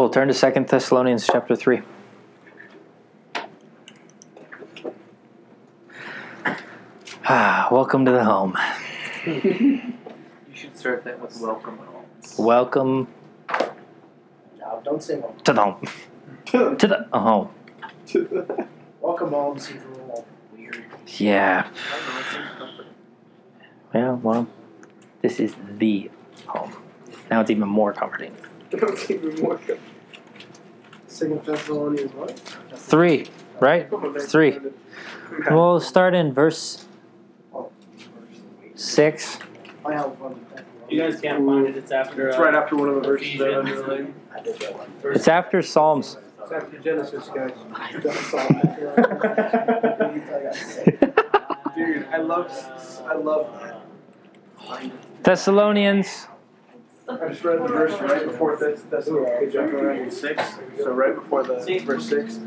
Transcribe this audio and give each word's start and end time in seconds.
Cool. 0.00 0.08
Turn 0.08 0.28
to 0.28 0.32
Second 0.32 0.66
Thessalonians 0.66 1.26
chapter 1.26 1.54
three. 1.54 1.82
Ah, 7.26 7.68
welcome 7.70 8.06
to 8.06 8.10
the 8.10 8.24
home. 8.24 8.56
You 9.26 9.92
should 10.54 10.74
start 10.78 11.04
that 11.04 11.20
with 11.20 11.38
welcome 11.38 11.78
at 11.82 11.88
all. 11.94 12.06
Welcome 12.42 13.08
No, 14.58 14.80
don't 14.82 15.02
say 15.02 15.16
welcome. 15.18 15.38
to 15.44 15.52
the 15.52 15.60
home. 15.60 15.86
To 16.46 16.76
the 16.86 17.06
home. 17.18 17.50
Welcome 19.02 19.30
home 19.32 19.58
seems 19.58 19.84
a 19.84 19.88
little 19.88 20.26
weird. 20.56 20.82
Yeah. 21.18 21.68
I 21.68 21.96
don't 21.98 22.08
know, 22.08 22.20
it 22.20 22.24
seems 22.32 22.48
comforting. 22.56 22.92
Yeah. 23.94 24.12
Well, 24.12 24.46
this 25.20 25.38
is 25.40 25.54
the 25.76 26.10
home. 26.46 26.72
Now 27.30 27.42
it's 27.42 27.50
even 27.50 27.68
more 27.68 27.92
comforting. 27.92 28.34
Don't 28.70 29.10
even 29.10 29.42
more. 29.42 29.58
Second 31.20 31.44
Thessalonians 31.44 32.14
what? 32.14 32.30
Three, 32.76 33.26
right? 33.60 33.90
Three. 34.22 34.58
We'll 35.50 35.78
start 35.78 36.14
in 36.14 36.32
verse 36.32 36.86
six. 38.74 39.38
I 39.84 39.92
have 39.92 40.18
one. 40.18 40.40
You 40.88 40.98
guys 41.02 41.20
can't 41.20 41.44
find 41.44 41.66
it. 41.66 41.76
It's 41.76 41.92
after. 41.92 42.28
It's 42.28 42.38
uh, 42.38 42.42
right 42.42 42.54
after 42.54 42.74
one 42.74 42.88
of 42.88 42.94
the 42.94 43.02
verses 43.02 43.38
that 43.38 43.52
I 43.52 43.60
Ephesians. 43.60 43.80
underlined. 43.80 44.14
I 44.34 44.40
did 44.40 44.58
that 44.60 44.78
one. 44.78 44.90
It's 45.14 45.28
after 45.28 45.60
Psalms. 45.60 46.16
It's 46.40 46.52
after 46.52 46.78
Genesis, 46.78 47.28
guys. 47.28 47.52
That's 48.02 48.34
all. 48.34 48.48
Dude, 51.76 52.06
I 52.10 52.16
love, 52.16 52.50
I 53.06 53.14
love 53.14 53.60
that. 53.60 54.92
Thessalonians. 55.22 56.28
I 57.10 57.28
just 57.28 57.44
read 57.44 57.58
the 57.62 57.68
verse 57.68 58.00
right 58.00 58.24
before 58.24 58.56
this. 58.56 58.82
That's 58.90 59.08
good 59.08 60.12
Six. 60.12 60.42
So 60.78 60.92
right 60.92 61.14
before 61.14 61.42
the 61.42 61.82
verse 61.84 62.08
six. 62.08 62.38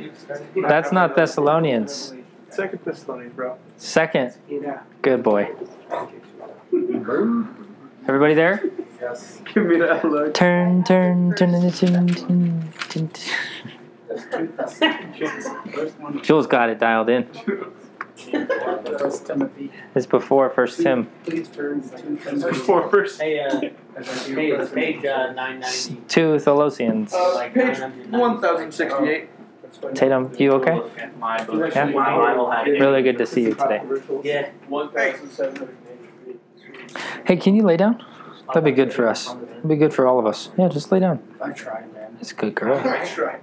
That's 0.56 0.92
not 0.92 1.16
Thessalonians. 1.16 2.14
Second 2.50 2.80
Thessalonians, 2.86 3.34
bro. 3.34 3.58
Second. 3.78 4.38
Yeah. 4.48 4.82
Good 5.02 5.24
boy. 5.24 5.50
Everybody 8.08 8.34
there? 8.34 8.64
Yes. 9.02 9.42
Give 9.54 9.66
me 9.66 9.78
that 9.80 10.06
look. 10.06 10.34
Turn, 10.34 10.84
turn, 10.84 11.34
turn, 11.36 11.72
turn, 11.72 12.08
turn, 12.08 12.72
turn, 12.90 13.10
turn. 13.10 13.28
Jules 16.22 16.48
got 16.48 16.70
it 16.70 16.80
dialed 16.80 17.10
in. 17.10 17.28
First 18.16 19.26
Timothy. 19.28 19.72
It's 19.96 20.06
before 20.06 20.50
First 20.50 20.82
Tim. 20.82 21.10
Please 21.24 21.48
turn 21.50 21.82
to 21.82 21.98
Timothy. 21.98 22.50
Before 22.50 22.88
verse. 22.90 23.20
Hey, 23.20 23.40
uh, 23.40 23.60
hey, 23.60 23.72
it's 24.52 24.72
page 24.72 25.06
uh, 25.06 25.34
990. 25.34 26.02
Two 26.08 26.34
Thessalonians. 26.34 27.14
Uh, 27.14 27.50
page 27.54 27.80
one 28.12 28.40
thousand 28.40 28.72
sixty-eight. 28.72 29.30
Tatum, 29.96 30.32
you 30.38 30.52
okay? 30.54 30.80
My 31.18 31.44
book. 31.44 31.74
Yeah. 31.74 31.86
My 31.86 32.16
Bible 32.16 32.52
had 32.52 32.68
it. 32.68 32.80
Really 32.80 33.02
good 33.02 33.18
to 33.18 33.26
see 33.26 33.42
you 33.42 33.56
today. 33.56 33.82
Yeah. 34.24 34.50
One 34.68 34.92
thousand 34.92 35.30
seven 35.32 35.56
hundred 35.56 35.78
eighty-three. 35.90 37.24
Hey, 37.26 37.38
can 37.38 37.56
you 37.56 37.64
lay 37.64 37.78
down? 37.78 38.04
That'd 38.48 38.64
be 38.66 38.72
good 38.72 38.94
for 38.94 39.08
us. 39.08 39.34
That'd 39.34 39.68
be 39.68 39.76
good 39.76 39.94
for 39.94 40.06
all 40.06 40.20
of 40.20 40.28
us. 40.28 40.50
Yeah, 40.58 40.68
just 40.68 40.92
lay 40.92 41.00
down. 41.00 41.24
I 41.42 41.50
tried, 41.52 41.92
man. 41.94 42.14
That's 42.16 42.32
a 42.32 42.36
good 42.36 42.54
girl. 42.54 42.76
That's 42.84 43.18
right. 43.18 43.42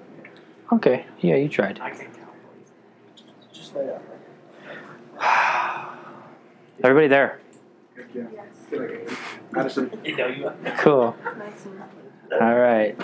Okay. 0.73 1.07
Yeah, 1.19 1.35
you 1.35 1.49
tried. 1.49 1.81
I 1.81 1.91
can 1.91 2.07
count. 2.13 2.29
Just 3.53 3.75
lay 3.75 3.87
down. 3.87 4.01
Everybody 6.83 7.09
there? 7.09 7.41
Madison. 9.53 9.91
You 10.05 10.17
know, 10.17 10.27
you 10.27 10.53
Cool. 10.79 11.17
All 12.41 12.59
right. 12.59 12.97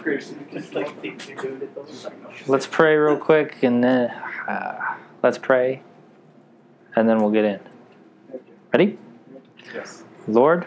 just 0.52 0.74
like 0.74 1.00
think 1.00 1.28
you're 1.28 1.36
doing 1.36 1.62
it 1.62 1.74
though. 1.74 1.86
Let's 2.46 2.66
pray 2.66 2.96
real 2.96 3.16
quick 3.16 3.62
and 3.62 3.82
then 3.82 4.10
uh, 4.48 4.96
let's 5.22 5.38
pray 5.38 5.82
and 6.94 7.08
then 7.08 7.18
we'll 7.18 7.30
get 7.30 7.44
in. 7.44 7.60
Ready? 8.72 8.98
Yes. 9.74 10.04
Lord, 10.28 10.66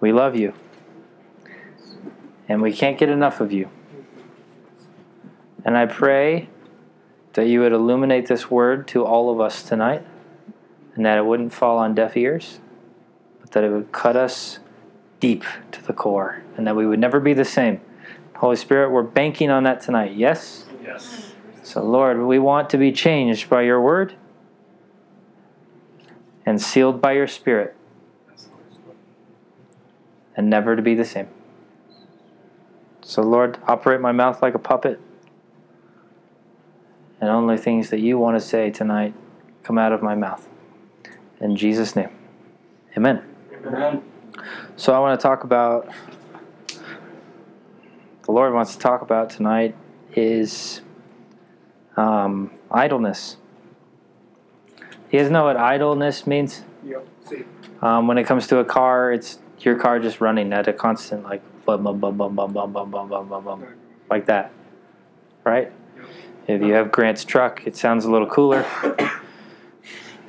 we 0.00 0.12
love 0.12 0.36
you 0.36 0.54
and 2.48 2.62
we 2.62 2.72
can't 2.72 2.98
get 2.98 3.08
enough 3.08 3.40
of 3.40 3.52
you. 3.52 3.68
And 5.64 5.76
I 5.76 5.86
pray 5.86 6.48
that 7.34 7.46
you 7.46 7.60
would 7.60 7.72
illuminate 7.72 8.26
this 8.26 8.50
word 8.50 8.88
to 8.88 9.04
all 9.04 9.30
of 9.30 9.40
us 9.40 9.62
tonight 9.62 10.04
and 10.94 11.04
that 11.06 11.18
it 11.18 11.24
wouldn't 11.24 11.52
fall 11.52 11.78
on 11.78 11.94
deaf 11.94 12.16
ears, 12.16 12.60
but 13.40 13.52
that 13.52 13.64
it 13.64 13.70
would 13.70 13.92
cut 13.92 14.16
us 14.16 14.58
deep 15.20 15.44
to 15.70 15.82
the 15.82 15.92
core 15.92 16.42
and 16.56 16.66
that 16.66 16.74
we 16.74 16.86
would 16.86 16.98
never 16.98 17.20
be 17.20 17.32
the 17.32 17.44
same. 17.44 17.80
Holy 18.36 18.56
Spirit, 18.56 18.90
we're 18.90 19.02
banking 19.02 19.50
on 19.50 19.64
that 19.64 19.80
tonight. 19.80 20.14
Yes? 20.14 20.64
Yes. 20.82 21.32
So, 21.62 21.82
Lord, 21.84 22.20
we 22.22 22.38
want 22.38 22.70
to 22.70 22.78
be 22.78 22.90
changed 22.90 23.48
by 23.48 23.62
your 23.62 23.80
word 23.80 24.14
and 26.44 26.60
sealed 26.60 27.00
by 27.00 27.12
your 27.12 27.28
spirit 27.28 27.76
and 30.34 30.50
never 30.50 30.74
to 30.74 30.82
be 30.82 30.94
the 30.94 31.04
same. 31.04 31.28
So, 33.02 33.22
Lord, 33.22 33.58
operate 33.68 34.00
my 34.00 34.12
mouth 34.12 34.42
like 34.42 34.54
a 34.54 34.58
puppet 34.58 35.00
and 37.20 37.30
only 37.30 37.56
things 37.56 37.90
that 37.90 38.00
you 38.00 38.18
want 38.18 38.40
to 38.40 38.46
say 38.46 38.70
tonight 38.70 39.14
come 39.62 39.78
out 39.78 39.92
of 39.92 40.02
my 40.02 40.14
mouth. 40.14 40.48
In 41.40 41.56
Jesus' 41.56 41.94
name. 41.94 42.10
Amen. 42.96 43.22
Amen. 43.66 44.02
So, 44.76 44.94
I 44.94 44.98
want 44.98 45.18
to 45.18 45.22
talk 45.22 45.44
about, 45.44 45.88
the 48.24 48.32
Lord 48.32 48.54
wants 48.54 48.74
to 48.74 48.78
talk 48.78 49.02
about 49.02 49.30
tonight 49.30 49.76
is 50.14 50.80
um, 51.96 52.50
idleness. 52.70 53.36
You 55.10 55.18
guys 55.18 55.30
know 55.30 55.44
what 55.44 55.56
idleness 55.56 56.26
means? 56.26 56.62
Yep. 56.84 57.06
Um, 57.82 58.06
when 58.06 58.18
it 58.18 58.24
comes 58.24 58.46
to 58.48 58.58
a 58.58 58.64
car, 58.64 59.12
it's 59.12 59.38
your 59.60 59.76
car 59.76 59.98
just 59.98 60.20
running 60.20 60.52
at 60.52 60.68
a 60.68 60.72
constant 60.72 61.24
like 61.24 61.42
bum 61.64 61.82
bum 61.82 61.98
bum 61.98 62.16
bum 62.16 62.34
bum 62.34 62.52
bum 62.52 62.72
bum 62.72 62.90
bum 62.90 63.08
bum 63.08 63.28
bum 63.28 63.44
bum 63.44 63.64
like 64.08 64.26
that, 64.26 64.52
right? 65.44 65.72
If 66.50 66.62
you 66.62 66.72
have 66.72 66.90
Grant's 66.90 67.24
truck, 67.24 67.64
it 67.64 67.76
sounds 67.76 68.04
a 68.04 68.10
little 68.10 68.26
cooler. 68.26 68.66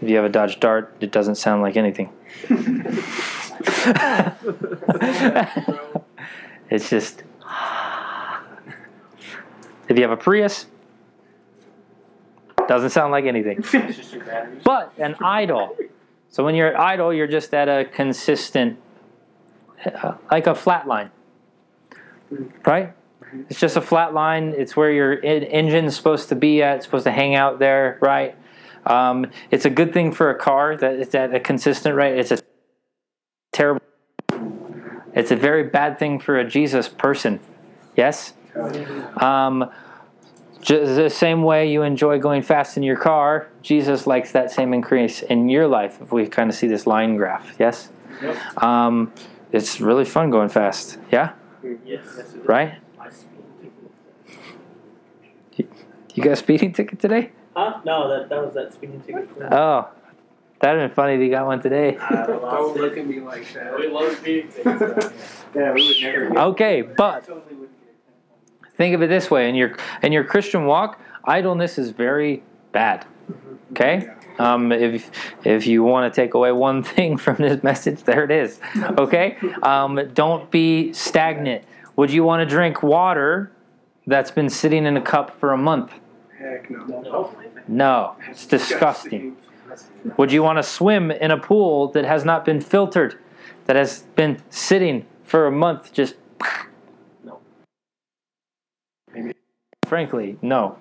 If 0.02 0.10
you 0.10 0.16
have 0.18 0.26
a 0.26 0.30
Dodge 0.30 0.60
Dart, 0.60 0.96
it 1.00 1.12
doesn't 1.12 1.36
sound 1.36 1.64
like 1.64 1.78
anything. 1.78 2.12
it's 6.70 6.90
just. 6.90 7.24
If 9.90 9.98
you 9.98 10.04
have 10.04 10.12
a 10.12 10.18
Prius, 10.18 10.68
doesn't 12.68 12.92
sound 12.92 13.12
like 13.12 13.26
anything. 13.26 13.58
It's 13.74 13.98
just 13.98 14.14
your 14.14 14.24
batteries. 14.24 14.62
But 14.64 14.94
an 14.98 15.16
idle. 15.22 15.76
So 16.30 16.46
when 16.46 16.54
you're 16.54 16.80
idle, 16.80 17.12
you're 17.12 17.28
just 17.28 17.54
at 17.54 17.68
a 17.68 17.86
consistent, 17.86 18.80
uh, 19.86 20.14
like 20.32 20.46
a 20.48 20.56
flat 20.56 20.88
line, 20.88 21.10
right? 22.66 22.94
It's 23.50 23.60
just 23.60 23.78
a 23.78 23.82
flat 23.82 24.14
line. 24.14 24.54
It's 24.58 24.76
where 24.76 24.92
your 24.92 25.14
en- 25.24 25.44
engine's 25.44 25.96
supposed 25.96 26.30
to 26.30 26.36
be 26.36 26.62
at. 26.62 26.78
It's 26.78 26.86
supposed 26.86 27.06
to 27.06 27.12
hang 27.12 27.36
out 27.36 27.60
there, 27.60 27.98
right? 28.02 28.36
Um, 28.86 29.28
it's 29.52 29.66
a 29.66 29.70
good 29.70 29.94
thing 29.94 30.12
for 30.12 30.30
a 30.30 30.36
car 30.38 30.76
that 30.78 30.96
it's 30.96 31.14
at 31.16 31.34
a 31.34 31.40
consistent 31.40 31.96
rate. 31.96 32.18
It's 32.20 32.32
a 32.32 32.40
terrible. 33.52 33.82
It's 35.14 35.32
a 35.32 35.36
very 35.36 35.64
bad 35.64 36.00
thing 36.00 36.20
for 36.20 36.38
a 36.40 36.46
Jesus 36.48 36.88
person. 36.88 37.40
Yes. 37.96 38.34
Um, 39.18 39.70
just 40.62 40.96
the 40.96 41.10
same 41.10 41.44
way 41.44 41.72
you 41.72 41.82
enjoy 41.84 42.20
going 42.20 42.42
fast 42.44 42.78
in 42.78 42.84
your 42.84 42.96
car, 42.98 43.48
Jesus 43.62 44.06
likes 44.06 44.32
that 44.34 44.52
same 44.52 44.74
increase 44.74 45.22
in 45.22 45.50
your 45.50 45.68
life. 45.68 46.00
If 46.02 46.12
we 46.12 46.28
kind 46.28 46.50
of 46.50 46.56
see 46.56 46.68
this 46.68 46.86
line 46.86 47.18
graph, 47.18 47.56
yes, 47.60 47.90
Yep. 48.22 48.64
um, 48.64 49.12
it's 49.52 49.82
really 49.82 50.06
fun 50.06 50.30
going 50.30 50.50
fast. 50.50 50.98
Yeah, 51.12 51.32
Yes. 51.84 52.06
is. 52.06 52.36
right. 52.46 52.76
My 52.98 53.10
speeding 53.10 53.72
ticket. 55.52 55.68
You 56.16 56.24
got 56.24 56.34
a 56.34 56.36
speeding 56.36 56.74
ticket 56.74 57.00
today? 57.00 57.32
Huh? 57.56 57.82
No, 57.86 58.10
that, 58.10 58.30
that 58.30 58.44
was 58.46 58.54
that 58.54 58.74
speeding 58.74 59.02
ticket. 59.02 59.30
Oh, 59.52 59.90
that'd 60.60 60.80
have 60.80 60.90
been 60.90 60.96
funny 60.96 61.16
if 61.16 61.22
you 61.22 61.30
got 61.30 61.46
one 61.46 61.62
today. 61.62 61.98
I 61.98 62.26
Don't 62.26 62.42
lost 62.42 62.78
look 62.78 62.98
at 62.98 63.06
me 63.06 63.20
like 63.20 63.52
that. 63.54 63.78
We 63.78 63.88
love 63.88 64.16
speeding 64.18 64.52
tickets. 64.52 65.14
Yeah, 65.54 65.74
we 65.74 65.86
would 65.86 66.02
never. 66.02 66.40
Okay, 66.52 66.82
but 66.82 67.26
Totally 67.26 67.56
wouldn't 67.56 67.78
get 68.62 68.78
think 68.78 68.96
of 68.96 69.02
it 69.02 69.08
this 69.08 69.30
way: 69.30 69.50
in 69.50 69.56
your 69.56 69.76
in 70.02 70.14
your 70.14 70.24
Christian 70.24 70.66
walk, 70.66 70.98
idleness 71.26 71.78
is 71.78 71.90
very 71.90 72.42
bad. 72.72 73.06
Okay. 73.72 74.10
Um, 74.40 74.72
if 74.72 75.12
if 75.44 75.68
you 75.68 75.84
want 75.84 76.14
to 76.14 76.22
take 76.22 76.36
away 76.36 76.54
one 76.54 76.84
thing 76.96 77.18
from 77.18 77.36
this 77.36 77.62
message, 77.64 78.04
there 78.04 78.24
it 78.24 78.32
is. 78.32 78.60
Okay. 78.98 79.38
Um, 79.62 80.00
don't 80.14 80.50
be 80.50 80.94
stagnant. 80.94 81.64
Would 81.98 82.12
you 82.12 82.24
want 82.24 82.48
to 82.48 82.52
drink 82.56 82.82
water 82.82 83.52
that's 84.08 84.32
been 84.32 84.50
sitting 84.50 84.86
in 84.86 84.98
a 84.98 85.02
cup 85.02 85.40
for 85.40 85.52
a 85.52 85.58
month? 85.58 85.94
Heck 86.38 86.70
no. 86.70 86.86
No. 86.86 87.36
No, 87.68 88.16
it's 88.30 88.46
disgusting. 88.46 89.38
Would 90.18 90.32
you 90.32 90.44
want 90.44 90.58
to 90.58 90.64
swim 90.64 91.12
in 91.12 91.32
a 91.32 91.38
pool 91.38 91.88
that 91.90 92.04
has 92.06 92.26
not 92.26 92.44
been 92.44 92.60
filtered, 92.60 93.18
that 93.66 93.76
has 93.76 94.02
been 94.16 94.42
sitting 94.50 95.06
for 95.24 95.48
a 95.48 95.52
month 95.52 95.94
just 95.94 96.16
No. 97.24 97.40
Maybe. 99.14 99.34
frankly, 99.86 100.38
no. 100.42 100.78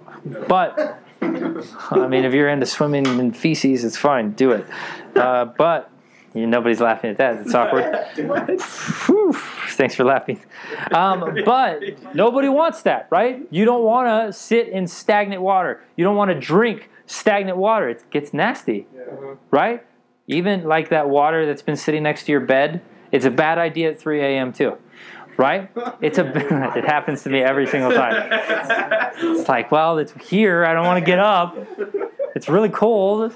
But 0.48 1.00
I 1.20 2.06
mean, 2.08 2.24
if 2.24 2.32
you're 2.32 2.48
into 2.48 2.66
swimming 2.66 3.06
in 3.06 3.32
feces, 3.32 3.84
it's 3.84 3.96
fine. 3.96 4.32
Do 4.32 4.52
it. 4.52 4.66
Uh, 5.14 5.44
but 5.44 5.90
you, 6.34 6.46
nobody's 6.46 6.80
laughing 6.80 7.10
at 7.10 7.18
that. 7.18 7.40
It's 7.40 7.54
awkward. 7.54 7.92
Whew, 9.06 9.32
thanks 9.70 9.94
for 9.94 10.04
laughing. 10.04 10.40
Um, 10.92 11.38
but 11.44 11.82
nobody 12.14 12.48
wants 12.48 12.82
that, 12.82 13.08
right? 13.10 13.46
You 13.50 13.64
don't 13.64 13.82
want 13.82 14.08
to 14.08 14.32
sit 14.32 14.68
in 14.68 14.86
stagnant 14.86 15.42
water. 15.42 15.82
You 15.96 16.04
don't 16.04 16.16
want 16.16 16.30
to 16.30 16.38
drink 16.38 16.88
stagnant 17.06 17.58
water. 17.58 17.88
It 17.88 18.08
gets 18.10 18.32
nasty, 18.32 18.86
right? 19.50 19.84
Even 20.28 20.64
like 20.64 20.90
that 20.90 21.08
water 21.08 21.46
that's 21.46 21.62
been 21.62 21.76
sitting 21.76 22.04
next 22.04 22.24
to 22.26 22.32
your 22.32 22.40
bed. 22.40 22.80
It's 23.10 23.24
a 23.24 23.30
bad 23.30 23.58
idea 23.58 23.90
at 23.90 23.98
3 23.98 24.20
a.m. 24.20 24.52
too, 24.52 24.78
right? 25.36 25.68
It's 26.00 26.18
a. 26.18 26.26
it 26.76 26.84
happens 26.84 27.24
to 27.24 27.30
me 27.30 27.40
every 27.40 27.66
single 27.66 27.92
time. 27.92 28.30
It's 29.22 29.48
like, 29.50 29.70
well, 29.70 29.98
it's 29.98 30.12
here. 30.30 30.64
I 30.64 30.72
don't 30.72 30.86
want 30.86 30.98
to 30.98 31.04
get 31.04 31.18
up. 31.18 31.54
It's 32.34 32.48
really 32.48 32.68
cold. 32.68 33.34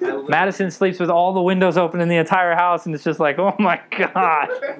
Madison 0.28 0.70
sleeps 0.70 0.98
with 0.98 1.10
all 1.10 1.32
the 1.32 1.42
windows 1.42 1.76
open 1.76 2.00
in 2.00 2.08
the 2.08 2.16
entire 2.16 2.54
house, 2.54 2.86
and 2.86 2.94
it's 2.94 3.04
just 3.04 3.20
like, 3.20 3.38
oh 3.38 3.54
my 3.58 3.80
god. 3.90 4.48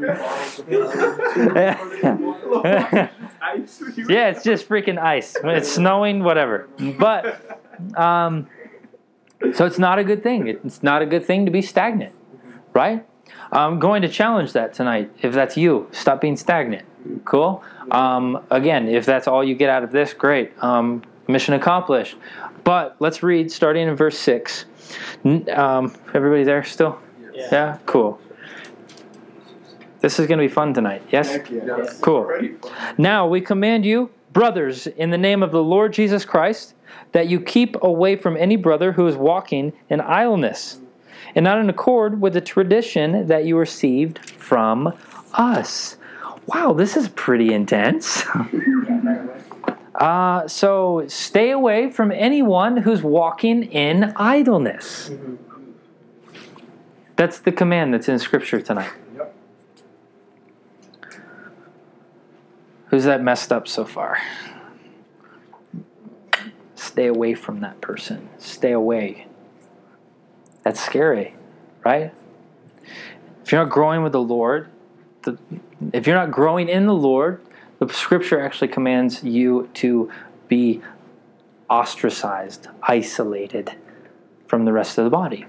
yeah, 4.09 4.29
it's 4.29 4.43
just 4.43 4.69
freaking 4.69 4.99
ice. 4.99 5.37
When 5.41 5.57
it's 5.57 5.71
snowing, 5.71 6.23
whatever. 6.23 6.69
But, 6.99 7.61
um, 7.97 8.49
so 9.55 9.67
it's 9.67 9.79
not 9.79 9.99
a 9.99 10.05
good 10.05 10.23
thing. 10.23 10.47
It's 10.47 10.83
not 10.83 11.03
a 11.03 11.07
good 11.07 11.25
thing 11.25 11.45
to 11.47 11.51
be 11.51 11.63
stagnant, 11.63 12.15
right? 12.73 13.07
I'm 13.51 13.79
going 13.79 14.03
to 14.03 14.09
challenge 14.09 14.53
that 14.53 14.73
tonight. 14.73 15.11
If 15.21 15.35
that's 15.35 15.57
you, 15.57 15.89
stop 15.93 16.21
being 16.21 16.37
stagnant. 16.37 16.87
Cool. 17.25 17.63
Um, 17.91 18.43
again, 18.51 18.89
if 18.89 19.05
that's 19.05 19.29
all 19.29 19.45
you 19.45 19.55
get 19.55 19.69
out 19.69 19.83
of 19.83 19.93
this, 19.93 20.15
great. 20.15 20.53
Um, 20.63 21.03
mission 21.29 21.55
accomplished. 21.55 22.17
But 22.65 22.97
let's 23.01 23.23
read 23.23 23.51
starting 23.51 23.89
in 23.89 23.97
verse 23.97 24.19
6. 24.19 24.67
Um, 25.25 25.95
everybody 26.15 26.45
there 26.45 26.65
still? 26.65 26.99
Yeah. 27.35 27.49
Yeah? 27.51 27.79
Cool. 27.87 28.21
This 30.01 30.19
is 30.19 30.27
going 30.27 30.39
to 30.39 30.45
be 30.45 30.53
fun 30.53 30.75
tonight. 30.75 31.03
Yes? 31.11 31.31
Heck 31.31 31.51
yeah. 31.51 31.87
Cool. 32.01 32.29
Now 32.99 33.27
we 33.27 33.41
command 33.41 33.87
you, 33.87 34.11
brothers, 34.33 34.87
in 34.89 35.11
the 35.11 35.19
name 35.19 35.43
of 35.43 35.53
the 35.53 35.63
Lord 35.63 35.93
Jesus 35.93 36.25
Christ, 36.25 36.75
that 37.13 37.29
you 37.29 37.41
keep 37.41 37.81
away 37.83 38.17
from 38.17 38.37
any 38.37 38.57
brother 38.57 38.93
who 38.93 39.07
is 39.07 39.17
walking 39.17 39.73
in 39.89 40.01
idleness, 40.01 40.81
and 41.35 41.45
not 41.45 41.59
in 41.59 41.71
accord 41.71 42.21
with 42.21 42.35
the 42.35 42.41
tradition 42.41 43.27
that 43.29 43.45
you 43.45 43.57
received 43.57 44.19
from 44.31 44.93
us. 45.35 45.97
Wow, 46.47 46.73
this 46.73 46.97
is 46.97 47.09
pretty 47.11 47.55
intense. 47.55 48.25
Uh, 49.95 50.49
so 50.49 51.05
stay 51.07 51.51
away 51.51 51.91
from 51.91 52.11
anyone 52.11 52.79
who's 52.79 53.03
walking 53.03 53.65
in 53.65 54.13
idleness. 54.17 55.11
That's 57.17 57.41
the 57.41 57.53
command 57.53 57.93
that's 57.93 58.09
in 58.09 58.19
Scripture 58.19 58.61
tonight. 58.61 58.91
Yep. 59.17 59.35
Who's 62.87 63.05
that 63.05 63.23
messed 63.23 63.53
up 63.53 63.69
so 63.69 63.85
far? 63.85 64.19
Stay 66.75 67.07
away 67.07 67.35
from 67.35 67.61
that 67.61 67.81
person. 67.81 68.29
Stay 68.39 68.73
away. 68.73 69.27
That's 70.63 70.83
scary, 70.83 71.35
right? 71.85 72.13
If 73.45 73.53
you're 73.53 73.63
not 73.63 73.71
growing 73.71 74.03
with 74.03 74.13
the 74.13 74.23
Lord, 74.23 74.69
the, 75.23 75.39
if 75.93 76.07
you're 76.07 76.17
not 76.17 76.31
growing 76.31 76.69
in 76.69 76.87
the 76.87 76.95
Lord, 76.95 77.41
the 77.87 77.95
scripture 77.95 78.41
actually 78.41 78.69
commands 78.69 79.23
you 79.25 79.69
to 79.75 80.11
be 80.49 80.81
ostracized, 81.69 82.69
isolated 82.83 83.73
from 84.47 84.65
the 84.65 84.73
rest 84.73 84.99
of 84.99 85.05
the 85.05 85.11
body. 85.11 85.47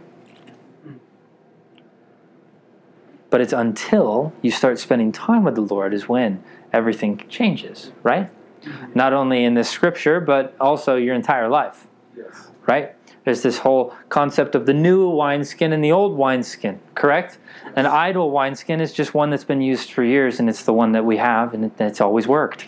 But 3.30 3.42
it's 3.42 3.54
until 3.54 4.32
you 4.42 4.52
start 4.52 4.80
spending 4.80 5.12
time 5.12 5.44
with 5.44 5.56
the 5.56 5.62
Lord 5.62 5.94
is 5.94 6.08
when 6.08 6.44
everything 6.72 7.24
changes, 7.30 7.92
right? 8.04 8.30
Mm-hmm. 8.64 8.92
Not 8.96 9.12
only 9.12 9.44
in 9.44 9.56
this 9.56 9.70
scripture, 9.70 10.20
but 10.20 10.56
also 10.60 10.96
your 10.96 11.16
entire 11.16 11.50
life, 11.50 11.88
Yes. 12.16 12.52
right? 12.68 12.96
There's 13.24 13.42
this 13.42 13.60
whole 13.60 13.96
concept 14.10 14.54
of 14.54 14.66
the 14.66 14.74
new 14.74 15.08
wineskin 15.08 15.72
and 15.72 15.84
the 15.84 15.92
old 15.92 16.18
wineskin, 16.18 16.80
correct? 16.94 17.38
An 17.76 17.86
idle 17.86 18.32
wineskin 18.32 18.82
is 18.82 18.92
just 18.92 19.14
one 19.14 19.30
that's 19.30 19.46
been 19.46 19.62
used 19.62 19.92
for 19.92 20.04
years, 20.04 20.40
and 20.40 20.50
it's 20.50 20.64
the 20.64 20.74
one 20.74 20.92
that 20.92 21.06
we 21.06 21.18
have, 21.18 21.54
and 21.54 21.66
it, 21.66 21.72
it's 21.80 22.02
always 22.02 22.28
worked. 22.28 22.68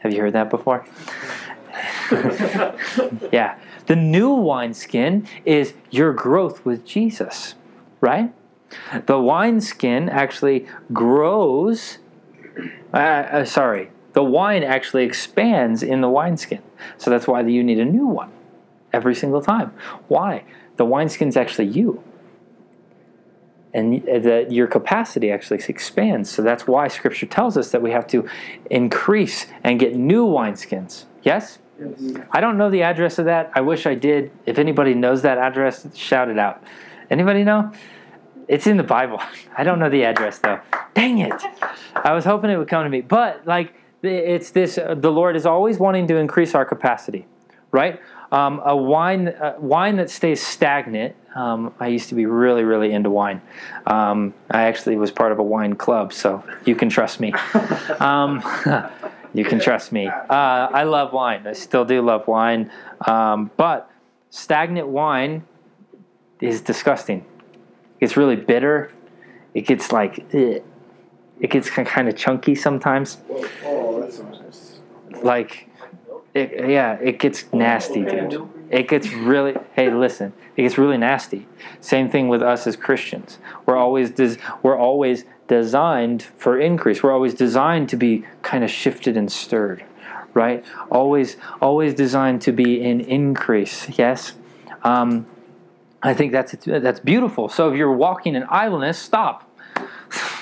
Have 0.00 0.12
you 0.12 0.20
heard 0.20 0.32
that 0.32 0.50
before? 0.50 0.84
yeah. 3.32 3.58
The 3.86 3.96
new 3.96 4.32
wineskin 4.32 5.26
is 5.44 5.74
your 5.90 6.12
growth 6.12 6.64
with 6.64 6.84
Jesus, 6.84 7.54
right? 8.00 8.32
The 9.06 9.20
wineskin 9.20 10.08
actually 10.08 10.66
grows. 10.92 11.98
Uh, 12.92 12.96
uh, 12.96 13.44
sorry, 13.44 13.90
the 14.14 14.24
wine 14.24 14.64
actually 14.64 15.04
expands 15.04 15.82
in 15.82 16.00
the 16.00 16.08
wineskin. 16.08 16.62
So 16.98 17.10
that's 17.10 17.28
why 17.28 17.40
you 17.42 17.62
need 17.62 17.78
a 17.78 17.84
new 17.84 18.06
one 18.06 18.32
every 18.92 19.14
single 19.14 19.40
time. 19.42 19.72
Why? 20.08 20.44
The 20.76 20.84
wineskin's 20.84 21.36
actually 21.36 21.68
you. 21.68 22.02
And 23.72 24.02
that 24.04 24.50
your 24.50 24.66
capacity 24.66 25.30
actually 25.30 25.60
expands. 25.68 26.28
So 26.28 26.42
that's 26.42 26.66
why 26.66 26.88
Scripture 26.88 27.26
tells 27.26 27.56
us 27.56 27.70
that 27.70 27.82
we 27.82 27.92
have 27.92 28.06
to 28.08 28.28
increase 28.68 29.46
and 29.62 29.78
get 29.78 29.94
new 29.94 30.26
wineskins. 30.26 31.04
Yes? 31.22 31.58
Yes. 31.78 32.24
I 32.32 32.40
don't 32.40 32.58
know 32.58 32.68
the 32.68 32.82
address 32.82 33.18
of 33.18 33.26
that. 33.26 33.52
I 33.54 33.60
wish 33.60 33.86
I 33.86 33.94
did. 33.94 34.32
If 34.44 34.58
anybody 34.58 34.94
knows 34.94 35.22
that 35.22 35.38
address, 35.38 35.86
shout 35.96 36.28
it 36.28 36.38
out. 36.38 36.62
Anybody 37.10 37.44
know? 37.44 37.72
It's 38.48 38.66
in 38.66 38.76
the 38.76 38.82
Bible. 38.82 39.20
I 39.56 39.62
don't 39.62 39.78
know 39.78 39.88
the 39.88 40.04
address 40.04 40.38
though. 40.38 40.60
Dang 40.94 41.18
it! 41.18 41.32
I 41.94 42.12
was 42.12 42.24
hoping 42.24 42.50
it 42.50 42.56
would 42.56 42.68
come 42.68 42.82
to 42.82 42.90
me. 42.90 43.00
But 43.00 43.46
like, 43.46 43.74
it's 44.02 44.50
this. 44.50 44.76
Uh, 44.76 44.94
the 44.96 45.12
Lord 45.12 45.36
is 45.36 45.46
always 45.46 45.78
wanting 45.78 46.08
to 46.08 46.16
increase 46.16 46.54
our 46.54 46.64
capacity, 46.64 47.26
right? 47.70 48.00
Um, 48.32 48.60
a 48.64 48.76
wine, 48.76 49.28
uh, 49.28 49.54
wine 49.58 49.96
that 49.96 50.08
stays 50.10 50.44
stagnant. 50.44 51.16
Um, 51.34 51.74
I 51.80 51.88
used 51.88 52.08
to 52.10 52.14
be 52.14 52.26
really, 52.26 52.62
really 52.62 52.92
into 52.92 53.10
wine. 53.10 53.42
Um, 53.86 54.34
I 54.50 54.62
actually 54.62 54.96
was 54.96 55.10
part 55.10 55.32
of 55.32 55.38
a 55.38 55.42
wine 55.42 55.74
club, 55.74 56.12
so 56.12 56.44
you 56.64 56.74
can 56.74 56.88
trust 56.88 57.20
me. 57.20 57.32
Um, 58.00 58.42
you 59.34 59.44
can 59.44 59.60
trust 59.60 59.92
me. 59.92 60.06
Uh, 60.08 60.22
I 60.30 60.84
love 60.84 61.12
wine. 61.12 61.46
I 61.46 61.52
still 61.52 61.84
do 61.84 62.00
love 62.00 62.26
wine, 62.26 62.70
um, 63.06 63.50
but 63.56 63.90
stagnant 64.30 64.88
wine 64.88 65.44
is 66.40 66.62
disgusting. 66.62 67.26
It's 68.00 68.16
really 68.16 68.36
bitter. 68.36 68.90
It 69.52 69.66
gets 69.66 69.92
like, 69.92 70.20
eh. 70.34 70.60
it 71.40 71.50
gets 71.50 71.68
kind 71.68 72.08
of 72.08 72.16
chunky 72.16 72.54
sometimes. 72.54 73.16
Whoa, 73.26 73.48
oh, 73.64 74.00
that 74.00 74.12
sounds 74.12 74.40
nice. 74.40 74.80
Like, 75.22 75.68
it, 76.32 76.70
yeah, 76.70 76.94
it 76.94 77.18
gets 77.18 77.52
nasty, 77.52 78.04
dude. 78.04 78.48
It 78.70 78.88
gets 78.88 79.12
really. 79.12 79.56
Hey, 79.74 79.92
listen, 79.92 80.32
it 80.56 80.62
gets 80.62 80.78
really 80.78 80.96
nasty. 80.96 81.48
Same 81.80 82.08
thing 82.08 82.28
with 82.28 82.42
us 82.42 82.66
as 82.66 82.76
Christians. 82.76 83.38
We're 83.66 83.76
always 83.76 84.10
des, 84.12 84.36
we're 84.62 84.78
always 84.78 85.24
designed 85.48 86.22
for 86.22 86.58
increase. 86.60 87.02
We're 87.02 87.12
always 87.12 87.34
designed 87.34 87.88
to 87.88 87.96
be 87.96 88.24
kind 88.42 88.62
of 88.62 88.70
shifted 88.70 89.16
and 89.16 89.30
stirred, 89.30 89.84
right? 90.32 90.64
Always, 90.90 91.36
always 91.60 91.94
designed 91.94 92.42
to 92.42 92.52
be 92.52 92.80
in 92.80 93.00
increase. 93.00 93.98
Yes. 93.98 94.34
Um, 94.84 95.26
I 96.02 96.14
think 96.14 96.30
that's 96.30 96.54
that's 96.64 97.00
beautiful. 97.00 97.48
So 97.48 97.70
if 97.70 97.76
you're 97.76 97.92
walking 97.92 98.36
in 98.36 98.44
idleness, 98.44 98.98
stop. 98.98 99.50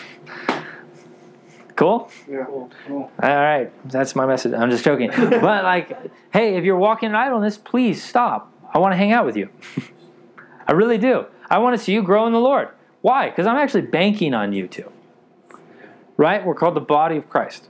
cool. 1.79 2.11
Yeah. 2.29 2.45
Cool. 2.45 2.71
All 2.89 3.11
right, 3.21 3.71
that's 3.89 4.15
my 4.17 4.27
message. 4.27 4.53
I'm 4.53 4.71
just 4.71 4.85
joking. 4.85 5.11
but 5.17 5.65
like, 5.65 5.97
hey, 6.33 6.57
if 6.57 6.65
you're 6.65 6.77
walking 6.77 7.11
in 7.11 7.15
idleness, 7.15 7.57
please 7.57 8.03
stop. 8.03 8.53
I 8.75 8.79
want 8.79 8.93
to 8.93 8.97
hang 8.97 9.13
out 9.13 9.25
with 9.25 9.37
you. 9.37 9.49
I 10.67 10.73
really 10.73 10.99
do. 10.99 11.27
I 11.49 11.59
want 11.59 11.79
to 11.79 11.83
see 11.83 11.93
you 11.93 12.03
grow 12.03 12.27
in 12.27 12.33
the 12.33 12.41
Lord. 12.41 12.69
Why? 13.01 13.31
Because 13.31 13.47
I'm 13.47 13.57
actually 13.57 13.83
banking 13.83 14.35
on 14.35 14.53
you 14.53 14.67
two. 14.69 14.91
Right? 16.17 16.45
We're 16.45 16.55
called 16.55 16.75
the 16.75 16.81
body 16.81 17.17
of 17.17 17.31
Christ. 17.31 17.69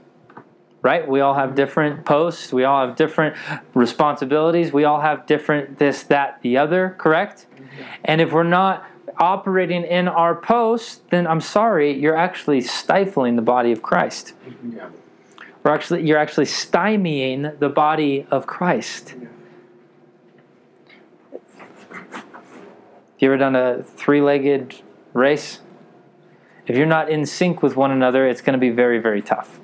Right? 0.81 1.07
We 1.07 1.21
all 1.21 1.35
have 1.35 1.55
different 1.55 2.05
posts. 2.05 2.51
We 2.51 2.63
all 2.63 2.87
have 2.87 2.95
different 2.95 3.37
responsibilities. 3.73 4.73
We 4.73 4.85
all 4.85 5.01
have 5.01 5.27
different 5.27 5.77
this, 5.77 6.03
that, 6.03 6.41
the 6.41 6.57
other. 6.57 6.95
Correct? 6.97 7.45
Mm-hmm. 7.55 7.83
And 8.05 8.21
if 8.21 8.31
we're 8.31 8.43
not 8.43 8.85
operating 9.19 9.83
in 9.83 10.07
our 10.07 10.35
posts, 10.35 11.01
then 11.09 11.27
I'm 11.27 11.41
sorry, 11.41 11.97
you're 11.97 12.15
actually 12.15 12.61
stifling 12.61 13.35
the 13.35 13.41
body 13.41 13.71
of 13.71 13.81
Christ. 13.81 14.33
Yeah. 14.67 14.89
We're 15.63 15.71
actually, 15.71 16.07
you're 16.07 16.17
actually 16.17 16.45
stymieing 16.45 17.59
the 17.59 17.69
body 17.69 18.25
of 18.31 18.47
Christ. 18.47 19.15
You 23.19 23.27
ever 23.27 23.37
done 23.37 23.55
a 23.55 23.83
three 23.83 24.21
legged 24.21 24.81
race? 25.13 25.59
If 26.65 26.77
you're 26.77 26.85
not 26.85 27.09
in 27.09 27.25
sync 27.25 27.61
with 27.61 27.75
one 27.75 27.91
another, 27.91 28.25
it's 28.25 28.41
going 28.41 28.53
to 28.53 28.59
be 28.59 28.69
very, 28.69 28.99
very 28.99 29.21
tough. 29.21 29.59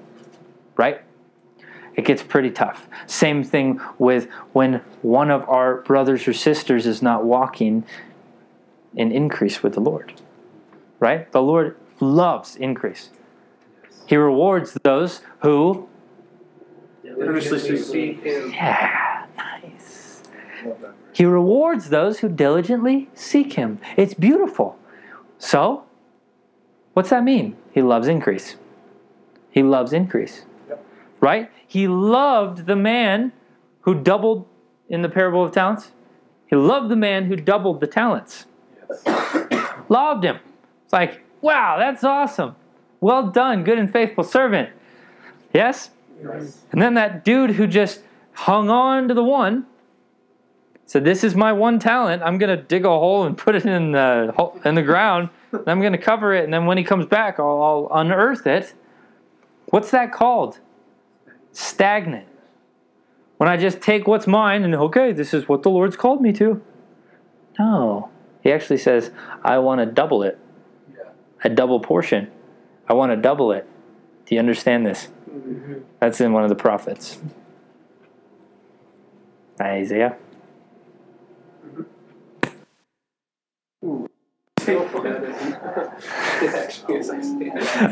Right? 0.75 1.01
it 1.95 2.03
gets 2.03 2.21
pretty 2.21 2.51
tough. 2.51 2.87
Same 3.07 3.43
thing 3.43 3.79
with 3.97 4.29
when 4.53 4.81
one 5.01 5.31
of 5.31 5.47
our 5.47 5.81
brothers 5.81 6.27
or 6.27 6.33
sisters 6.33 6.85
is 6.85 7.01
not 7.01 7.23
walking 7.23 7.85
in 8.95 9.11
increase 9.11 9.61
with 9.61 9.73
the 9.73 9.79
Lord. 9.79 10.21
Right? 10.99 11.31
The 11.31 11.41
Lord 11.41 11.77
loves 11.99 12.55
increase. 12.55 13.09
He 14.07 14.15
rewards 14.15 14.77
those 14.83 15.21
who 15.41 15.89
Earnestly 17.19 17.77
seek 17.77 18.23
Him. 18.23 18.51
yeah, 18.51 19.25
nice. 19.37 20.23
Love 20.65 20.81
that 20.81 20.87
verse. 20.87 20.95
He 21.13 21.25
rewards 21.25 21.89
those 21.89 22.19
who 22.19 22.29
diligently 22.29 23.09
seek 23.13 23.53
him. 23.53 23.79
It's 23.95 24.13
beautiful. 24.13 24.77
So, 25.37 25.85
what's 26.93 27.09
that 27.11 27.23
mean? 27.23 27.55
He 27.71 27.81
loves 27.81 28.07
increase. 28.07 28.57
He 29.49 29.63
loves 29.63 29.93
increase. 29.93 30.43
Yep. 30.67 30.85
Right? 31.21 31.51
He 31.65 31.87
loved 31.87 32.65
the 32.65 32.75
man 32.75 33.31
who 33.81 33.95
doubled 33.95 34.45
in 34.89 35.03
the 35.03 35.09
parable 35.09 35.43
of 35.43 35.53
talents. 35.53 35.91
He 36.47 36.55
loved 36.55 36.89
the 36.89 36.95
man 36.97 37.25
who 37.25 37.35
doubled 37.37 37.79
the 37.79 37.87
talents. 37.87 38.45
Loved 39.89 40.23
him. 40.23 40.39
It's 40.83 40.93
like, 40.93 41.23
wow, 41.41 41.77
that's 41.77 42.03
awesome. 42.03 42.55
Well 43.01 43.29
done, 43.29 43.63
good 43.63 43.77
and 43.77 43.91
faithful 43.91 44.23
servant. 44.23 44.69
Yes? 45.53 45.91
Yes. 46.23 46.61
And 46.71 46.81
then 46.81 46.95
that 46.95 47.23
dude 47.23 47.51
who 47.51 47.67
just 47.67 48.01
hung 48.33 48.69
on 48.69 49.07
to 49.07 49.13
the 49.13 49.23
one 49.23 49.65
said, 50.85 51.03
"This 51.03 51.23
is 51.23 51.35
my 51.35 51.51
one 51.51 51.79
talent. 51.79 52.21
I'm 52.23 52.37
gonna 52.37 52.61
dig 52.61 52.85
a 52.85 52.89
hole 52.89 53.23
and 53.23 53.37
put 53.37 53.55
it 53.55 53.65
in 53.65 53.91
the 53.91 54.59
in 54.65 54.75
the 54.75 54.81
ground. 54.81 55.29
and 55.51 55.67
I'm 55.67 55.81
gonna 55.81 55.97
cover 55.97 56.33
it, 56.33 56.43
and 56.43 56.53
then 56.53 56.65
when 56.65 56.77
he 56.77 56.83
comes 56.83 57.05
back, 57.05 57.39
I'll, 57.39 57.89
I'll 57.91 58.01
unearth 58.01 58.45
it." 58.45 58.73
What's 59.67 59.91
that 59.91 60.11
called? 60.11 60.59
Stagnant. 61.51 62.27
When 63.37 63.49
I 63.49 63.57
just 63.57 63.81
take 63.81 64.07
what's 64.07 64.27
mine 64.27 64.63
and 64.63 64.75
okay, 64.75 65.11
this 65.11 65.33
is 65.33 65.49
what 65.49 65.63
the 65.63 65.69
Lord's 65.69 65.97
called 65.97 66.21
me 66.21 66.31
to. 66.33 66.61
No, 67.59 68.09
he 68.45 68.51
actually 68.53 68.77
says, 68.77 69.11
"I 69.43 69.57
want 69.57 69.81
to 69.81 69.85
double 69.87 70.21
it, 70.23 70.37
Yeah. 70.93 71.09
a 71.43 71.49
double 71.49 71.81
portion. 71.81 72.31
I 72.87 72.93
want 72.93 73.11
to 73.11 73.17
double 73.17 73.51
it." 73.51 73.67
Do 74.27 74.35
you 74.35 74.39
understand 74.39 74.85
this? 74.85 75.09
Mm-hmm. 75.29 75.73
That's 75.99 76.21
in 76.21 76.31
one 76.31 76.43
of 76.43 76.49
the 76.49 76.55
prophets. 76.55 77.19
Isaiah. 79.59 80.15
Mm-hmm. 83.83 84.05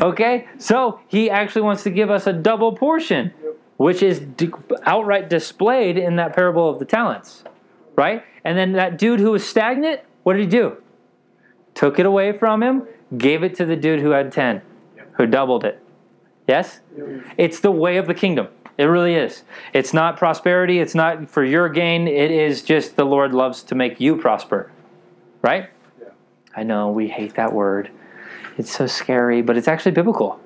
Okay, 0.02 0.46
so 0.58 1.00
he 1.08 1.30
actually 1.30 1.62
wants 1.62 1.82
to 1.84 1.90
give 1.90 2.10
us 2.10 2.26
a 2.26 2.32
double 2.32 2.72
portion, 2.72 3.32
which 3.76 4.02
is 4.02 4.20
d- 4.20 4.50
outright 4.84 5.28
displayed 5.30 5.96
in 5.98 6.16
that 6.16 6.34
parable 6.34 6.68
of 6.68 6.78
the 6.78 6.84
talents, 6.84 7.44
right? 7.96 8.22
And 8.44 8.58
then 8.58 8.72
that 8.72 8.98
dude 8.98 9.20
who 9.20 9.32
was 9.32 9.46
stagnant, 9.46 10.00
what 10.24 10.34
did 10.34 10.42
he 10.42 10.48
do? 10.48 10.76
Took 11.74 11.98
it 11.98 12.06
away 12.06 12.32
from 12.32 12.62
him, 12.62 12.86
gave 13.16 13.42
it 13.42 13.54
to 13.56 13.64
the 13.64 13.76
dude 13.76 14.00
who 14.00 14.10
had 14.10 14.32
10, 14.32 14.60
who 15.12 15.26
doubled 15.26 15.64
it. 15.64 15.80
Yes? 16.48 16.80
Mm-hmm. 16.96 17.30
It's 17.38 17.60
the 17.60 17.70
way 17.70 17.96
of 17.96 18.06
the 18.06 18.14
kingdom. 18.14 18.48
It 18.76 18.84
really 18.84 19.14
is. 19.14 19.44
It's 19.72 19.94
not 19.94 20.16
prosperity, 20.16 20.80
it's 20.80 20.94
not 20.94 21.30
for 21.30 21.44
your 21.44 21.68
gain, 21.68 22.08
it 22.08 22.30
is 22.30 22.62
just 22.62 22.96
the 22.96 23.04
Lord 23.04 23.32
loves 23.32 23.62
to 23.64 23.74
make 23.74 24.00
you 24.00 24.16
prosper. 24.16 24.72
Right? 25.42 25.70
Yeah. 26.00 26.08
I 26.56 26.64
know 26.64 26.90
we 26.90 27.08
hate 27.08 27.34
that 27.36 27.52
word. 27.52 27.90
It's 28.58 28.74
so 28.74 28.86
scary, 28.86 29.42
but 29.42 29.56
it's 29.56 29.68
actually 29.68 29.92
biblical. 29.92 30.40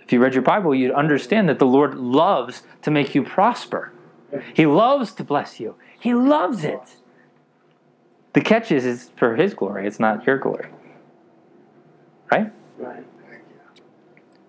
If 0.00 0.12
you 0.12 0.20
read 0.20 0.34
your 0.34 0.42
Bible, 0.42 0.74
you'd 0.74 0.92
understand 0.92 1.48
that 1.48 1.58
the 1.58 1.66
Lord 1.66 1.94
loves 1.94 2.62
to 2.82 2.90
make 2.90 3.14
you 3.14 3.22
prosper. 3.22 3.92
He 4.54 4.66
loves 4.66 5.12
to 5.14 5.24
bless 5.24 5.60
you. 5.60 5.74
He 5.98 6.14
loves 6.14 6.64
it. 6.64 6.96
The 8.32 8.40
catch 8.40 8.72
is 8.72 8.86
it's 8.86 9.10
for 9.16 9.36
his 9.36 9.54
glory, 9.54 9.86
it's 9.86 10.00
not 10.00 10.26
your 10.26 10.38
glory. 10.38 10.68
Right? 12.30 12.52
Right. 12.78 13.04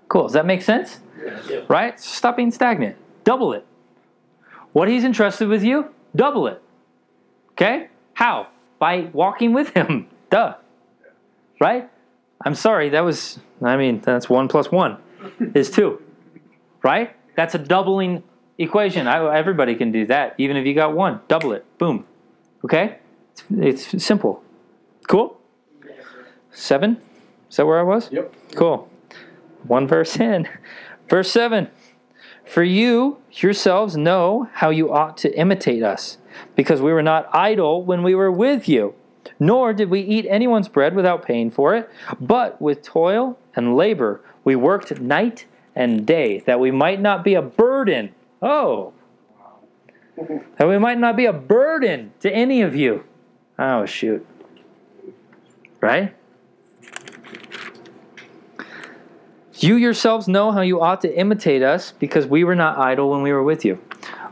Cool. 0.08 0.24
Does 0.24 0.34
that 0.34 0.46
make 0.46 0.62
sense? 0.62 1.00
Yep. 1.50 1.70
right? 1.70 2.00
Stop 2.00 2.38
being 2.38 2.52
stagnant. 2.52 2.98
Double 3.24 3.54
it. 3.54 3.66
What 4.74 4.88
he's 4.88 5.04
entrusted 5.04 5.48
with 5.48 5.64
you, 5.64 5.90
double 6.16 6.48
it. 6.48 6.62
Okay? 7.52 7.90
How? 8.14 8.48
By 8.80 9.10
walking 9.14 9.54
with 9.54 9.70
him. 9.70 10.08
Duh. 10.30 10.56
Right? 11.60 11.90
I'm 12.46 12.56
sorry, 12.56 12.90
that 12.90 13.02
was, 13.02 13.40
I 13.62 13.78
mean, 13.78 14.02
that's 14.02 14.30
one 14.30 14.48
plus 14.48 14.72
one 14.72 14.98
is 15.56 15.72
two. 15.72 16.02
Right? 16.84 17.16
That's 17.36 17.56
a 17.56 17.60
doubling 17.60 18.24
equation. 18.58 19.08
I, 19.08 19.36
everybody 19.36 19.76
can 19.76 19.92
do 19.92 20.06
that. 20.08 20.36
Even 20.38 20.58
if 20.58 20.66
you 20.66 20.74
got 20.74 20.94
one, 20.94 21.22
double 21.28 21.54
it. 21.54 21.66
Boom. 21.78 22.06
Okay? 22.66 23.00
It's, 23.58 23.94
it's 23.94 24.06
simple. 24.06 24.44
Cool? 25.08 25.40
Seven? 26.52 26.98
Is 27.50 27.58
that 27.58 27.66
where 27.66 27.80
I 27.80 27.84
was? 27.84 28.12
Yep. 28.12 28.34
Cool. 28.56 28.90
One 29.68 29.88
verse 29.88 30.20
in. 30.20 30.48
Verse 31.10 31.32
7 31.32 31.70
For 32.46 32.64
you 32.64 33.18
yourselves 33.32 33.98
know 33.98 34.50
how 34.54 34.70
you 34.70 34.92
ought 34.92 35.18
to 35.18 35.38
imitate 35.38 35.84
us, 35.84 36.18
because 36.56 36.82
we 36.82 36.94
were 36.94 37.04
not 37.04 37.30
idle 37.34 37.84
when 37.84 38.04
we 38.04 38.16
were 38.16 38.32
with 38.32 38.68
you, 38.68 38.96
nor 39.40 39.74
did 39.74 39.90
we 39.90 40.02
eat 40.02 40.26
anyone's 40.30 40.68
bread 40.68 40.96
without 40.96 41.26
paying 41.26 41.52
for 41.52 41.76
it, 41.76 41.90
but 42.20 42.62
with 42.62 42.82
toil 42.84 43.38
and 43.56 43.76
labor 43.76 44.22
we 44.44 44.56
worked 44.56 45.00
night 45.00 45.46
and 45.76 46.06
day, 46.06 46.40
that 46.46 46.60
we 46.60 46.72
might 46.72 47.02
not 47.02 47.24
be 47.24 47.34
a 47.34 47.42
burden. 47.42 48.14
Oh. 48.42 48.94
That 50.58 50.68
we 50.68 50.78
might 50.78 51.00
not 51.00 51.16
be 51.16 51.26
a 51.26 51.34
burden 51.34 52.14
to 52.20 52.32
any 52.32 52.62
of 52.62 52.76
you. 52.76 53.04
Oh, 53.58 53.86
shoot. 53.86 54.26
Right? 55.80 56.16
You 59.56 59.76
yourselves 59.76 60.28
know 60.28 60.52
how 60.52 60.62
you 60.62 60.82
ought 60.82 61.02
to 61.02 61.18
imitate 61.18 61.62
us 61.62 61.92
because 61.92 62.26
we 62.26 62.44
were 62.44 62.56
not 62.56 62.78
idle 62.78 63.10
when 63.12 63.22
we 63.22 63.32
were 63.32 63.44
with 63.44 63.64
you. 63.64 63.80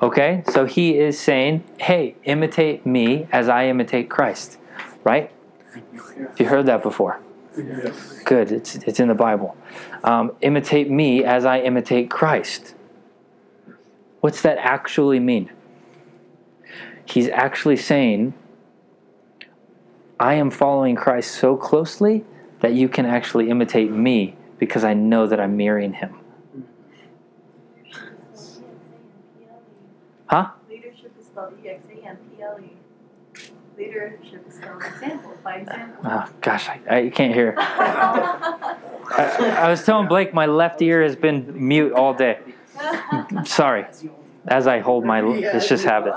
Okay? 0.02 0.44
So 0.50 0.66
he 0.66 0.98
is 0.98 1.20
saying, 1.20 1.64
hey, 1.80 2.16
imitate 2.24 2.86
me 2.86 3.28
as 3.32 3.48
I 3.48 3.68
imitate 3.68 4.10
Christ. 4.10 4.58
Right? 5.04 5.32
Have 5.74 6.40
you 6.40 6.46
heard 6.48 6.66
that 6.66 6.84
before? 6.84 7.22
Yes. 7.58 8.20
Good. 8.24 8.52
It's, 8.52 8.76
it's 8.76 9.00
in 9.00 9.08
the 9.08 9.16
Bible. 9.16 9.56
Um, 10.04 10.32
imitate 10.42 10.90
me 10.90 11.24
as 11.24 11.46
I 11.46 11.60
imitate 11.60 12.10
Christ. 12.10 12.76
What's 14.22 14.42
that 14.42 14.58
actually 14.58 15.20
mean? 15.20 15.52
He's 17.06 17.30
actually 17.30 17.78
saying, 17.78 18.34
I 20.22 20.36
am 20.36 20.52
following 20.52 20.96
Christ 20.96 21.32
so 21.32 21.58
closely 21.58 22.24
that 22.60 22.76
you 22.76 22.88
can 22.88 23.08
actually 23.08 23.50
imitate 23.50 23.90
me 23.90 24.36
because 24.60 24.84
I 24.84 24.94
know 24.94 25.26
that 25.26 25.40
I'm 25.40 25.58
mirroring 25.58 25.94
him. 25.94 26.16
Huh? 30.28 30.52
Leadership 30.70 31.12
is 31.20 31.26
spelled 31.26 31.54
E 31.66 31.70
X 31.70 31.84
A 31.90 32.08
M 32.08 32.18
P 32.18 32.44
L 32.44 32.60
E. 32.62 32.70
Leadership 33.76 34.46
is 34.48 34.54
spelled 34.58 34.84
example 34.84 35.36
by 35.44 35.56
example. 35.56 36.04
Oh, 36.06 36.30
gosh, 36.40 36.70
I, 36.70 36.98
I 36.98 37.10
can't 37.10 37.34
hear. 37.34 37.56
I, 37.58 39.56
I 39.58 39.70
was 39.72 39.84
telling 39.84 40.08
Blake 40.08 40.36
my 40.36 40.46
left 40.46 40.84
ear 40.84 41.02
has 41.02 41.16
been 41.16 41.68
mute 41.68 41.94
all 41.94 42.14
day. 42.14 42.38
Sorry. 43.46 43.88
As 44.48 44.68
I 44.68 44.82
hold 44.82 45.04
my, 45.04 45.24
it's 45.26 45.68
just 45.68 45.84
habit. 45.84 46.14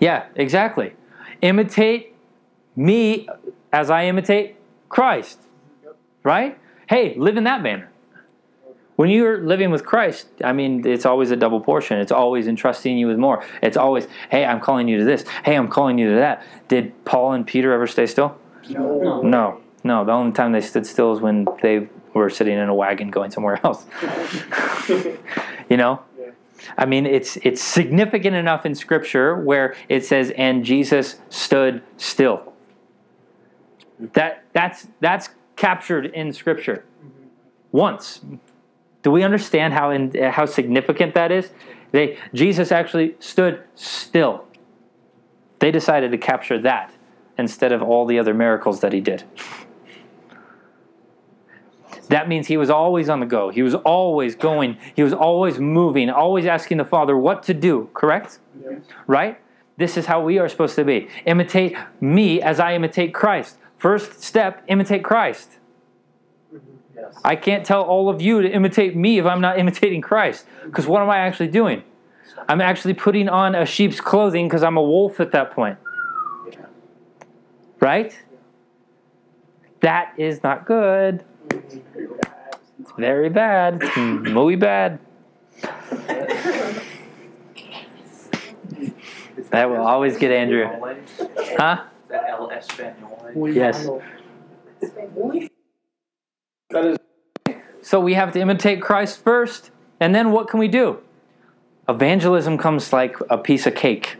Yeah, 0.00 0.26
exactly. 0.36 0.92
Imitate 1.40 2.15
me 2.76 3.28
as 3.72 3.90
I 3.90 4.04
imitate 4.04 4.56
Christ. 4.88 5.40
Right? 6.22 6.58
Hey, 6.88 7.14
live 7.16 7.36
in 7.36 7.44
that 7.44 7.62
manner. 7.62 7.90
When 8.96 9.10
you're 9.10 9.42
living 9.42 9.70
with 9.70 9.84
Christ, 9.84 10.26
I 10.42 10.52
mean, 10.52 10.86
it's 10.86 11.04
always 11.04 11.30
a 11.30 11.36
double 11.36 11.60
portion. 11.60 11.98
It's 11.98 12.12
always 12.12 12.46
entrusting 12.46 12.96
you 12.96 13.08
with 13.08 13.18
more. 13.18 13.44
It's 13.62 13.76
always, 13.76 14.08
hey, 14.30 14.44
I'm 14.44 14.58
calling 14.60 14.88
you 14.88 14.98
to 14.98 15.04
this. 15.04 15.24
Hey, 15.44 15.54
I'm 15.54 15.68
calling 15.68 15.98
you 15.98 16.10
to 16.10 16.16
that. 16.16 16.42
Did 16.68 17.04
Paul 17.04 17.32
and 17.32 17.46
Peter 17.46 17.72
ever 17.72 17.86
stay 17.86 18.06
still? 18.06 18.38
No. 18.70 19.20
No. 19.20 19.60
No. 19.84 20.04
The 20.04 20.12
only 20.12 20.32
time 20.32 20.52
they 20.52 20.62
stood 20.62 20.86
still 20.86 21.12
is 21.12 21.20
when 21.20 21.46
they 21.60 21.88
were 22.14 22.30
sitting 22.30 22.56
in 22.56 22.68
a 22.68 22.74
wagon 22.74 23.10
going 23.10 23.30
somewhere 23.30 23.60
else. 23.64 23.84
you 25.68 25.76
know? 25.76 26.02
I 26.78 26.86
mean, 26.86 27.06
it's 27.06 27.36
it's 27.42 27.62
significant 27.62 28.34
enough 28.34 28.66
in 28.66 28.74
Scripture 28.74 29.36
where 29.36 29.76
it 29.88 30.04
says, 30.04 30.32
"And 30.36 30.64
Jesus 30.64 31.16
stood 31.28 31.82
still." 31.96 32.54
That 33.98 34.44
that's 34.52 34.88
that's 35.00 35.30
captured 35.56 36.06
in 36.06 36.32
Scripture 36.32 36.84
once. 37.72 38.20
Do 39.02 39.10
we 39.10 39.22
understand 39.22 39.72
how 39.72 39.90
in, 39.90 40.12
how 40.14 40.46
significant 40.46 41.14
that 41.14 41.32
is? 41.32 41.50
They 41.92 42.18
Jesus 42.34 42.72
actually 42.72 43.16
stood 43.20 43.62
still. 43.74 44.44
They 45.58 45.70
decided 45.70 46.10
to 46.10 46.18
capture 46.18 46.60
that 46.60 46.92
instead 47.38 47.72
of 47.72 47.82
all 47.82 48.06
the 48.06 48.18
other 48.18 48.34
miracles 48.34 48.80
that 48.80 48.92
he 48.92 49.00
did. 49.00 49.24
That 52.08 52.28
means 52.28 52.46
he 52.46 52.56
was 52.56 52.70
always 52.70 53.08
on 53.08 53.20
the 53.20 53.26
go. 53.26 53.50
He 53.50 53.62
was 53.62 53.74
always 53.74 54.36
going. 54.36 54.78
He 54.94 55.02
was 55.02 55.12
always 55.12 55.58
moving, 55.58 56.08
always 56.08 56.46
asking 56.46 56.78
the 56.78 56.84
Father 56.84 57.16
what 57.16 57.42
to 57.44 57.54
do, 57.54 57.90
correct? 57.94 58.38
Yes. 58.62 58.82
Right? 59.06 59.40
This 59.76 59.96
is 59.96 60.06
how 60.06 60.22
we 60.22 60.38
are 60.38 60.48
supposed 60.48 60.76
to 60.76 60.84
be. 60.84 61.08
Imitate 61.26 61.76
me 62.00 62.40
as 62.40 62.60
I 62.60 62.74
imitate 62.74 63.12
Christ. 63.12 63.58
First 63.78 64.22
step, 64.22 64.64
imitate 64.68 65.04
Christ. 65.04 65.50
Yes. 66.94 67.20
I 67.24 67.36
can't 67.36 67.64
tell 67.64 67.82
all 67.82 68.08
of 68.08 68.22
you 68.22 68.40
to 68.40 68.50
imitate 68.50 68.96
me 68.96 69.18
if 69.18 69.26
I'm 69.26 69.40
not 69.40 69.58
imitating 69.62 70.00
Christ. 70.00 70.46
Because 70.64 70.86
what 70.86 71.02
am 71.02 71.10
I 71.10 71.18
actually 71.18 71.48
doing? 71.48 71.82
I'm 72.48 72.60
actually 72.60 72.94
putting 72.94 73.28
on 73.28 73.54
a 73.54 73.66
sheep's 73.66 74.00
clothing 74.00 74.46
because 74.46 74.62
I'm 74.62 74.76
a 74.76 74.82
wolf 74.82 75.20
at 75.20 75.32
that 75.32 75.52
point. 75.52 75.78
Yeah. 76.50 76.66
Right? 77.80 78.18
That 79.80 80.14
is 80.16 80.42
not 80.42 80.66
good. 80.66 81.24
It's 81.50 82.92
very 82.96 83.28
bad. 83.28 83.82
It's 83.82 83.96
muy 83.96 84.56
bad. 84.56 84.98
That 89.50 89.70
will 89.70 89.86
always 89.86 90.16
get 90.16 90.32
Andrew. 90.32 90.68
Huh? 91.56 91.84
Is 92.06 92.10
that 92.10 92.28
El 92.28 92.50
Espanol? 92.50 93.50
Yes. 93.50 93.88
That 96.70 96.84
is 96.84 96.98
So 97.82 97.98
we 97.98 98.14
have 98.14 98.32
to 98.34 98.40
imitate 98.40 98.80
Christ 98.80 99.18
first, 99.24 99.72
and 99.98 100.14
then 100.14 100.30
what 100.30 100.46
can 100.46 100.60
we 100.60 100.68
do? 100.68 101.00
Evangelism 101.88 102.58
comes 102.58 102.92
like 102.92 103.16
a 103.28 103.36
piece 103.36 103.66
of 103.66 103.74
cake. 103.74 104.18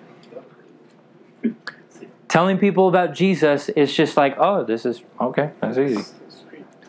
Telling 2.26 2.58
people 2.58 2.88
about 2.88 3.14
Jesus 3.14 3.68
is 3.68 3.94
just 3.94 4.16
like, 4.16 4.34
oh, 4.36 4.64
this 4.64 4.84
is 4.84 5.02
okay, 5.20 5.52
that's 5.60 5.78
easy. 5.78 6.02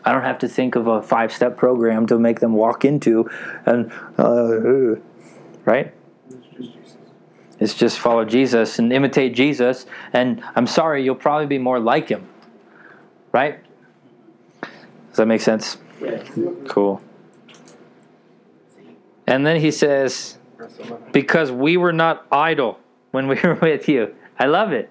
I 0.03 0.11
don't 0.11 0.23
have 0.23 0.39
to 0.39 0.47
think 0.47 0.75
of 0.75 0.87
a 0.87 1.03
five 1.03 1.31
step 1.31 1.57
program 1.57 2.07
to 2.07 2.17
make 2.17 2.39
them 2.39 2.53
walk 2.53 2.83
into, 2.85 3.29
and 3.67 3.91
uh, 4.17 4.95
right? 5.63 5.93
It's 7.59 7.73
just 7.73 7.99
follow 7.99 8.23
Jesus 8.23 8.77
and 8.79 8.93
imitate 8.93 9.33
Jesus, 9.33 9.85
and 10.13 10.43
I'm 10.55 10.67
sorry, 10.67 11.03
you'll 11.03 11.15
probably 11.15 11.47
be 11.47 11.57
more 11.57 11.79
like 11.79 12.09
him, 12.09 12.27
right? 13.31 13.59
Does 14.61 15.17
that 15.17 15.25
make 15.25 15.41
sense? 15.41 15.77
Yeah. 16.01 16.23
Cool. 16.67 17.01
And 19.25 19.45
then 19.45 19.59
he 19.59 19.71
says, 19.71 20.37
because 21.11 21.51
we 21.51 21.77
were 21.77 21.93
not 21.93 22.25
idle 22.31 22.79
when 23.11 23.27
we 23.27 23.39
were 23.43 23.55
with 23.55 23.89
you. 23.89 24.13
I 24.39 24.45
love 24.45 24.71
it. 24.71 24.89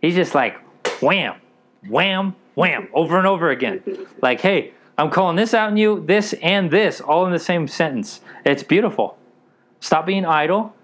He's 0.00 0.14
just 0.14 0.34
like, 0.34 0.56
wham, 1.00 1.40
wham, 1.88 2.34
wham, 2.54 2.88
over 2.92 3.18
and 3.18 3.26
over 3.26 3.50
again. 3.50 3.82
Like, 4.20 4.40
hey, 4.40 4.72
I'm 4.96 5.10
calling 5.10 5.36
this 5.36 5.54
out 5.54 5.70
in 5.70 5.76
you, 5.76 6.04
this 6.04 6.32
and 6.42 6.70
this, 6.70 7.00
all 7.00 7.24
in 7.26 7.32
the 7.32 7.38
same 7.38 7.68
sentence. 7.68 8.20
It's 8.44 8.64
beautiful. 8.64 9.16
Stop 9.80 10.06
being 10.06 10.24
idle 10.24 10.74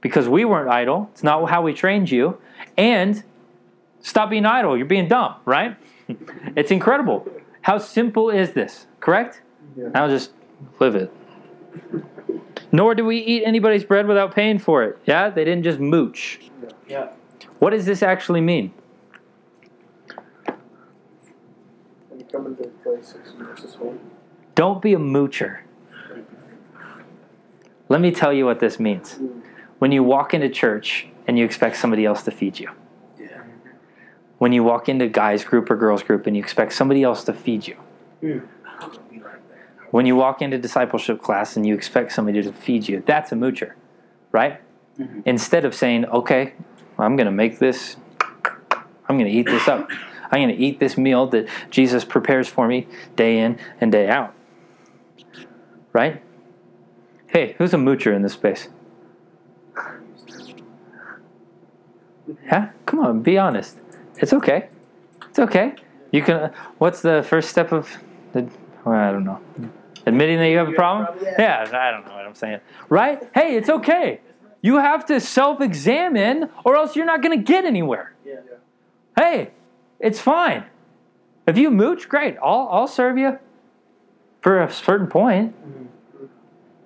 because 0.00 0.28
we 0.28 0.44
weren't 0.44 0.68
idle. 0.68 1.08
It's 1.12 1.22
not 1.22 1.48
how 1.50 1.62
we 1.62 1.72
trained 1.74 2.10
you. 2.10 2.38
And 2.76 3.22
stop 4.00 4.30
being 4.30 4.46
idle. 4.46 4.76
You're 4.76 4.86
being 4.86 5.08
dumb, 5.08 5.36
right? 5.44 5.76
it's 6.56 6.70
incredible. 6.70 7.28
How 7.62 7.78
simple 7.78 8.30
is 8.30 8.52
this? 8.52 8.86
Correct? 9.00 9.42
Yeah. 9.76 9.88
Now 9.88 10.08
just 10.08 10.32
live 10.80 10.94
it. 10.94 11.12
Nor 12.70 12.94
do 12.94 13.04
we 13.04 13.18
eat 13.18 13.42
anybody's 13.44 13.84
bread 13.84 14.06
without 14.06 14.34
paying 14.34 14.58
for 14.58 14.84
it. 14.84 14.98
Yeah? 15.06 15.30
They 15.30 15.44
didn't 15.44 15.64
just 15.64 15.78
mooch. 15.78 16.40
Yeah. 16.88 17.08
What 17.58 17.70
does 17.70 17.86
this 17.86 18.02
actually 18.02 18.40
mean? 18.40 18.72
When 22.08 22.20
you 22.20 22.26
come 22.26 22.46
into 22.46 22.64
a 22.64 22.68
place, 22.68 23.14
it's 23.18 23.32
versus 23.32 23.74
home. 23.74 23.98
Don't 24.54 24.82
be 24.82 24.94
a 24.94 24.98
moocher. 24.98 25.60
Let 27.88 28.00
me 28.00 28.10
tell 28.10 28.32
you 28.32 28.44
what 28.44 28.60
this 28.60 28.78
means. 28.78 29.14
Hmm. 29.14 29.40
When 29.78 29.92
you 29.92 30.02
walk 30.02 30.34
into 30.34 30.48
church 30.48 31.06
and 31.26 31.38
you 31.38 31.44
expect 31.44 31.76
somebody 31.76 32.04
else 32.04 32.22
to 32.24 32.30
feed 32.30 32.58
you. 32.58 32.70
Yeah. 33.18 33.42
When 34.38 34.52
you 34.52 34.64
walk 34.64 34.88
into 34.88 35.08
guys 35.08 35.44
group 35.44 35.70
or 35.70 35.76
girls 35.76 36.02
group 36.02 36.26
and 36.26 36.36
you 36.36 36.42
expect 36.42 36.72
somebody 36.72 37.02
else 37.02 37.24
to 37.24 37.32
feed 37.32 37.66
you. 37.66 37.76
Hmm. 38.20 38.38
When 39.90 40.04
you 40.04 40.16
walk 40.16 40.42
into 40.42 40.58
discipleship 40.58 41.22
class 41.22 41.56
and 41.56 41.66
you 41.66 41.74
expect 41.74 42.12
somebody 42.12 42.42
to 42.42 42.52
feed 42.52 42.88
you, 42.88 43.02
that's 43.06 43.32
a 43.32 43.34
moocher, 43.34 43.72
right? 44.32 44.60
Mm-hmm. 44.98 45.20
Instead 45.24 45.64
of 45.64 45.74
saying, 45.74 46.04
okay, 46.06 46.52
I'm 46.98 47.16
going 47.16 47.26
to 47.26 47.32
make 47.32 47.58
this, 47.58 47.96
I'm 49.08 49.16
going 49.16 49.30
to 49.30 49.30
eat 49.30 49.46
this 49.46 49.66
up. 49.66 49.88
I'm 50.30 50.42
going 50.42 50.54
to 50.54 50.62
eat 50.62 50.78
this 50.78 50.98
meal 50.98 51.26
that 51.28 51.48
Jesus 51.70 52.04
prepares 52.04 52.48
for 52.48 52.68
me 52.68 52.86
day 53.16 53.38
in 53.38 53.58
and 53.80 53.90
day 53.90 54.08
out. 54.08 54.34
Right? 55.94 56.22
Hey, 57.28 57.54
who's 57.56 57.72
a 57.72 57.78
moocher 57.78 58.14
in 58.14 58.20
this 58.20 58.34
space? 58.34 58.68
Yeah? 62.44 62.70
Come 62.86 63.00
on, 63.00 63.22
be 63.22 63.38
honest. 63.38 63.78
It's 64.16 64.32
okay. 64.32 64.68
It's 65.28 65.38
okay. 65.38 65.74
You 66.12 66.22
can. 66.22 66.52
What's 66.78 67.02
the 67.02 67.24
first 67.28 67.50
step 67.50 67.72
of 67.72 67.88
the? 68.32 68.48
Well, 68.84 68.94
I 68.94 69.12
don't 69.12 69.24
know. 69.24 69.40
Admitting 70.06 70.38
that 70.38 70.48
you 70.48 70.58
have 70.58 70.68
a 70.68 70.72
problem? 70.72 71.18
Yeah, 71.22 71.66
I 71.70 71.90
don't 71.90 72.06
know 72.06 72.14
what 72.14 72.24
I'm 72.24 72.34
saying. 72.34 72.60
Right? 72.88 73.22
Hey, 73.34 73.56
it's 73.56 73.68
okay. 73.68 74.20
You 74.62 74.76
have 74.76 75.04
to 75.06 75.20
self-examine, 75.20 76.48
or 76.64 76.76
else 76.76 76.96
you're 76.96 77.06
not 77.06 77.22
going 77.22 77.38
to 77.38 77.44
get 77.44 77.64
anywhere. 77.64 78.14
Yeah. 78.24 78.40
Hey, 79.16 79.50
it's 80.00 80.20
fine. 80.20 80.64
If 81.46 81.58
you 81.58 81.70
mooch, 81.70 82.08
great. 82.08 82.36
I'll 82.42 82.68
I'll 82.70 82.88
serve 82.88 83.18
you 83.18 83.38
for 84.40 84.62
a 84.62 84.72
certain 84.72 85.08
point. 85.08 85.54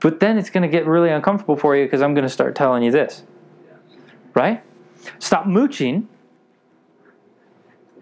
But 0.01 0.19
then 0.19 0.37
it's 0.37 0.51
going 0.51 0.63
to 0.63 0.69
get 0.69 0.85
really 0.87 1.11
uncomfortable 1.11 1.57
for 1.57 1.77
you 1.77 1.85
because 1.85 2.03
I'm 2.03 2.15
going 2.15 2.25
to 2.25 2.33
start 2.33 2.57
telling 2.57 2.83
you 2.83 2.91
this. 2.91 3.23
Right? 4.35 4.63
Stop 5.19 5.47
mooching 5.47 6.09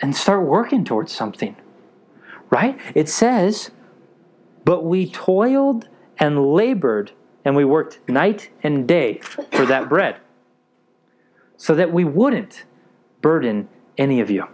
and 0.01 0.17
start 0.17 0.47
working 0.47 0.85
towards 0.85 1.13
something. 1.13 1.57
Right? 2.51 2.79
It 2.95 3.09
says, 3.09 3.71
but 4.65 4.85
we 4.85 5.11
toiled 5.11 5.89
and 6.19 6.53
labored 6.53 7.13
and 7.45 7.57
we 7.57 7.65
worked 7.65 8.01
night 8.09 8.51
and 8.63 8.87
day 8.87 9.19
for 9.19 9.65
that 9.67 9.89
bread 9.89 10.19
so 11.57 11.75
that 11.75 11.93
we 11.93 12.05
wouldn't 12.05 12.65
burden 13.21 13.69
any 13.99 14.21
of 14.21 14.31
you. 14.31 14.47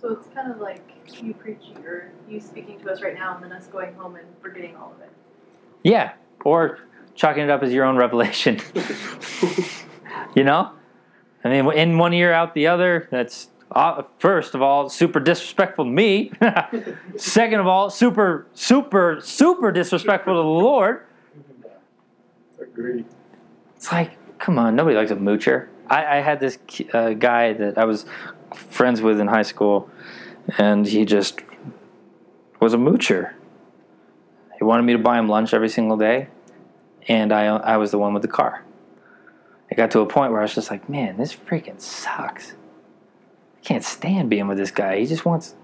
So 0.00 0.12
it's 0.12 0.28
kind 0.34 0.52
of 0.52 0.60
like 0.60 0.82
you 1.22 1.34
preaching 1.34 1.78
or 1.78 2.12
you 2.28 2.40
speaking 2.40 2.78
to 2.80 2.90
us 2.90 3.02
right 3.02 3.14
now 3.14 3.34
and 3.34 3.44
then 3.44 3.52
us 3.52 3.66
going 3.66 3.94
home 3.94 4.16
and 4.16 4.26
forgetting 4.40 4.76
all 4.76 4.92
of 4.92 5.00
it. 5.00 5.10
Yeah, 5.82 6.12
or 6.44 6.80
chalking 7.14 7.44
it 7.44 7.50
up 7.50 7.62
as 7.62 7.72
your 7.72 7.84
own 7.84 7.96
revelation. 7.96 8.60
you 10.34 10.44
know? 10.44 10.72
I 11.44 11.48
mean, 11.48 11.70
in 11.72 11.98
one 11.98 12.12
ear, 12.14 12.32
out 12.32 12.54
the 12.54 12.66
other. 12.68 13.08
That's 13.10 13.48
uh, 13.70 14.02
first 14.18 14.54
of 14.54 14.62
all 14.62 14.88
super 14.88 15.20
disrespectful 15.20 15.84
to 15.84 15.90
me. 15.90 16.32
Second 17.16 17.60
of 17.60 17.66
all, 17.66 17.90
super, 17.90 18.46
super, 18.54 19.20
super 19.22 19.72
disrespectful 19.72 20.34
to 20.34 20.38
the 20.38 20.44
Lord. 20.44 21.04
Agreed. 22.60 23.04
It's 23.76 23.92
like, 23.92 24.12
come 24.38 24.58
on, 24.58 24.74
nobody 24.74 24.96
likes 24.96 25.10
a 25.10 25.16
moocher. 25.16 25.68
I, 25.88 26.18
I 26.18 26.20
had 26.20 26.40
this 26.40 26.58
uh, 26.92 27.10
guy 27.10 27.52
that 27.52 27.76
I 27.76 27.84
was 27.84 28.06
friends 28.54 29.02
with 29.02 29.20
in 29.20 29.26
high 29.26 29.42
school, 29.42 29.90
and 30.56 30.86
he 30.86 31.04
just 31.04 31.40
was 32.60 32.72
a 32.72 32.78
moocher. 32.78 33.34
He 34.56 34.64
wanted 34.64 34.84
me 34.84 34.94
to 34.94 34.98
buy 34.98 35.18
him 35.18 35.28
lunch 35.28 35.52
every 35.52 35.68
single 35.68 35.98
day, 35.98 36.28
and 37.08 37.32
I, 37.32 37.46
I 37.46 37.76
was 37.76 37.90
the 37.90 37.98
one 37.98 38.14
with 38.14 38.22
the 38.22 38.28
car. 38.28 38.63
It 39.74 39.76
got 39.76 39.90
to 39.90 40.00
a 40.02 40.06
point 40.06 40.30
where 40.30 40.40
I 40.40 40.44
was 40.44 40.54
just 40.54 40.70
like, 40.70 40.88
man, 40.88 41.16
this 41.16 41.34
freaking 41.34 41.80
sucks. 41.80 42.52
I 42.52 43.60
can't 43.64 43.82
stand 43.82 44.30
being 44.30 44.46
with 44.46 44.56
this 44.56 44.70
guy. 44.70 45.00
He 45.00 45.06
just 45.06 45.24
wants 45.24 45.56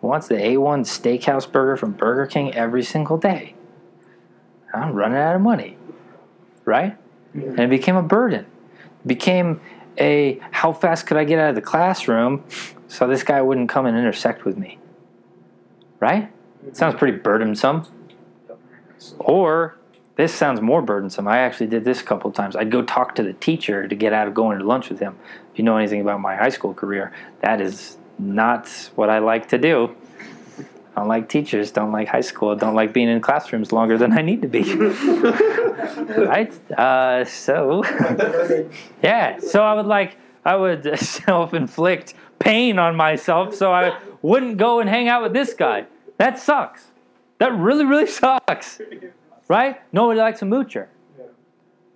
wants 0.00 0.28
the 0.28 0.36
A1 0.36 0.82
steakhouse 0.82 1.50
burger 1.50 1.76
from 1.76 1.90
Burger 1.90 2.26
King 2.26 2.54
every 2.54 2.84
single 2.84 3.16
day. 3.16 3.56
I'm 4.72 4.92
running 4.92 5.18
out 5.18 5.34
of 5.34 5.40
money. 5.42 5.76
Right? 6.64 6.96
And 7.34 7.58
it 7.58 7.68
became 7.68 7.96
a 7.96 8.02
burden. 8.02 8.46
It 9.04 9.08
became 9.08 9.60
a 9.98 10.38
how 10.52 10.72
fast 10.72 11.08
could 11.08 11.16
I 11.16 11.24
get 11.24 11.40
out 11.40 11.48
of 11.48 11.56
the 11.56 11.60
classroom 11.60 12.44
so 12.86 13.08
this 13.08 13.24
guy 13.24 13.42
wouldn't 13.42 13.68
come 13.68 13.86
and 13.86 13.98
intersect 13.98 14.44
with 14.44 14.56
me. 14.56 14.78
Right? 15.98 16.30
Sounds 16.74 16.94
pretty 16.94 17.18
burdensome. 17.18 17.88
Or 19.18 19.77
this 20.18 20.34
sounds 20.34 20.60
more 20.60 20.82
burdensome. 20.82 21.28
I 21.28 21.38
actually 21.38 21.68
did 21.68 21.84
this 21.84 22.00
a 22.00 22.04
couple 22.04 22.28
of 22.28 22.34
times. 22.34 22.56
I'd 22.56 22.72
go 22.72 22.82
talk 22.82 23.14
to 23.14 23.22
the 23.22 23.34
teacher 23.34 23.86
to 23.86 23.94
get 23.94 24.12
out 24.12 24.26
of 24.26 24.34
going 24.34 24.58
to 24.58 24.64
lunch 24.64 24.90
with 24.90 24.98
him. 24.98 25.16
If 25.52 25.60
you 25.60 25.64
know 25.64 25.76
anything 25.76 26.00
about 26.00 26.20
my 26.20 26.34
high 26.34 26.48
school 26.48 26.74
career, 26.74 27.12
that 27.40 27.60
is 27.60 27.96
not 28.18 28.68
what 28.96 29.10
I 29.10 29.20
like 29.20 29.48
to 29.50 29.58
do. 29.58 29.94
I 30.58 31.00
don't 31.02 31.08
like 31.08 31.28
teachers, 31.28 31.70
don't 31.70 31.92
like 31.92 32.08
high 32.08 32.22
school, 32.22 32.56
don't 32.56 32.74
like 32.74 32.92
being 32.92 33.08
in 33.08 33.20
classrooms 33.20 33.70
longer 33.70 33.96
than 33.96 34.12
I 34.12 34.22
need 34.22 34.42
to 34.42 34.48
be. 34.48 34.64
right? 36.24 36.52
Uh, 36.72 37.24
so, 37.24 37.84
yeah. 39.04 39.38
So 39.38 39.62
I 39.62 39.74
would 39.74 39.86
like, 39.86 40.16
I 40.44 40.56
would 40.56 40.98
self 41.00 41.54
inflict 41.54 42.14
pain 42.40 42.80
on 42.80 42.96
myself 42.96 43.54
so 43.54 43.72
I 43.72 43.96
wouldn't 44.20 44.56
go 44.56 44.80
and 44.80 44.90
hang 44.90 45.06
out 45.06 45.22
with 45.22 45.32
this 45.32 45.54
guy. 45.54 45.86
That 46.16 46.40
sucks. 46.40 46.88
That 47.38 47.56
really, 47.56 47.84
really 47.84 48.08
sucks. 48.08 48.80
Right? 49.48 49.80
Nobody 49.92 50.20
likes 50.20 50.42
a 50.42 50.44
moocher. 50.44 50.86
Yeah. 51.18 51.24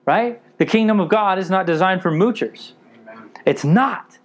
Right? 0.06 0.58
The 0.58 0.66
kingdom 0.66 1.00
of 1.00 1.08
God 1.08 1.38
is 1.38 1.50
not 1.50 1.66
designed 1.66 2.02
for 2.02 2.10
moochers. 2.10 2.72
It's 3.44 3.64
not. 3.64 4.18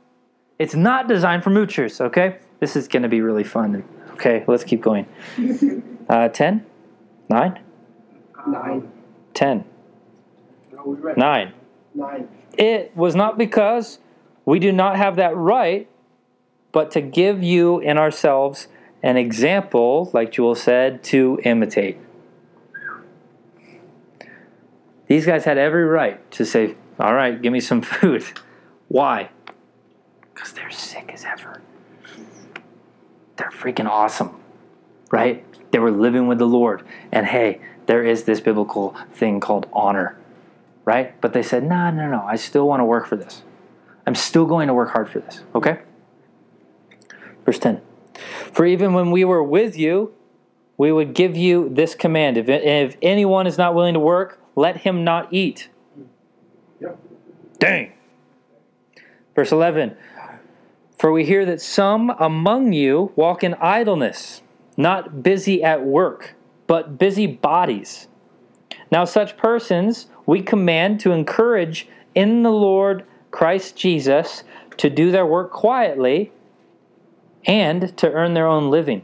It's 0.59 0.75
not 0.75 1.07
designed 1.07 1.43
for 1.43 1.49
moochers, 1.49 2.01
okay? 2.01 2.37
This 2.59 2.75
is 2.75 2.87
going 2.87 3.03
to 3.03 3.09
be 3.09 3.21
really 3.21 3.43
fun. 3.43 3.83
Okay, 4.13 4.43
let's 4.47 4.63
keep 4.63 4.81
going. 4.81 5.05
Uh, 6.09 6.29
10? 6.29 6.65
9? 7.27 7.59
Nine. 8.47 8.91
10. 9.33 9.65
No, 10.71 10.83
we 10.85 11.13
9. 11.17 11.53
nine. 11.93 12.27
It 12.57 12.95
was 12.95 13.13
not 13.13 13.37
because 13.37 13.99
we 14.45 14.59
do 14.59 14.71
not 14.71 14.95
have 14.95 15.17
that 15.17 15.35
right, 15.35 15.89
but 16.71 16.91
to 16.91 17.01
give 17.01 17.43
you 17.43 17.79
in 17.79 17.97
ourselves 17.97 18.69
an 19.03 19.17
example, 19.17 20.09
like 20.13 20.31
Jewel 20.31 20.55
said, 20.55 21.03
to 21.03 21.41
imitate. 21.43 21.97
These 25.07 25.25
guys 25.25 25.45
had 25.45 25.57
every 25.57 25.85
right 25.85 26.29
to 26.31 26.45
say, 26.45 26.75
All 26.99 27.13
right, 27.13 27.41
give 27.41 27.53
me 27.53 27.59
some 27.59 27.81
food. 27.81 28.23
Why? 28.87 29.29
Because 30.33 30.53
they're 30.53 30.71
sick 30.71 31.09
as 31.13 31.25
ever. 31.25 31.61
They're 33.37 33.51
freaking 33.51 33.87
awesome, 33.87 34.39
right? 35.11 35.43
They 35.71 35.79
were 35.79 35.91
living 35.91 36.27
with 36.27 36.39
the 36.39 36.47
Lord. 36.47 36.85
And 37.11 37.25
hey, 37.25 37.61
there 37.85 38.03
is 38.03 38.23
this 38.23 38.39
biblical 38.39 38.95
thing 39.13 39.39
called 39.39 39.67
honor 39.73 40.17
right? 40.87 41.19
But 41.19 41.33
they 41.33 41.43
said, 41.43 41.63
no, 41.65 41.91
no, 41.91 42.09
no, 42.09 42.23
I 42.25 42.37
still 42.37 42.65
want 42.65 42.79
to 42.79 42.85
work 42.85 43.07
for 43.07 43.17
this. 43.17 43.43
I'm 44.07 44.15
still 44.15 44.45
going 44.45 44.69
to 44.69 44.73
work 44.73 44.91
hard 44.91 45.09
for 45.09 45.19
this, 45.19 45.41
okay? 45.53 45.81
Verse 47.45 47.59
10 47.59 47.81
For 48.53 48.65
even 48.65 48.93
when 48.93 49.11
we 49.11 49.25
were 49.25 49.43
with 49.43 49.77
you, 49.77 50.13
we 50.77 50.93
would 50.93 51.13
give 51.13 51.35
you 51.35 51.67
this 51.67 51.93
command 51.93 52.37
if, 52.37 52.47
if 52.47 52.95
anyone 53.01 53.47
is 53.47 53.57
not 53.57 53.75
willing 53.75 53.95
to 53.95 53.99
work, 53.99 54.39
let 54.57 54.77
him 54.77 55.03
not 55.03 55.31
eat. 55.31 55.69
Yep. 56.81 56.99
Dang. 57.59 57.93
Verse 59.35 59.51
11 59.51 59.95
For 60.97 61.11
we 61.11 61.23
hear 61.23 61.45
that 61.45 61.61
some 61.61 62.09
among 62.19 62.73
you 62.73 63.13
walk 63.15 63.43
in 63.43 63.53
idleness, 63.55 64.41
not 64.75 65.21
busy 65.23 65.63
at 65.63 65.85
work, 65.85 66.33
but 66.65 66.97
busy 66.97 67.27
bodies. 67.27 68.07
Now, 68.91 69.05
such 69.05 69.37
persons 69.37 70.07
we 70.25 70.41
command 70.41 70.99
to 71.01 71.11
encourage 71.11 71.87
in 72.15 72.41
the 72.41 72.51
Lord 72.51 73.05
Christ 73.29 73.75
Jesus 73.75 74.43
to 74.77 74.89
do 74.89 75.11
their 75.11 75.25
work 75.25 75.51
quietly 75.51 76.31
and 77.45 77.95
to 77.97 78.11
earn 78.11 78.33
their 78.33 78.47
own 78.47 78.71
living. 78.71 79.03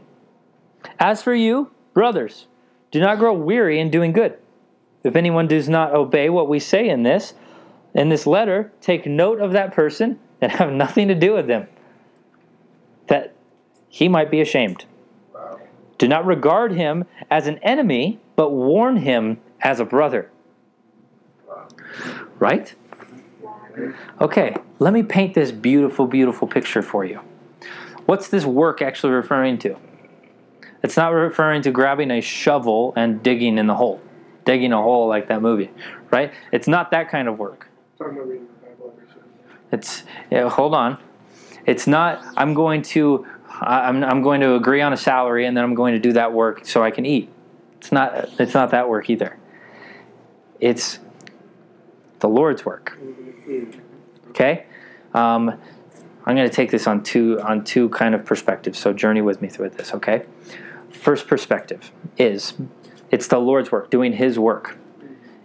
As 0.98 1.22
for 1.22 1.34
you, 1.34 1.70
brothers, 1.92 2.48
do 2.90 2.98
not 2.98 3.18
grow 3.18 3.32
weary 3.32 3.78
in 3.78 3.90
doing 3.90 4.12
good. 4.12 4.36
If 5.04 5.14
anyone 5.14 5.46
does 5.46 5.68
not 5.68 5.94
obey 5.94 6.30
what 6.30 6.48
we 6.48 6.58
say 6.58 6.88
in 6.88 7.02
this, 7.02 7.34
in 7.94 8.08
this 8.08 8.26
letter, 8.26 8.72
take 8.80 9.06
note 9.06 9.40
of 9.40 9.52
that 9.52 9.72
person 9.72 10.18
and 10.40 10.50
have 10.50 10.72
nothing 10.72 11.08
to 11.08 11.14
do 11.14 11.34
with 11.34 11.46
them, 11.46 11.68
that 13.06 13.34
he 13.88 14.08
might 14.08 14.30
be 14.30 14.40
ashamed. 14.40 14.86
Do 15.98 16.08
not 16.08 16.26
regard 16.26 16.72
him 16.72 17.04
as 17.30 17.46
an 17.46 17.58
enemy, 17.58 18.18
but 18.34 18.50
warn 18.50 18.96
him 18.96 19.38
as 19.60 19.78
a 19.78 19.84
brother. 19.84 20.30
Right? 22.38 22.74
Okay, 24.20 24.56
let 24.78 24.92
me 24.92 25.02
paint 25.02 25.34
this 25.34 25.52
beautiful, 25.52 26.06
beautiful 26.06 26.48
picture 26.48 26.82
for 26.82 27.04
you. 27.04 27.20
What's 28.06 28.28
this 28.28 28.44
work 28.44 28.82
actually 28.82 29.12
referring 29.12 29.58
to? 29.58 29.76
It's 30.82 30.96
not 30.96 31.08
referring 31.08 31.62
to 31.62 31.70
grabbing 31.70 32.10
a 32.10 32.20
shovel 32.20 32.92
and 32.96 33.22
digging 33.22 33.56
in 33.56 33.66
the 33.66 33.74
hole, 33.74 34.00
digging 34.44 34.72
a 34.72 34.80
hole 34.80 35.08
like 35.08 35.28
that 35.28 35.42
movie, 35.42 35.70
right? 36.10 36.32
It's 36.52 36.68
not 36.68 36.90
that 36.90 37.10
kind 37.10 37.28
of 37.28 37.38
work. 37.38 37.68
Talking 37.98 38.14
about 38.14 38.28
reading 38.28 38.46
the 38.46 38.66
Bible 38.66 38.94
every 38.96 39.08
Sunday. 39.08 39.28
It's 39.72 40.02
yeah, 40.30 40.48
hold 40.48 40.74
on. 40.74 40.98
It's 41.66 41.86
not. 41.86 42.24
I'm 42.36 42.54
going 42.54 42.82
to. 42.82 43.26
I'm 43.60 44.02
I'm 44.02 44.22
going 44.22 44.40
to 44.40 44.54
agree 44.54 44.80
on 44.80 44.92
a 44.92 44.96
salary 44.96 45.46
and 45.46 45.56
then 45.56 45.64
I'm 45.64 45.74
going 45.74 45.94
to 45.94 46.00
do 46.00 46.12
that 46.14 46.32
work 46.32 46.66
so 46.66 46.82
I 46.82 46.90
can 46.90 47.06
eat. 47.06 47.30
It's 47.78 47.92
not. 47.92 48.28
It's 48.40 48.54
not 48.54 48.70
that 48.70 48.88
work 48.88 49.08
either. 49.10 49.38
It's 50.60 50.98
the 52.20 52.28
Lord's 52.28 52.64
work. 52.64 52.98
Okay. 54.30 54.66
Um, 55.12 55.60
I'm 56.26 56.34
going 56.34 56.48
to 56.48 56.54
take 56.54 56.70
this 56.70 56.86
on 56.86 57.02
two 57.02 57.40
on 57.42 57.64
two 57.64 57.88
kind 57.90 58.14
of 58.14 58.24
perspectives. 58.24 58.78
So 58.78 58.92
journey 58.92 59.20
with 59.20 59.40
me 59.40 59.48
through 59.48 59.70
this. 59.70 59.94
Okay. 59.94 60.24
First 60.90 61.26
perspective 61.26 61.92
is 62.16 62.54
it's 63.10 63.28
the 63.28 63.38
Lord's 63.38 63.70
work, 63.72 63.90
doing 63.90 64.14
His 64.14 64.38
work. 64.38 64.76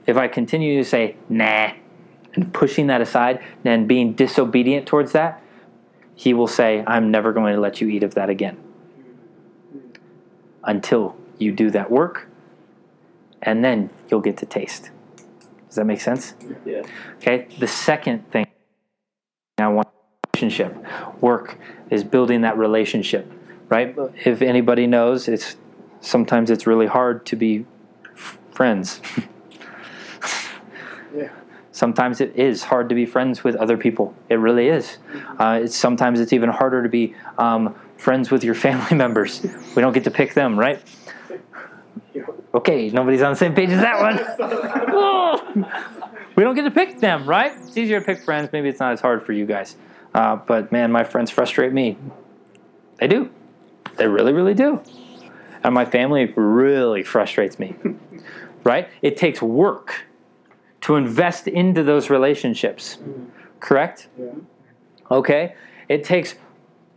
If 0.05 0.17
I 0.17 0.27
continue 0.27 0.77
to 0.77 0.87
say 0.87 1.15
nah 1.29 1.71
and 2.33 2.53
pushing 2.53 2.87
that 2.87 3.01
aside 3.01 3.41
and 3.63 3.87
being 3.87 4.13
disobedient 4.13 4.85
towards 4.85 5.11
that, 5.11 5.41
He 6.15 6.33
will 6.33 6.47
say, 6.47 6.83
"I'm 6.87 7.11
never 7.11 7.33
going 7.33 7.53
to 7.53 7.61
let 7.61 7.81
you 7.81 7.87
eat 7.87 8.03
of 8.03 8.15
that 8.15 8.29
again." 8.29 8.57
Until 10.63 11.15
you 11.37 11.51
do 11.51 11.71
that 11.71 11.89
work, 11.89 12.27
and 13.41 13.63
then 13.63 13.89
you'll 14.09 14.21
get 14.21 14.37
to 14.37 14.45
taste. 14.45 14.91
Does 15.67 15.75
that 15.75 15.85
make 15.85 16.01
sense? 16.01 16.33
Yeah. 16.65 16.83
Okay. 17.17 17.47
The 17.59 17.67
second 17.67 18.29
thing 18.31 18.47
I 19.57 19.67
want 19.67 19.87
relationship 20.33 20.75
work 21.21 21.57
is 21.89 22.03
building 22.03 22.41
that 22.41 22.57
relationship, 22.57 23.31
right? 23.67 23.95
If 24.25 24.41
anybody 24.41 24.87
knows, 24.87 25.27
it's 25.27 25.55
sometimes 26.01 26.49
it's 26.49 26.65
really 26.67 26.88
hard 26.88 27.25
to 27.27 27.35
be 27.35 27.65
f- 28.15 28.39
friends. 28.51 29.01
Yeah. 31.15 31.29
Sometimes 31.71 32.21
it 32.21 32.35
is 32.35 32.63
hard 32.63 32.89
to 32.89 32.95
be 32.95 33.05
friends 33.05 33.43
with 33.43 33.55
other 33.55 33.77
people. 33.77 34.13
It 34.29 34.35
really 34.35 34.67
is. 34.67 34.97
Uh, 35.39 35.62
it's 35.63 35.75
sometimes 35.75 36.19
it's 36.19 36.33
even 36.33 36.49
harder 36.49 36.83
to 36.83 36.89
be 36.89 37.15
um, 37.39 37.73
friends 37.97 38.29
with 38.29 38.43
your 38.43 38.53
family 38.65 38.95
members. 38.95 39.41
We 39.75 39.81
don't 39.81 39.93
get 39.93 40.03
to 40.03 40.12
pick 40.12 40.33
them, 40.33 40.57
right? 40.59 40.81
Okay, 42.51 42.89
nobody's 42.89 43.21
on 43.21 43.33
the 43.33 43.38
same 43.38 43.53
page 43.53 43.69
as 43.69 43.81
that 43.81 44.01
one. 45.53 45.65
We 46.35 46.43
don't 46.43 46.55
get 46.55 46.63
to 46.63 46.71
pick 46.71 46.99
them, 46.99 47.29
right? 47.29 47.53
It's 47.55 47.77
easier 47.77 47.99
to 47.99 48.05
pick 48.05 48.23
friends. 48.23 48.49
Maybe 48.51 48.69
it's 48.69 48.79
not 48.79 48.91
as 48.91 49.01
hard 49.01 49.23
for 49.23 49.33
you 49.33 49.45
guys. 49.45 49.75
Uh, 50.15 50.35
but 50.35 50.71
man, 50.71 50.91
my 50.91 51.03
friends 51.03 51.29
frustrate 51.29 51.71
me. 51.73 51.95
They 52.97 53.07
do. 53.07 53.29
They 53.97 54.07
really, 54.07 54.33
really 54.33 54.55
do. 54.55 54.81
And 55.63 55.73
my 55.73 55.85
family 55.85 56.25
really 56.35 57.03
frustrates 57.03 57.59
me, 57.59 57.75
right? 58.63 58.87
It 59.01 59.17
takes 59.17 59.41
work 59.41 60.05
to 60.81 60.95
invest 60.95 61.47
into 61.47 61.83
those 61.83 62.09
relationships, 62.09 62.97
mm-hmm. 62.97 63.25
correct? 63.59 64.07
Yeah. 64.17 64.31
Okay? 65.11 65.55
It 65.89 66.03
takes 66.03 66.35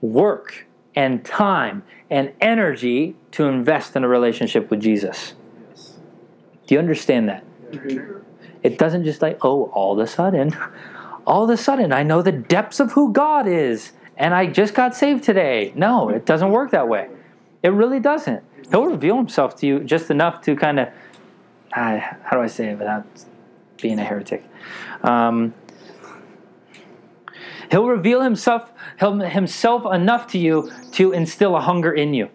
work 0.01 0.67
and 0.95 1.25
time 1.25 1.83
and 2.11 2.33
energy 2.41 3.17
to 3.33 3.45
invest 3.45 3.97
in 3.97 4.05
a 4.05 4.09
relationship 4.09 4.71
with 4.71 4.81
Jesus. 4.81 5.35
Do 6.67 6.75
you 6.75 6.79
understand 6.79 7.29
that? 7.29 7.45
It 8.63 8.79
doesn't 8.79 9.05
just 9.05 9.23
like, 9.23 9.45
oh, 9.45 9.65
all 9.73 9.95
of 9.95 9.99
a 9.99 10.07
sudden, 10.07 10.55
all 11.27 11.45
of 11.45 11.51
a 11.51 11.57
sudden, 11.57 11.93
I 11.93 12.03
know 12.03 12.23
the 12.23 12.33
depths 12.33 12.81
of 12.81 12.93
who 12.93 13.13
God 13.13 13.49
is, 13.49 13.93
and 14.17 14.35
I 14.35 14.47
just 14.47 14.75
got 14.75 14.95
saved 14.95 15.25
today. 15.25 15.73
No, 15.75 16.11
it 16.11 16.27
doesn't 16.27 16.51
work 16.51 16.71
that 16.73 16.89
way. 16.89 17.09
It 17.63 17.71
really 17.71 18.01
doesn't. 18.01 18.43
He'll 18.73 18.87
reveal 18.87 19.19
himself 19.19 19.55
to 19.57 19.67
you 19.67 19.81
just 19.81 20.11
enough 20.11 20.41
to 20.43 20.57
kind 20.57 20.81
of, 20.81 20.89
uh, 21.77 22.01
how 22.01 22.37
do 22.37 22.41
I 22.41 22.47
say 22.47 22.71
it 22.71 22.79
without 22.79 23.05
being 23.83 23.99
a 23.99 24.05
heretic? 24.05 24.43
Um, 25.03 25.53
he'll 27.71 27.87
reveal 27.87 28.23
himself 28.23 28.73
him- 28.97 29.21
himself 29.21 29.85
enough 29.95 30.27
to 30.29 30.39
you 30.39 30.73
to 30.93 31.13
instill 31.13 31.55
a 31.55 31.61
hunger 31.61 31.93
in 31.93 32.15
you. 32.15 32.31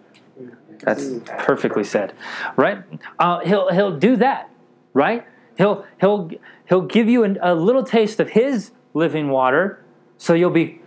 That's 0.78 1.10
perfectly 1.26 1.82
said, 1.82 2.12
right? 2.56 2.84
Uh, 3.18 3.40
he'll 3.40 3.68
he'll 3.72 3.98
do 3.98 4.14
that, 4.16 4.48
right? 4.94 5.26
He'll 5.56 5.84
he'll 6.00 6.30
he'll 6.68 6.82
give 6.82 7.08
you 7.08 7.24
an, 7.24 7.36
a 7.42 7.52
little 7.52 7.82
taste 7.82 8.20
of 8.20 8.30
his 8.30 8.70
living 8.94 9.28
water, 9.28 9.82
so 10.18 10.34
you'll 10.34 10.50
be 10.50 10.80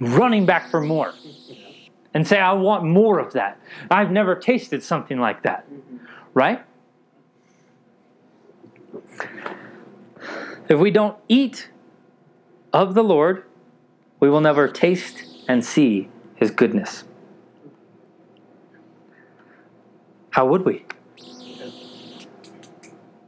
running 0.00 0.46
back 0.46 0.70
for 0.70 0.80
more, 0.80 1.12
and 2.14 2.26
say, 2.26 2.38
"I 2.40 2.52
want 2.52 2.84
more 2.84 3.18
of 3.18 3.32
that." 3.32 3.58
I've 3.90 4.10
never 4.10 4.34
tasted 4.34 4.82
something 4.82 5.18
like 5.18 5.42
that, 5.42 5.66
right? 6.32 6.62
If 10.68 10.78
we 10.78 10.90
don't 10.90 11.18
eat 11.28 11.70
of 12.72 12.94
the 12.94 13.04
Lord, 13.04 13.44
we 14.20 14.30
will 14.30 14.40
never 14.40 14.68
taste 14.68 15.24
and 15.46 15.64
see 15.64 16.08
His 16.36 16.50
goodness. 16.50 17.04
How 20.30 20.46
would 20.46 20.64
we? 20.64 20.84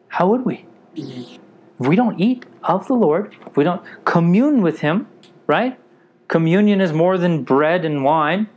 How 0.09 0.29
would 0.29 0.45
we? 0.47 0.65
If 0.95 1.39
we 1.79 1.95
don't 1.95 2.19
eat 2.19 2.47
of 2.65 2.87
the 2.87 2.95
Lord, 2.95 3.37
if 3.47 3.57
we 3.57 3.65
don't 3.65 3.83
commune 4.05 4.63
with 4.63 4.81
Him, 4.81 5.07
right? 5.47 5.79
Communion 6.29 6.81
is 6.81 6.93
more 6.93 7.19
than 7.19 7.45
bread 7.45 7.85
and 7.85 8.03
wine. 8.03 8.49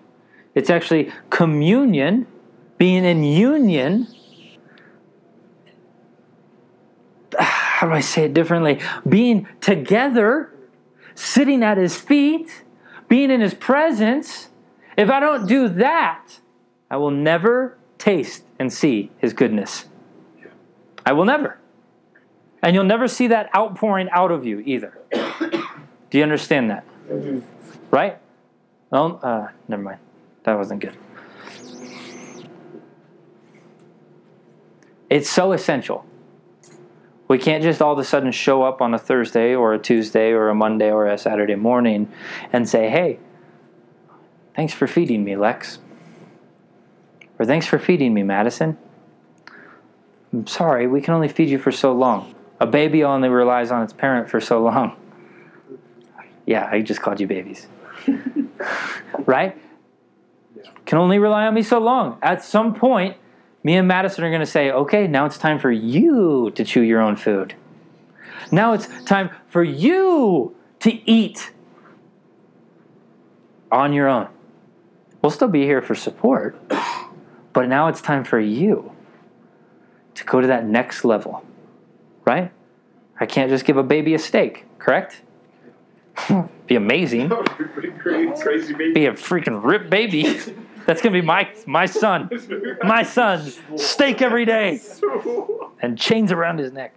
It's 0.55 0.69
actually 0.69 1.11
communion 1.29 2.27
being 2.77 3.05
in 3.05 3.23
union. 3.23 4.07
How 7.39 7.87
do 7.87 7.93
I 7.93 8.01
say 8.01 8.25
it 8.25 8.33
differently? 8.33 8.79
Being 9.07 9.47
together, 9.61 10.53
sitting 11.15 11.63
at 11.63 11.77
his 11.77 11.95
feet, 11.95 12.63
being 13.07 13.31
in 13.31 13.41
his 13.41 13.53
presence. 13.53 14.49
If 14.97 15.09
I 15.09 15.19
don't 15.19 15.47
do 15.47 15.69
that, 15.69 16.39
I 16.89 16.97
will 16.97 17.11
never 17.11 17.77
taste 17.97 18.43
and 18.57 18.71
see 18.71 19.11
his 19.19 19.33
goodness. 19.33 19.85
I 21.05 21.13
will 21.13 21.25
never. 21.25 21.59
And 22.61 22.75
you'll 22.75 22.83
never 22.83 23.07
see 23.07 23.27
that 23.27 23.49
outpouring 23.55 24.09
out 24.11 24.31
of 24.31 24.45
you 24.45 24.59
either. 24.59 24.97
Do 25.11 26.17
you 26.17 26.23
understand 26.23 26.69
that? 26.71 26.83
Right? 27.91 28.17
Well, 28.89 29.19
uh, 29.23 29.47
never 29.67 29.83
mind. 29.83 29.99
That 30.49 30.57
wasn't 30.57 30.81
good. 30.81 30.97
It's 35.11 35.29
so 35.29 35.51
essential. 35.51 36.07
We 37.27 37.37
can't 37.37 37.61
just 37.61 37.83
all 37.83 37.93
of 37.93 37.99
a 37.99 38.03
sudden 38.03 38.31
show 38.31 38.63
up 38.63 38.81
on 38.81 38.95
a 38.95 38.97
Thursday 38.97 39.53
or 39.53 39.75
a 39.75 39.79
Tuesday 39.79 40.31
or 40.31 40.49
a 40.49 40.55
Monday 40.55 40.89
or 40.89 41.05
a 41.05 41.19
Saturday 41.19 41.53
morning 41.53 42.11
and 42.51 42.67
say, 42.67 42.89
hey, 42.89 43.19
thanks 44.55 44.73
for 44.73 44.87
feeding 44.87 45.23
me, 45.23 45.35
Lex. 45.35 45.77
Or 47.37 47.45
thanks 47.45 47.67
for 47.67 47.77
feeding 47.77 48.11
me, 48.15 48.23
Madison. 48.23 48.75
I'm 50.33 50.47
sorry, 50.47 50.87
we 50.87 50.99
can 50.99 51.13
only 51.13 51.27
feed 51.27 51.49
you 51.49 51.59
for 51.59 51.71
so 51.71 51.91
long. 51.91 52.33
A 52.59 52.65
baby 52.65 53.03
only 53.03 53.29
relies 53.29 53.69
on 53.69 53.83
its 53.83 53.93
parent 53.93 54.31
for 54.31 54.41
so 54.41 54.63
long. 54.63 54.95
Yeah, 56.47 56.67
I 56.71 56.81
just 56.81 56.99
called 56.99 57.19
you 57.19 57.27
babies. 57.27 57.67
right? 59.27 59.55
Can 60.89 60.97
only 60.97 61.19
rely 61.19 61.45
on 61.45 61.53
me 61.53 61.61
so 61.61 61.77
long. 61.77 62.17
At 62.19 62.43
some 62.43 62.73
point, 62.73 63.15
me 63.61 63.75
and 63.75 63.87
Madison 63.87 64.23
are 64.23 64.29
going 64.31 64.39
to 64.39 64.47
say, 64.47 64.71
okay, 64.71 65.05
now 65.05 65.27
it's 65.27 65.37
time 65.37 65.59
for 65.59 65.71
you 65.71 66.49
to 66.55 66.65
chew 66.65 66.81
your 66.81 66.99
own 66.99 67.15
food. 67.15 67.53
Now 68.51 68.73
it's 68.73 68.87
time 69.03 69.29
for 69.49 69.63
you 69.63 70.55
to 70.79 71.07
eat 71.07 71.51
on 73.71 73.93
your 73.93 74.07
own. 74.07 74.29
We'll 75.21 75.29
still 75.29 75.47
be 75.47 75.61
here 75.61 75.83
for 75.83 75.93
support, 75.93 76.59
but 77.53 77.69
now 77.69 77.87
it's 77.87 78.01
time 78.01 78.23
for 78.23 78.39
you 78.39 78.91
to 80.15 80.23
go 80.23 80.41
to 80.41 80.47
that 80.47 80.65
next 80.65 81.05
level, 81.05 81.45
right? 82.25 82.51
I 83.19 83.27
can't 83.27 83.51
just 83.51 83.63
give 83.63 83.77
a 83.77 83.83
baby 83.83 84.15
a 84.15 84.19
steak, 84.19 84.65
correct? 84.79 85.21
be 86.65 86.73
amazing. 86.73 87.29
crazy, 87.29 88.41
crazy 88.41 88.73
baby. 88.73 88.93
Be 88.93 89.05
a 89.05 89.13
freaking 89.13 89.63
ripped 89.63 89.91
baby. 89.91 90.35
That's 90.85 91.01
gonna 91.01 91.13
be 91.13 91.21
my 91.21 91.49
my 91.65 91.85
son. 91.85 92.29
My 92.83 93.03
son. 93.03 93.51
Steak 93.77 94.21
every 94.21 94.45
day. 94.45 94.79
And 95.81 95.97
chains 95.97 96.31
around 96.31 96.59
his 96.59 96.71
neck. 96.71 96.93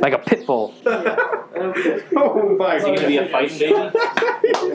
Like 0.00 0.12
a 0.12 0.18
pit 0.24 0.46
bull. 0.46 0.74
oh 0.86 2.56
my 2.58 2.76
Is 2.76 2.84
he 2.84 2.94
gonna 2.94 3.06
be 3.08 3.16
a 3.16 3.28
fighting 3.28 3.58
baby? 3.58 3.74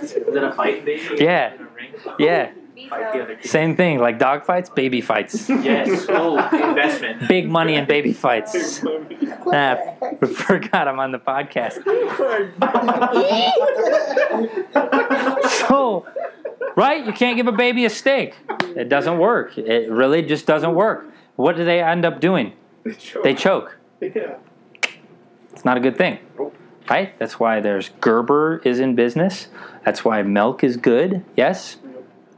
Is 0.02 0.12
it 0.14 0.44
a 0.44 0.52
fighting 0.52 0.86
baby? 0.86 1.24
Yeah. 1.24 1.54
In 1.54 1.62
a 1.62 1.66
ring? 1.66 1.94
Yeah. 2.20 2.52
Fight 2.90 3.14
the 3.14 3.22
other 3.22 3.36
kid. 3.36 3.50
Same 3.50 3.76
thing, 3.76 4.00
like 4.00 4.18
dog 4.18 4.44
fights, 4.44 4.70
baby 4.70 5.02
fights. 5.02 5.48
Yes. 5.50 6.06
Oh, 6.10 6.38
investment. 6.52 7.28
Big 7.28 7.48
money 7.48 7.76
in 7.76 7.86
baby 7.86 8.12
fights. 8.12 8.84
Ah, 9.54 9.78
forgot 10.26 10.88
I'm 10.88 11.00
on 11.00 11.12
the 11.12 11.20
podcast. 11.20 11.78
So, 15.68 16.06
right? 16.82 17.06
You 17.06 17.14
can't 17.14 17.38
give 17.38 17.48
a 17.48 17.52
baby 17.52 17.86
a 17.86 17.90
steak. 17.90 18.36
It 18.76 18.90
doesn't 18.90 19.20
work. 19.20 19.58
It 19.58 19.92
really 19.92 20.24
just 20.24 20.48
doesn't 20.48 20.74
work. 20.74 21.06
What 21.36 21.56
do 21.56 21.64
they 21.64 21.82
end 21.82 22.06
up 22.06 22.20
doing? 22.20 22.54
They 23.24 23.36
choke. 23.36 23.78
Yeah. 24.02 24.38
It's 25.54 25.64
not 25.64 25.78
a 25.78 25.80
good 25.80 25.96
thing. 25.96 26.18
Right? 26.90 27.18
That's 27.20 27.40
why 27.40 27.60
there's 27.60 27.90
Gerber 28.02 28.62
is 28.66 28.80
in 28.80 28.96
business. 28.96 29.48
That's 29.86 30.04
why 30.04 30.24
milk 30.24 30.64
is 30.64 30.76
good. 30.76 31.24
Yes? 31.38 31.78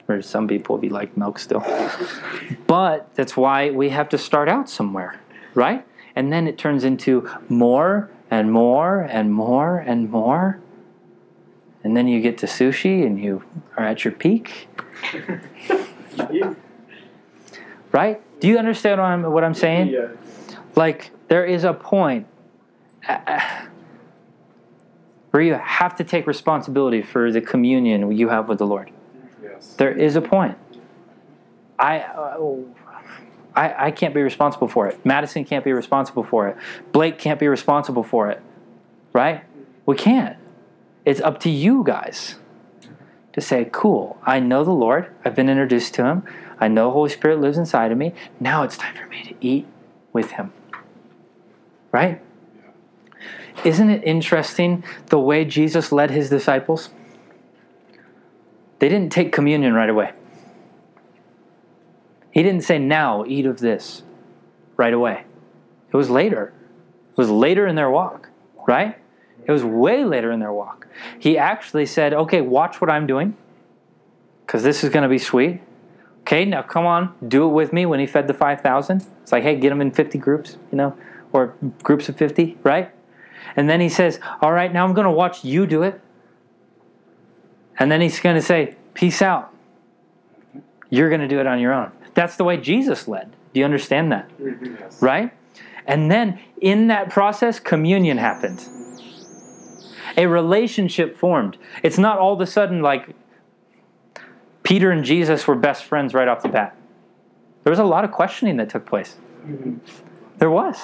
Or 0.09 0.21
some 0.21 0.49
people 0.49 0.77
be 0.77 0.89
like 0.89 1.15
milk 1.15 1.39
still. 1.39 1.63
But 2.67 3.15
that's 3.15 3.37
why 3.37 3.71
we 3.71 3.89
have 3.89 4.09
to 4.09 4.17
start 4.17 4.49
out 4.49 4.69
somewhere. 4.69 5.21
Right? 5.53 5.85
And 6.15 6.33
then 6.33 6.47
it 6.47 6.57
turns 6.57 6.83
into 6.83 7.29
more 7.47 8.09
and 8.29 8.51
more 8.51 9.01
and 9.01 9.33
more 9.33 9.77
and 9.77 10.11
more. 10.11 10.59
And 11.83 11.97
then 11.97 12.07
you 12.07 12.21
get 12.21 12.37
to 12.39 12.45
sushi 12.45 13.05
and 13.05 13.19
you 13.19 13.43
are 13.77 13.85
at 13.85 14.05
your 14.05 14.13
peak. 14.13 14.69
Right? 17.91 18.21
Do 18.39 18.47
you 18.47 18.57
understand 18.57 19.01
what 19.01 19.07
I'm, 19.07 19.23
what 19.31 19.43
I'm 19.43 19.53
saying? 19.53 19.89
Yeah. 19.89 20.07
Like, 20.75 21.11
there 21.27 21.45
is 21.45 21.63
a 21.63 21.73
point 21.73 22.25
where 25.31 25.43
you 25.43 25.53
have 25.53 25.95
to 25.97 26.03
take 26.03 26.25
responsibility 26.25 27.01
for 27.01 27.31
the 27.31 27.41
communion 27.41 28.11
you 28.11 28.29
have 28.29 28.47
with 28.47 28.59
the 28.59 28.65
Lord. 28.65 28.91
Yes. 29.43 29.73
There 29.75 29.91
is 29.91 30.15
a 30.15 30.21
point. 30.21 30.57
I, 31.77 31.99
uh, 31.99 32.55
I, 33.55 33.87
I 33.87 33.91
can't 33.91 34.13
be 34.13 34.21
responsible 34.21 34.67
for 34.67 34.87
it. 34.87 35.05
Madison 35.05 35.43
can't 35.43 35.65
be 35.65 35.73
responsible 35.73 36.23
for 36.23 36.47
it. 36.47 36.57
Blake 36.91 37.19
can't 37.19 37.39
be 37.39 37.47
responsible 37.47 38.03
for 38.03 38.29
it. 38.29 38.41
Right? 39.11 39.43
We 39.85 39.95
can't. 39.95 40.37
It's 41.05 41.21
up 41.21 41.39
to 41.41 41.49
you 41.49 41.83
guys 41.83 42.35
to 43.33 43.41
say, 43.41 43.67
cool, 43.71 44.17
I 44.23 44.39
know 44.39 44.63
the 44.63 44.71
Lord. 44.71 45.13
I've 45.25 45.35
been 45.35 45.49
introduced 45.49 45.93
to 45.95 46.05
him. 46.05 46.23
I 46.59 46.67
know 46.67 46.91
Holy 46.91 47.09
Spirit 47.09 47.41
lives 47.41 47.57
inside 47.57 47.91
of 47.91 47.97
me. 47.97 48.13
Now 48.39 48.63
it's 48.63 48.77
time 48.77 48.95
for 48.95 49.07
me 49.07 49.23
to 49.23 49.35
eat 49.41 49.67
with 50.13 50.31
him. 50.31 50.53
Right? 51.91 52.21
Isn't 53.65 53.89
it 53.89 54.03
interesting 54.03 54.83
the 55.07 55.19
way 55.19 55.45
Jesus 55.45 55.91
led 55.91 56.11
his 56.11 56.29
disciples? 56.29 56.89
They 58.79 58.89
didn't 58.89 59.11
take 59.11 59.31
communion 59.31 59.73
right 59.73 59.89
away. 59.89 60.11
He 62.31 62.43
didn't 62.43 62.63
say, 62.63 62.79
Now 62.79 63.23
eat 63.25 63.45
of 63.45 63.59
this 63.59 64.03
right 64.75 64.93
away. 64.93 65.25
It 65.91 65.95
was 65.95 66.09
later. 66.09 66.53
It 67.11 67.17
was 67.17 67.29
later 67.29 67.67
in 67.67 67.75
their 67.75 67.89
walk, 67.89 68.29
right? 68.67 68.97
It 69.45 69.51
was 69.51 69.63
way 69.63 70.03
later 70.03 70.31
in 70.31 70.39
their 70.39 70.53
walk. 70.53 70.87
He 71.19 71.37
actually 71.37 71.85
said, 71.85 72.13
Okay, 72.13 72.41
watch 72.41 72.81
what 72.81 72.89
I'm 72.89 73.07
doing 73.07 73.35
because 74.45 74.63
this 74.63 74.83
is 74.83 74.89
going 74.89 75.03
to 75.03 75.09
be 75.09 75.17
sweet. 75.17 75.61
Okay, 76.21 76.45
now 76.45 76.61
come 76.61 76.85
on, 76.85 77.13
do 77.27 77.45
it 77.45 77.51
with 77.51 77.73
me 77.73 77.85
when 77.85 77.99
he 77.99 78.05
fed 78.05 78.27
the 78.27 78.33
5,000. 78.33 79.05
It's 79.21 79.31
like, 79.31 79.43
hey, 79.43 79.57
get 79.57 79.69
them 79.69 79.81
in 79.81 79.91
50 79.91 80.17
groups, 80.17 80.57
you 80.71 80.77
know, 80.77 80.97
or 81.33 81.55
groups 81.81 82.07
of 82.07 82.15
50, 82.15 82.57
right? 82.63 82.91
And 83.57 83.69
then 83.69 83.81
he 83.81 83.89
says, 83.89 84.19
all 84.41 84.53
right, 84.53 84.71
now 84.71 84.85
I'm 84.85 84.93
going 84.93 85.05
to 85.05 85.11
watch 85.11 85.43
you 85.43 85.67
do 85.67 85.83
it. 85.83 85.99
And 87.77 87.91
then 87.91 87.99
he's 87.99 88.19
going 88.19 88.35
to 88.35 88.41
say, 88.41 88.75
peace 88.93 89.21
out. 89.21 89.53
You're 90.89 91.09
going 91.09 91.21
to 91.21 91.27
do 91.27 91.39
it 91.39 91.47
on 91.47 91.59
your 91.59 91.73
own. 91.73 91.91
That's 92.13 92.37
the 92.37 92.43
way 92.43 92.57
Jesus 92.57 93.07
led. 93.07 93.35
Do 93.53 93.59
you 93.59 93.65
understand 93.65 94.11
that? 94.11 94.29
Mm-hmm. 94.37 94.75
Yes. 94.79 95.01
Right? 95.01 95.33
And 95.85 96.09
then 96.09 96.39
in 96.61 96.87
that 96.87 97.09
process, 97.09 97.59
communion 97.59 98.17
happened. 98.17 98.65
A 100.17 100.27
relationship 100.27 101.17
formed. 101.17 101.57
It's 101.81 101.97
not 101.97 102.19
all 102.19 102.33
of 102.33 102.41
a 102.41 102.47
sudden 102.47 102.81
like 102.81 103.15
Peter 104.63 104.91
and 104.91 105.03
Jesus 105.03 105.45
were 105.47 105.55
best 105.55 105.83
friends 105.83 106.13
right 106.13 106.27
off 106.27 106.41
the 106.41 106.49
bat. 106.49 106.75
There 107.63 107.71
was 107.71 107.79
a 107.79 107.83
lot 107.83 108.03
of 108.03 108.11
questioning 108.11 108.57
that 108.57 108.69
took 108.69 108.85
place. 108.85 109.15
Mm-hmm. 109.45 109.77
There 110.37 110.49
was. 110.49 110.77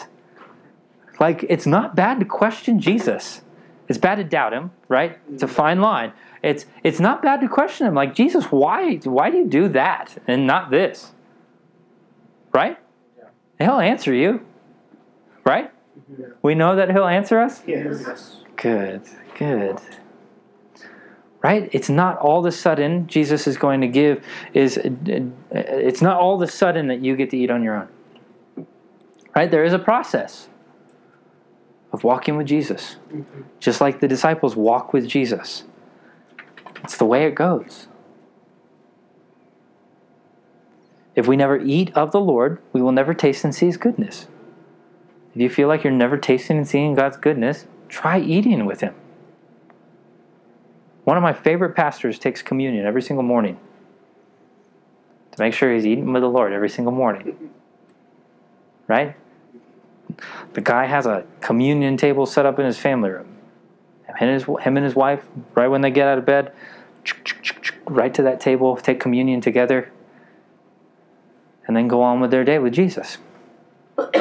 Like, 1.20 1.44
it's 1.50 1.66
not 1.66 1.96
bad 1.96 2.20
to 2.20 2.26
question 2.26 2.80
Jesus. 2.80 3.42
It's 3.88 3.98
bad 3.98 4.16
to 4.16 4.24
doubt 4.24 4.54
him, 4.54 4.72
right? 4.88 5.18
It's 5.34 5.44
a 5.44 5.46
mm-hmm. 5.46 5.56
fine 5.56 5.82
line. 5.82 6.14
It's 6.42 6.66
it's 6.84 7.02
not 7.02 7.22
bad 7.22 7.42
to 7.42 7.50
question 7.50 7.88
him. 7.88 7.96
Like, 7.96 8.16
Jesus, 8.16 8.46
why 8.46 8.96
why 8.98 9.30
do 9.30 9.38
you 9.38 9.48
do 9.48 9.68
that 9.70 10.18
and 10.28 10.48
not 10.48 10.70
this? 10.70 11.12
Right? 12.54 12.78
He'll 13.58 13.80
answer 13.80 14.14
you. 14.14 14.46
Right? 15.44 15.72
Mm-hmm. 16.12 16.32
We 16.42 16.56
know 16.56 16.76
that 16.76 16.92
he'll 16.92 17.08
answer 17.08 17.40
us? 17.40 17.62
Yes. 17.68 18.38
Good, 18.56 19.02
good. 19.40 19.80
Right? 21.42 21.70
It's 21.72 21.90
not 21.90 22.18
all 22.18 22.40
of 22.40 22.46
a 22.46 22.52
sudden 22.52 23.08
Jesus 23.08 23.48
is 23.48 23.58
going 23.58 23.80
to 23.80 23.88
give 23.88 24.26
is 24.54 24.78
it's 24.84 26.02
not 26.02 26.20
all 26.20 26.36
of 26.36 26.42
a 26.42 26.52
sudden 26.52 26.88
that 26.88 27.00
you 27.00 27.16
get 27.16 27.30
to 27.30 27.38
eat 27.38 27.50
on 27.50 27.64
your 27.64 27.76
own. 27.78 28.68
Right? 29.34 29.50
There 29.50 29.64
is 29.64 29.72
a 29.72 29.80
process 29.80 30.50
of 31.94 32.04
walking 32.04 32.36
with 32.36 32.46
Jesus. 32.46 32.98
Just 33.60 33.80
like 33.80 34.02
the 34.02 34.08
disciples 34.08 34.58
walk 34.58 34.92
with 34.92 35.08
Jesus. 35.08 35.64
It's 36.84 36.98
the 36.98 37.06
way 37.06 37.24
it 37.24 37.36
goes. 37.36 37.88
If 41.16 41.28
we 41.28 41.38
never 41.38 41.58
eat 41.58 41.92
of 41.96 42.12
the 42.12 42.20
Lord, 42.20 42.62
we 42.74 42.82
will 42.82 42.92
never 42.92 43.14
taste 43.14 43.44
and 43.44 43.56
see 43.56 43.66
his 43.66 43.78
goodness. 43.78 44.28
If 45.34 45.42
you 45.42 45.50
feel 45.50 45.68
like 45.70 45.84
you're 45.84 45.94
never 45.94 46.18
tasting 46.18 46.58
and 46.58 46.68
seeing 46.68 46.96
God's 46.96 47.18
goodness, 47.18 47.66
try 47.88 48.20
eating 48.20 48.66
with 48.66 48.82
him. 48.82 48.94
One 51.10 51.18
of 51.18 51.24
my 51.24 51.34
favorite 51.34 51.76
pastors 51.76 52.20
takes 52.20 52.44
communion 52.44 52.86
every 52.86 53.02
single 53.02 53.24
morning. 53.24 53.60
To 55.32 55.42
make 55.42 55.56
sure 55.56 55.74
he's 55.74 55.88
eating 55.88 56.14
with 56.14 56.22
the 56.22 56.30
Lord 56.30 56.54
every 56.54 56.70
single 56.70 56.94
morning. 56.94 57.50
Right? 58.88 59.16
The 60.54 60.62
guy 60.62 60.86
has 60.86 61.08
a 61.08 61.26
communion 61.42 61.98
table 61.98 62.28
set 62.28 62.46
up 62.46 62.60
in 62.60 62.66
his 62.68 62.78
family 62.78 63.10
room. 63.10 63.38
Him 64.06 64.16
and 64.20 64.30
his, 64.30 64.44
him 64.44 64.78
and 64.78 64.86
his 64.86 64.94
wife, 64.94 65.28
right 65.56 65.68
when 65.68 65.82
they 65.82 65.90
get 65.90 66.08
out 66.08 66.20
of 66.20 66.28
bed, 66.28 66.54
right 67.88 68.14
to 68.14 68.22
that 68.22 68.40
table, 68.40 68.78
take 68.78 69.00
communion 69.00 69.42
together, 69.42 69.92
and 71.66 71.76
then 71.76 71.88
go 71.88 72.04
on 72.04 72.20
with 72.20 72.30
their 72.30 72.44
day 72.44 72.60
with 72.60 72.74
Jesus. 72.74 73.18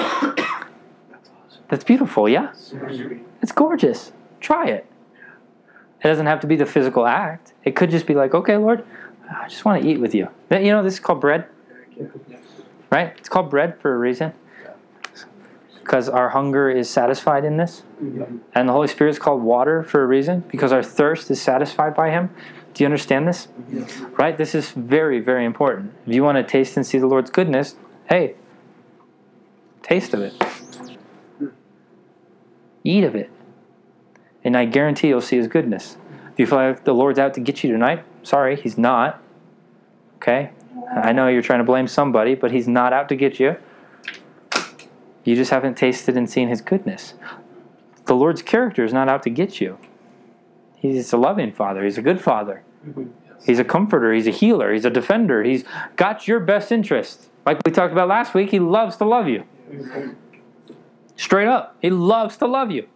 That's 1.69 1.85
beautiful, 1.85 2.31
yeah? 2.31 2.55
It's 3.43 3.53
gorgeous. 3.53 4.13
Try 4.41 4.69
it. 4.69 4.88
It 6.03 6.07
doesn't 6.09 6.27
have 6.27 6.41
to 6.41 6.47
be 6.47 6.57
the 6.57 6.67
physical 6.67 7.07
act. 7.07 7.53
It 7.65 7.75
could 7.75 7.91
just 7.91 8.07
be 8.07 8.15
like, 8.15 8.35
okay, 8.35 8.57
Lord, 8.57 8.85
I 9.31 9.49
just 9.49 9.65
want 9.65 9.83
to 9.83 9.89
eat 9.89 9.99
with 9.99 10.15
you. 10.15 10.29
You 10.51 10.73
know, 10.73 10.83
this 10.83 10.95
is 10.95 11.01
called 11.01 11.21
bread, 11.21 11.47
right? 12.91 13.15
It's 13.19 13.29
called 13.29 13.51
bread 13.51 13.81
for 13.81 13.95
a 13.95 13.99
reason. 13.99 14.33
Because 15.81 16.09
our 16.09 16.29
hunger 16.29 16.69
is 16.69 16.91
satisfied 16.91 17.45
in 17.45 17.57
this. 17.57 17.83
And 18.55 18.69
the 18.69 18.73
Holy 18.73 18.89
Spirit 18.89 19.11
is 19.11 19.19
called 19.19 19.43
water 19.43 19.83
for 19.83 20.03
a 20.03 20.07
reason. 20.07 20.45
Because 20.49 20.71
our 20.71 20.83
thirst 20.83 21.31
is 21.31 21.41
satisfied 21.41 21.95
by 21.95 22.11
Him. 22.11 22.29
Do 22.75 22.85
you 22.85 22.87
understand 22.87 23.27
this? 23.27 23.49
Right? 24.19 24.37
This 24.37 24.55
is 24.55 24.71
very, 24.73 25.19
very 25.19 25.47
important. 25.47 25.95
If 26.07 26.15
you 26.15 26.23
want 26.23 26.37
to 26.37 26.45
taste 26.45 26.77
and 26.77 26.87
see 26.87 26.99
the 26.99 27.07
Lord's 27.07 27.31
goodness, 27.31 27.75
hey, 28.09 28.35
taste 29.83 30.13
of 30.13 30.21
it. 30.21 30.35
Eat 32.85 33.05
of 33.05 33.15
it. 33.15 33.31
And 34.49 34.57
I 34.57 34.65
guarantee 34.65 35.09
you'll 35.09 35.21
see 35.21 35.37
his 35.37 35.47
goodness. 35.47 35.99
If 36.33 36.39
you 36.39 36.47
feel 36.47 36.57
like 36.57 36.85
the 36.85 36.95
Lord's 36.95 37.19
out 37.19 37.35
to 37.35 37.41
get 37.41 37.63
you 37.63 37.71
tonight, 37.71 38.03
sorry, 38.23 38.59
he's 38.59 38.79
not. 38.79 39.23
Okay? 40.17 40.53
I 40.91 41.13
know 41.13 41.29
you're 41.29 41.43
trying 41.43 41.59
to 41.59 41.67
blame 41.67 41.87
somebody, 41.87 42.35
but 42.35 42.51
he's 42.51 42.67
not 42.67 42.95
out 42.95 43.11
to 43.11 43.15
get 43.15 43.39
you. 43.39 43.57
You 45.23 45.37
just 45.37 45.51
haven't 45.51 45.77
tasted 45.77 46.17
and 46.17 46.31
seen 46.31 46.49
his 46.49 46.63
goodness. 46.63 47.13
The 48.07 48.15
Lord's 48.15 48.41
character 48.41 48.87
is 48.87 48.93
not 48.95 49.07
out 49.07 49.23
to 49.25 49.31
get 49.31 49.61
you. 49.61 49.77
He's 50.77 51.13
a 51.13 51.19
loving 51.19 51.53
father, 51.53 51.85
he's 51.85 51.99
a 51.99 52.03
good 52.03 52.19
father. 52.19 52.63
Mm-hmm. 52.87 53.09
He's 53.45 53.59
a 53.59 53.65
comforter, 53.65 54.15
he's 54.15 54.27
a 54.27 54.31
healer, 54.31 54.73
he's 54.73 54.87
a 54.87 54.91
defender. 54.91 55.45
He's 55.45 55.65
got 55.97 56.27
your 56.27 56.41
best 56.41 56.73
interest. 56.73 57.29
Like 57.45 57.59
we 57.67 57.71
talked 57.71 57.93
about 57.93 58.09
last 58.09 58.33
week, 58.33 58.49
he 58.49 58.61
loves 58.61 58.97
to 58.97 59.05
love 59.05 59.29
you. 59.29 59.45
Mm-hmm. 59.71 60.13
Straight 61.17 61.49
up. 61.49 61.77
He 61.83 61.91
loves 61.91 62.39
to 62.39 62.47
love 62.47 62.71
you. 62.71 62.89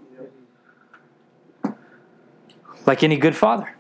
Like 2.87 3.03
any 3.03 3.17
good 3.17 3.37
father. 3.37 3.75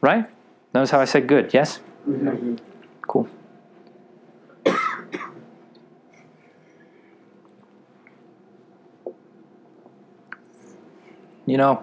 Right? 0.00 0.26
Notice 0.74 0.90
how 0.90 1.00
I 1.00 1.04
said 1.04 1.26
good, 1.26 1.52
yes? 1.52 1.80
Cool. 3.02 3.28
You 11.46 11.56
know, 11.56 11.82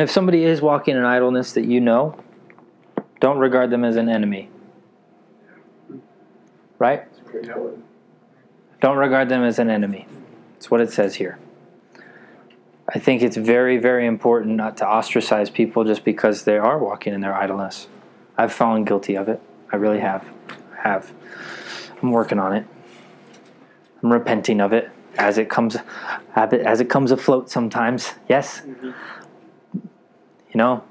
And 0.00 0.08
if 0.08 0.14
somebody 0.14 0.44
is 0.44 0.62
walking 0.62 0.96
in 0.96 1.04
idleness 1.04 1.52
that 1.52 1.66
you 1.66 1.78
know, 1.78 2.18
don't 3.20 3.36
regard 3.36 3.68
them 3.68 3.84
as 3.84 3.96
an 3.96 4.08
enemy. 4.08 4.48
Right? 6.78 7.06
Don't 8.80 8.96
regard 8.96 9.28
them 9.28 9.44
as 9.44 9.58
an 9.58 9.68
enemy. 9.68 10.06
That's 10.54 10.70
what 10.70 10.80
it 10.80 10.90
says 10.90 11.16
here. 11.16 11.38
I 12.88 12.98
think 12.98 13.20
it's 13.20 13.36
very, 13.36 13.76
very 13.76 14.06
important 14.06 14.56
not 14.56 14.78
to 14.78 14.86
ostracize 14.86 15.50
people 15.50 15.84
just 15.84 16.02
because 16.02 16.44
they 16.44 16.56
are 16.56 16.78
walking 16.78 17.12
in 17.12 17.20
their 17.20 17.34
idleness. 17.34 17.86
I've 18.38 18.54
fallen 18.54 18.86
guilty 18.86 19.18
of 19.18 19.28
it. 19.28 19.42
I 19.70 19.76
really 19.76 20.00
have. 20.00 20.26
I 20.78 20.80
have. 20.80 21.12
I'm 22.00 22.10
working 22.10 22.38
on 22.38 22.54
it. 22.54 22.66
I'm 24.02 24.10
repenting 24.10 24.62
of 24.62 24.72
it 24.72 24.90
as 25.18 25.36
it 25.36 25.50
comes 25.50 25.76
as 26.34 26.80
it 26.80 26.88
comes 26.88 27.10
afloat 27.10 27.50
sometimes. 27.50 28.14
Yes? 28.30 28.62
Mm-hmm. 28.62 28.92
You 30.52 30.58
know, 30.58 30.84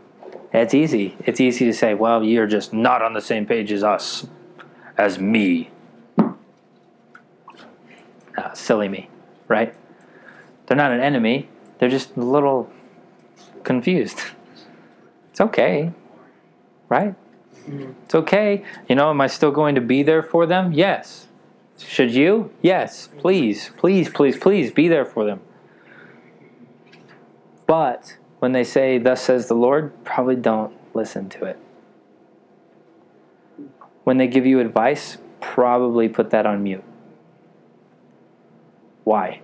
it's 0.53 0.73
easy. 0.73 1.15
It's 1.25 1.39
easy 1.39 1.65
to 1.65 1.73
say, 1.73 1.93
well, 1.93 2.23
you're 2.23 2.47
just 2.47 2.73
not 2.73 3.01
on 3.01 3.13
the 3.13 3.21
same 3.21 3.45
page 3.45 3.71
as 3.71 3.83
us, 3.83 4.27
as 4.97 5.19
me. 5.19 5.71
Ah, 8.37 8.53
silly 8.53 8.87
me, 8.87 9.09
right? 9.47 9.75
They're 10.65 10.77
not 10.77 10.91
an 10.91 11.01
enemy, 11.01 11.49
they're 11.77 11.89
just 11.89 12.15
a 12.15 12.21
little 12.21 12.69
confused. 13.63 14.19
It's 15.31 15.41
okay, 15.41 15.91
right? 16.87 17.15
It's 17.67 18.15
okay. 18.15 18.63
You 18.87 18.95
know, 18.95 19.09
am 19.09 19.21
I 19.21 19.27
still 19.27 19.51
going 19.51 19.75
to 19.75 19.81
be 19.81 20.03
there 20.03 20.23
for 20.23 20.45
them? 20.45 20.71
Yes. 20.73 21.27
Should 21.77 22.11
you? 22.11 22.51
Yes. 22.61 23.09
Please, 23.19 23.71
please, 23.77 24.09
please, 24.09 24.37
please 24.37 24.71
be 24.71 24.87
there 24.87 25.05
for 25.05 25.25
them. 25.25 25.41
But 27.67 28.17
when 28.39 28.53
they 28.53 28.63
say, 28.63 28.97
Thus 28.97 29.21
says 29.21 29.47
the 29.47 29.53
Lord, 29.53 30.03
probably 30.03 30.35
don't 30.35 30.73
listen 30.93 31.29
to 31.29 31.45
it. 31.45 31.59
When 34.03 34.17
they 34.17 34.27
give 34.27 34.45
you 34.45 34.59
advice, 34.59 35.17
probably 35.39 36.09
put 36.09 36.31
that 36.31 36.45
on 36.45 36.63
mute. 36.63 36.83
Why? 39.03 39.41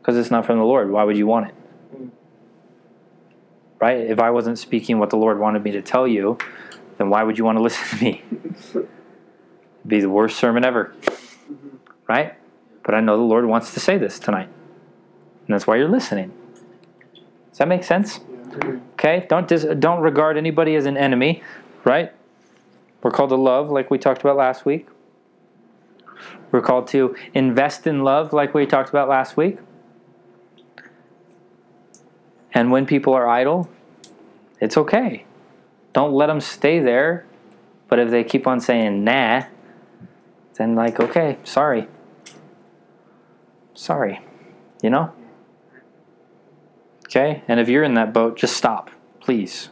Because 0.00 0.16
it's 0.16 0.30
not 0.30 0.46
from 0.46 0.58
the 0.58 0.64
Lord. 0.64 0.90
Why 0.90 1.04
would 1.04 1.16
you 1.16 1.26
want 1.26 1.48
it? 1.48 1.54
Right? 3.80 3.98
If 3.98 4.18
I 4.18 4.30
wasn't 4.30 4.58
speaking 4.58 4.98
what 4.98 5.10
the 5.10 5.16
Lord 5.16 5.38
wanted 5.38 5.62
me 5.62 5.70
to 5.72 5.82
tell 5.82 6.06
you, 6.06 6.38
then 6.98 7.08
why 7.08 7.22
would 7.22 7.38
you 7.38 7.44
want 7.44 7.58
to 7.58 7.62
listen 7.68 7.98
to 7.98 8.04
me? 8.04 8.24
It'd 8.74 8.88
be 9.86 10.00
the 10.00 10.10
worst 10.10 10.38
sermon 10.38 10.64
ever. 10.64 10.94
Right? 12.08 12.34
But 12.82 12.94
I 12.94 13.00
know 13.00 13.16
the 13.16 13.22
Lord 13.22 13.46
wants 13.46 13.74
to 13.74 13.80
say 13.80 13.98
this 13.98 14.18
tonight. 14.18 14.48
And 15.46 15.54
that's 15.54 15.66
why 15.66 15.76
you're 15.76 15.88
listening. 15.88 16.32
Does 17.50 17.58
that 17.58 17.68
make 17.68 17.84
sense? 17.84 18.20
Okay? 18.94 19.26
Don't 19.28 19.48
dis- 19.48 19.66
don't 19.78 20.00
regard 20.00 20.36
anybody 20.36 20.74
as 20.74 20.86
an 20.86 20.96
enemy, 20.96 21.42
right? 21.84 22.12
We're 23.02 23.10
called 23.10 23.30
to 23.30 23.36
love 23.36 23.70
like 23.70 23.90
we 23.90 23.98
talked 23.98 24.20
about 24.20 24.36
last 24.36 24.64
week. 24.64 24.86
We're 26.50 26.60
called 26.60 26.88
to 26.88 27.16
invest 27.32 27.86
in 27.86 28.02
love 28.02 28.32
like 28.32 28.54
we 28.54 28.66
talked 28.66 28.88
about 28.88 29.08
last 29.08 29.36
week. 29.36 29.58
And 32.52 32.70
when 32.70 32.86
people 32.86 33.14
are 33.14 33.28
idle, 33.28 33.70
it's 34.60 34.76
okay. 34.76 35.24
Don't 35.92 36.12
let 36.12 36.26
them 36.26 36.40
stay 36.40 36.80
there. 36.80 37.24
But 37.88 37.98
if 37.98 38.10
they 38.10 38.24
keep 38.24 38.46
on 38.46 38.60
saying 38.60 39.04
nah, 39.04 39.44
then 40.54 40.74
like, 40.74 41.00
okay, 41.00 41.38
sorry. 41.44 41.88
Sorry. 43.74 44.20
You 44.82 44.90
know? 44.90 45.12
Okay? 47.10 47.42
And 47.48 47.58
if 47.58 47.68
you're 47.68 47.82
in 47.82 47.94
that 47.94 48.12
boat, 48.12 48.36
just 48.36 48.56
stop, 48.56 48.88
please. 49.18 49.70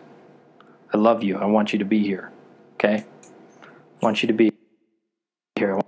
I 0.93 0.97
love 0.97 1.23
you. 1.23 1.39
I 1.39 1.45
want 1.45 1.73
you 1.73 1.79
to 1.79 1.85
be 1.85 2.03
here. 2.03 2.33
Okay? 2.75 3.05
I 3.65 4.05
want 4.05 4.23
you 4.23 4.27
to 4.27 4.33
be 4.33 4.51
here. 5.55 5.79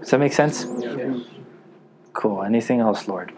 Does 0.00 0.10
that 0.10 0.20
make 0.20 0.32
sense? 0.32 0.64
Cool. 2.12 2.44
Anything 2.44 2.78
else, 2.78 3.08
Lord? 3.08 3.32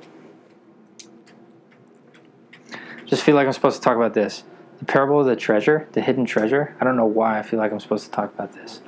Just 3.06 3.22
feel 3.22 3.34
like 3.34 3.46
I'm 3.46 3.52
supposed 3.54 3.76
to 3.76 3.82
talk 3.82 3.96
about 3.96 4.12
this. 4.12 4.44
The 4.78 4.84
parable 4.84 5.20
of 5.20 5.26
the 5.26 5.36
treasure, 5.36 5.88
the 5.92 6.02
hidden 6.02 6.26
treasure. 6.26 6.76
I 6.78 6.84
don't 6.84 6.96
know 6.96 7.06
why 7.06 7.38
I 7.38 7.42
feel 7.42 7.58
like 7.58 7.72
I'm 7.72 7.80
supposed 7.80 8.04
to 8.06 8.10
talk 8.10 8.34
about 8.34 8.52
this. 8.52 8.82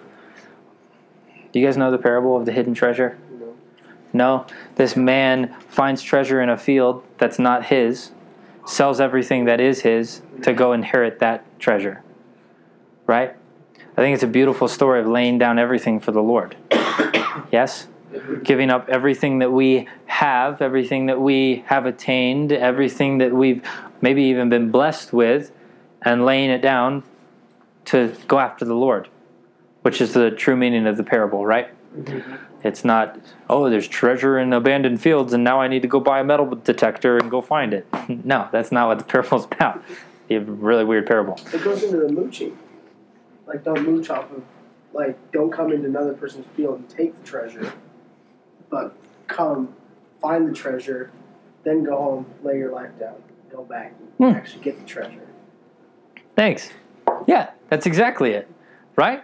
Do 1.51 1.61
you 1.61 1.67
guys 1.67 1.79
know 1.79 1.91
the 1.91 1.97
parable 1.97 2.37
of 2.37 2.45
the 2.45 2.53
hidden 2.53 2.75
treasure? 2.75 3.17
No. 4.19 4.47
This 4.75 4.97
man 4.97 5.55
finds 5.69 6.03
treasure 6.03 6.43
in 6.43 6.49
a 6.51 6.57
field 6.57 7.05
that's 7.19 7.39
not 7.39 7.67
his, 7.67 8.11
sells 8.67 9.01
everything 9.01 9.45
that 9.45 9.61
is 9.61 9.81
his 9.81 10.23
to 10.43 10.53
go 10.53 10.73
inherit 10.73 11.21
that 11.21 11.45
treasure. 11.61 12.03
Right? 13.07 13.37
I 13.97 14.01
think 14.01 14.15
it's 14.15 14.25
a 14.25 14.29
beautiful 14.29 14.67
story 14.67 15.01
of 15.01 15.07
laying 15.07 15.39
down 15.39 15.59
everything 15.59 16.01
for 16.01 16.11
the 16.11 16.21
Lord. 16.21 16.57
yes? 17.53 17.87
Giving 18.43 18.71
up 18.71 18.89
everything 18.89 19.39
that 19.39 19.53
we 19.53 19.87
have, 20.07 20.61
everything 20.61 21.07
that 21.07 21.21
we 21.21 21.63
have 21.67 21.87
attained, 21.87 22.51
everything 22.51 23.19
that 23.19 23.33
we've 23.33 23.63
maybe 24.01 24.25
even 24.25 24.49
been 24.49 24.73
blessed 24.73 25.13
with, 25.13 25.53
and 26.03 26.25
laying 26.25 26.51
it 26.51 26.61
down 26.61 27.05
to 27.85 28.15
go 28.27 28.41
after 28.41 28.65
the 28.65 28.75
Lord, 28.75 29.09
which 29.83 30.01
is 30.01 30.13
the 30.13 30.33
true 30.33 30.57
meaning 30.57 30.89
of 30.89 30.97
the 30.97 31.05
parable, 31.05 31.47
right? 31.47 31.69
Mm-hmm. 31.97 32.48
It's 32.65 32.85
not, 32.85 33.19
oh, 33.49 33.71
there's 33.71 33.87
treasure 33.87 34.39
in 34.39 34.53
abandoned 34.53 35.01
fields 35.01 35.33
and 35.33 35.45
now 35.45 35.61
I 35.61 35.69
need 35.69 35.83
to 35.83 35.89
go 35.89 36.01
buy 36.01 36.21
a 36.21 36.25
metal 36.25 36.47
detector 36.47 37.17
and 37.17 37.31
go 37.31 37.41
find 37.41 37.73
it. 37.73 37.87
No, 38.25 38.49
that's 38.51 38.73
not 38.73 38.89
what 38.89 38.99
the 38.99 39.05
parable's 39.05 39.45
about. 39.45 39.83
It's 40.29 40.49
a 40.49 40.51
really 40.53 40.85
weird 40.85 41.07
parable. 41.07 41.39
It 41.53 41.63
goes 41.63 41.83
into 41.83 41.99
the 41.99 42.09
mooching. 42.09 42.57
Like, 43.47 43.65
don't 43.65 43.83
mooch 43.87 44.11
off 44.11 44.31
of, 44.33 44.43
like, 44.93 45.17
don't 45.33 45.51
come 45.51 45.73
into 45.73 45.87
another 45.87 46.15
person's 46.15 46.47
field 46.57 46.81
and 46.81 46.89
take 46.89 47.19
the 47.19 47.27
treasure, 47.27 47.73
but 48.71 48.95
come, 49.27 49.75
find 50.21 50.49
the 50.49 50.53
treasure, 50.55 51.11
then 51.65 51.85
go 51.85 51.97
home, 51.97 52.27
lay 52.43 52.59
your 52.59 52.73
life 52.73 52.91
down, 52.99 53.15
go 53.51 53.63
back, 53.65 53.95
and 54.19 54.33
Hmm. 54.33 54.37
actually 54.37 54.63
get 54.63 54.79
the 54.79 54.85
treasure. 54.87 55.21
Thanks. 56.37 56.71
Yeah, 57.27 57.51
that's 57.71 57.87
exactly 57.87 58.33
it. 58.33 58.49
Right? 58.97 59.23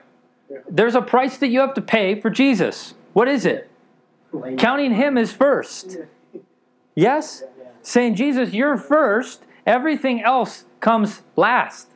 Yeah. 0.50 0.58
There's 0.68 0.94
a 0.94 1.02
price 1.02 1.36
that 1.38 1.48
you 1.48 1.60
have 1.60 1.74
to 1.74 1.82
pay 1.82 2.20
for 2.20 2.30
Jesus. 2.30 2.94
What 3.14 3.28
is 3.28 3.46
it? 3.46 3.70
Lay- 4.32 4.56
Counting 4.56 4.92
him 4.92 5.16
as 5.16 5.32
first. 5.32 5.96
Yes? 6.94 7.42
Saying, 7.82 8.16
Jesus, 8.16 8.52
you're 8.52 8.76
first, 8.76 9.42
everything 9.66 10.22
else 10.22 10.64
comes 10.80 11.22
last. 11.36 11.88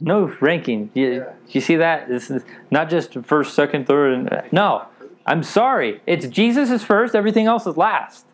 No 0.00 0.34
ranking. 0.40 0.90
You, 0.94 1.12
Yeah. 1.12 1.32
you 1.48 1.60
see 1.60 1.76
that? 1.76 2.08
This 2.08 2.30
is 2.30 2.44
not 2.70 2.90
just 2.90 3.14
first, 3.24 3.54
second, 3.54 3.86
third. 3.86 4.12
And, 4.14 4.42
no, 4.52 4.86
I'm 5.24 5.42
sorry. 5.42 6.00
It's 6.06 6.26
Jesus 6.26 6.70
is 6.70 6.82
first, 6.82 7.14
everything 7.14 7.46
else 7.46 7.66
is 7.66 7.76
last. 7.76 8.26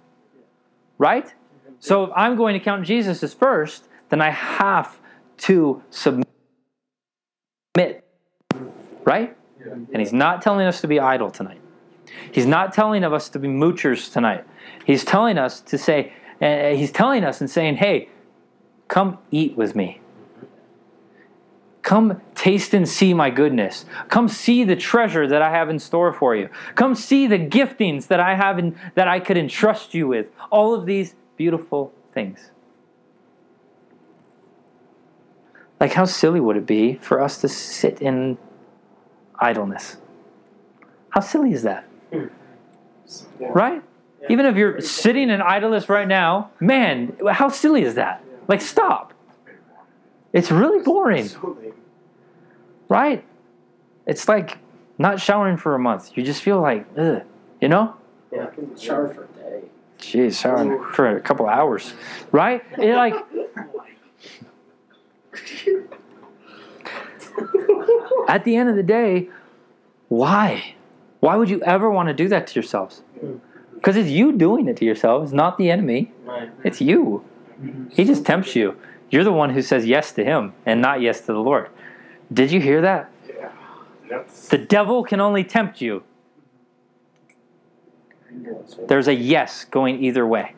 Right? 0.99 1.32
So 1.80 2.05
if 2.05 2.11
I'm 2.16 2.36
going 2.36 2.55
to 2.55 2.61
count 2.61 2.84
Jesus 2.84 3.22
as 3.22 3.34
first, 3.34 3.88
then 4.11 4.20
I 4.20 4.30
have 4.30 4.99
to 5.38 5.82
submit. 5.91 6.26
Right? 9.05 9.36
And 9.64 9.97
he's 9.97 10.12
not 10.12 10.43
telling 10.43 10.66
us 10.66 10.80
to 10.82 10.86
be 10.88 10.99
idle 11.01 11.30
tonight. 11.30 11.59
He's 12.32 12.46
not 12.46 12.72
telling 12.72 13.04
of 13.04 13.12
us 13.12 13.28
to 13.30 13.38
be 13.38 13.48
moochers 13.48 14.12
tonight. 14.12 14.44
He's 14.84 15.04
telling 15.04 15.38
us 15.38 15.61
to 15.62 15.78
say, 15.78 16.12
uh, 16.40 16.70
he's 16.70 16.92
telling 16.92 17.24
us 17.24 17.40
and 17.40 17.50
saying, 17.50 17.76
hey, 17.76 18.08
come 18.88 19.18
eat 19.30 19.56
with 19.56 19.74
me. 19.74 20.00
Come 21.82 22.20
taste 22.34 22.74
and 22.74 22.88
see 22.88 23.14
my 23.14 23.30
goodness. 23.30 23.84
Come 24.08 24.28
see 24.28 24.64
the 24.64 24.76
treasure 24.76 25.26
that 25.26 25.42
I 25.42 25.50
have 25.50 25.70
in 25.70 25.78
store 25.78 26.12
for 26.12 26.36
you. 26.36 26.48
Come 26.74 26.94
see 26.94 27.26
the 27.26 27.38
giftings 27.38 28.08
that 28.08 28.20
I 28.20 28.34
have 28.34 28.58
in, 28.58 28.78
that 28.94 29.08
I 29.08 29.18
could 29.18 29.36
entrust 29.36 29.94
you 29.94 30.06
with. 30.06 30.30
All 30.50 30.74
of 30.74 30.86
these 30.86 31.14
beautiful 31.36 31.92
things. 32.12 32.50
Like, 35.80 35.94
how 35.94 36.04
silly 36.04 36.40
would 36.40 36.56
it 36.56 36.66
be 36.66 36.94
for 36.94 37.22
us 37.22 37.40
to 37.40 37.48
sit 37.48 38.02
in 38.02 38.36
idleness? 39.38 39.96
How 41.08 41.20
silly 41.20 41.52
is 41.52 41.62
that? 41.62 41.89
Right? 43.40 43.82
Even 44.28 44.46
if 44.46 44.56
you're 44.56 44.80
sitting 44.80 45.30
in 45.30 45.40
idleness 45.40 45.88
right 45.88 46.06
now, 46.06 46.50
man, 46.61 47.16
how 47.30 47.48
silly 47.48 47.82
is 47.82 47.94
that? 47.94 48.22
Like, 48.48 48.61
stop. 48.61 49.14
It's 50.32 50.50
really 50.50 50.84
boring, 50.84 51.28
right? 52.88 53.24
It's 54.06 54.28
like 54.28 54.58
not 54.98 55.20
showering 55.20 55.56
for 55.56 55.74
a 55.74 55.78
month. 55.78 56.16
You 56.16 56.22
just 56.22 56.42
feel 56.42 56.61
like, 56.61 56.86
ugh, 56.96 57.22
you 57.61 57.68
know? 57.68 57.96
Yeah, 58.32 58.44
I 58.44 58.54
can 58.54 58.78
shower 58.78 59.12
for 59.12 59.24
a 59.24 59.28
day. 59.28 59.62
Jeez, 59.98 60.40
showering 60.40 60.82
for 60.92 61.16
a 61.16 61.20
couple 61.20 61.48
hours, 61.48 61.92
right? 62.30 62.62
It 62.78 62.94
like, 62.94 63.14
at 68.28 68.44
the 68.44 68.56
end 68.56 68.68
of 68.68 68.76
the 68.76 68.82
day, 68.82 69.28
why? 70.08 70.74
Why 71.20 71.36
would 71.36 71.50
you 71.50 71.62
ever 71.62 71.90
want 71.90 72.08
to 72.08 72.14
do 72.14 72.28
that 72.28 72.46
to 72.48 72.54
yourselves? 72.54 73.02
Because 73.74 73.96
it's 73.96 74.08
you 74.08 74.32
doing 74.32 74.68
it 74.68 74.76
to 74.78 74.84
yourself. 74.84 75.22
It's 75.24 75.32
not 75.32 75.58
the 75.58 75.70
enemy. 75.70 76.12
It's 76.64 76.80
you. 76.80 77.24
Mm-hmm. 77.60 77.90
He 77.90 78.04
just 78.04 78.24
tempts 78.24 78.56
you. 78.56 78.76
You're 79.10 79.24
the 79.24 79.32
one 79.32 79.50
who 79.50 79.62
says 79.62 79.86
yes 79.86 80.12
to 80.12 80.24
him 80.24 80.54
and 80.64 80.80
not 80.80 81.00
yes 81.00 81.20
to 81.22 81.26
the 81.26 81.40
Lord. 81.40 81.68
Did 82.32 82.52
you 82.52 82.60
hear 82.60 82.80
that? 82.80 83.10
Yeah. 84.08 84.22
The 84.50 84.58
devil 84.58 85.04
can 85.04 85.20
only 85.20 85.44
tempt 85.44 85.80
you. 85.80 86.04
There's 88.88 89.08
a 89.08 89.14
yes 89.14 89.64
going 89.64 90.02
either 90.02 90.26
way. 90.26 90.54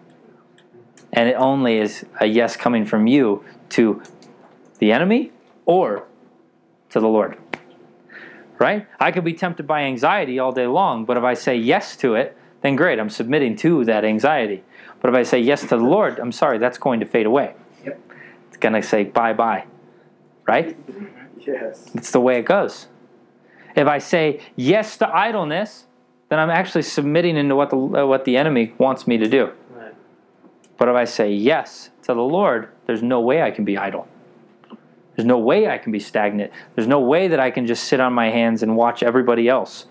And 1.12 1.28
it 1.28 1.34
only 1.34 1.78
is 1.78 2.04
a 2.20 2.26
yes 2.26 2.56
coming 2.56 2.84
from 2.84 3.06
you 3.06 3.44
to 3.70 4.02
the 4.78 4.92
enemy 4.92 5.32
or 5.66 6.04
to 6.90 7.00
the 7.00 7.08
Lord. 7.08 7.38
Right? 8.62 8.86
I 9.00 9.10
could 9.10 9.24
be 9.24 9.34
tempted 9.34 9.66
by 9.66 9.82
anxiety 9.82 10.38
all 10.38 10.52
day 10.52 10.68
long, 10.68 11.04
but 11.04 11.16
if 11.16 11.24
I 11.24 11.34
say 11.34 11.56
yes 11.56 11.96
to 11.96 12.14
it, 12.14 12.36
then 12.60 12.76
great, 12.76 13.00
I'm 13.00 13.10
submitting 13.10 13.56
to 13.56 13.84
that 13.86 14.04
anxiety. 14.04 14.62
But 15.00 15.08
if 15.08 15.16
I 15.16 15.24
say 15.24 15.40
yes 15.40 15.62
to 15.62 15.66
the 15.66 15.76
Lord, 15.78 16.20
I'm 16.20 16.30
sorry, 16.30 16.58
that's 16.58 16.78
going 16.78 17.00
to 17.00 17.06
fade 17.06 17.26
away. 17.26 17.54
Yep. 17.84 18.00
It's 18.48 18.56
going 18.58 18.74
to 18.74 18.82
say 18.82 19.02
bye 19.02 19.32
bye. 19.32 19.64
Right? 20.46 20.76
yes. 21.40 21.90
It's 21.94 22.12
the 22.12 22.20
way 22.20 22.38
it 22.38 22.44
goes. 22.44 22.86
If 23.74 23.88
I 23.88 23.98
say 23.98 24.40
yes 24.54 24.96
to 24.98 25.12
idleness, 25.12 25.86
then 26.28 26.38
I'm 26.38 26.50
actually 26.50 26.82
submitting 26.82 27.36
into 27.36 27.56
what 27.56 27.70
the 27.70 27.76
uh, 27.76 28.06
what 28.06 28.24
the 28.24 28.36
enemy 28.36 28.74
wants 28.78 29.08
me 29.08 29.18
to 29.18 29.28
do. 29.28 29.50
Right. 29.70 29.94
But 30.78 30.88
if 30.88 30.94
I 30.94 31.04
say 31.04 31.32
yes 31.32 31.90
to 32.02 32.14
the 32.14 32.22
Lord, 32.22 32.68
there's 32.86 33.02
no 33.02 33.20
way 33.20 33.42
I 33.42 33.50
can 33.50 33.64
be 33.64 33.76
idle. 33.76 34.06
There's 35.14 35.26
no 35.26 35.38
way 35.38 35.68
I 35.68 35.78
can 35.78 35.92
be 35.92 35.98
stagnant. 35.98 36.52
There's 36.74 36.88
no 36.88 37.00
way 37.00 37.28
that 37.28 37.38
I 37.38 37.50
can 37.50 37.66
just 37.66 37.84
sit 37.84 38.00
on 38.00 38.12
my 38.12 38.30
hands 38.30 38.62
and 38.62 38.76
watch 38.76 39.02
everybody 39.02 39.48
else 39.48 39.86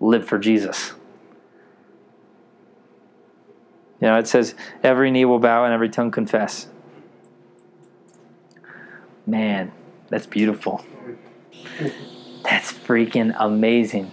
live 0.00 0.26
for 0.26 0.38
Jesus. 0.38 0.92
You 4.00 4.08
know, 4.08 4.18
it 4.18 4.26
says 4.26 4.54
every 4.82 5.10
knee 5.10 5.24
will 5.24 5.38
bow 5.38 5.64
and 5.64 5.72
every 5.72 5.88
tongue 5.88 6.10
confess. 6.10 6.68
Man, 9.26 9.72
that's 10.08 10.26
beautiful. 10.26 10.84
That's 12.42 12.72
freaking 12.72 13.34
amazing. 13.38 14.12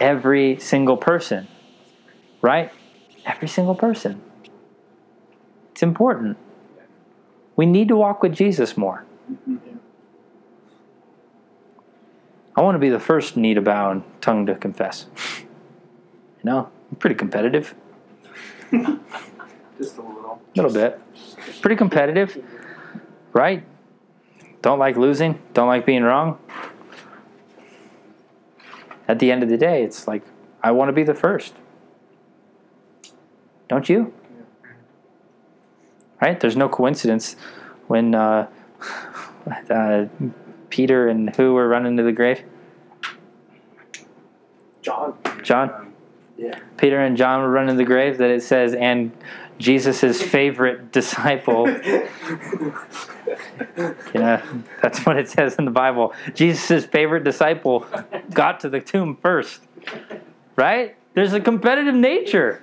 Every 0.00 0.58
single 0.58 0.96
person, 0.96 1.46
right? 2.42 2.72
Every 3.24 3.46
single 3.46 3.74
person. 3.74 4.20
It's 5.70 5.82
important. 5.82 6.36
We 7.56 7.66
need 7.66 7.88
to 7.88 7.96
walk 7.96 8.22
with 8.22 8.34
Jesus 8.34 8.76
more. 8.76 9.04
I 12.56 12.62
want 12.62 12.74
to 12.74 12.78
be 12.78 12.88
the 12.88 13.00
first 13.00 13.36
knee 13.36 13.54
to 13.54 13.60
bow 13.60 13.90
and 13.90 14.02
tongue 14.20 14.46
to 14.46 14.54
confess. 14.54 15.06
You 15.40 16.44
know, 16.44 16.70
I'm 16.90 16.96
pretty 16.96 17.16
competitive. 17.16 17.74
Just 18.70 19.96
a 19.96 20.02
little. 20.02 20.42
A 20.56 20.60
little 20.60 20.72
bit. 20.72 21.00
Pretty 21.60 21.76
competitive, 21.76 22.42
right? 23.32 23.64
Don't 24.62 24.78
like 24.78 24.96
losing, 24.96 25.40
don't 25.54 25.68
like 25.68 25.86
being 25.86 26.02
wrong. 26.02 26.38
At 29.08 29.18
the 29.18 29.32
end 29.32 29.42
of 29.42 29.48
the 29.48 29.56
day, 29.56 29.82
it's 29.82 30.06
like, 30.06 30.22
I 30.62 30.70
want 30.72 30.88
to 30.88 30.92
be 30.92 31.02
the 31.02 31.14
first. 31.14 31.54
Don't 33.68 33.88
you? 33.88 34.12
Right? 36.20 36.38
There's 36.38 36.56
no 36.56 36.68
coincidence 36.68 37.36
when 37.86 38.14
uh, 38.14 38.48
uh, 39.70 40.06
Peter 40.68 41.08
and 41.08 41.34
who 41.36 41.54
were 41.54 41.68
running 41.68 41.96
to 41.96 42.02
the 42.02 42.12
grave? 42.12 42.42
John. 44.82 45.16
John? 45.42 45.92
Yeah. 46.36 46.58
Peter 46.76 47.00
and 47.00 47.16
John 47.16 47.42
were 47.42 47.50
running 47.50 47.76
to 47.76 47.76
the 47.76 47.84
grave 47.84 48.18
that 48.18 48.30
it 48.30 48.42
says, 48.42 48.74
and 48.74 49.12
Jesus' 49.58 50.22
favorite 50.22 50.90
disciple 50.90 51.66
Yeah, 54.14 54.44
that's 54.82 55.04
what 55.06 55.18
it 55.18 55.28
says 55.28 55.56
in 55.56 55.64
the 55.64 55.70
Bible. 55.70 56.14
Jesus' 56.34 56.84
favorite 56.84 57.24
disciple 57.24 57.86
got 58.32 58.60
to 58.60 58.68
the 58.68 58.80
tomb 58.80 59.16
first. 59.16 59.60
Right? 60.56 60.96
There's 61.14 61.32
a 61.32 61.40
competitive 61.40 61.94
nature. 61.94 62.62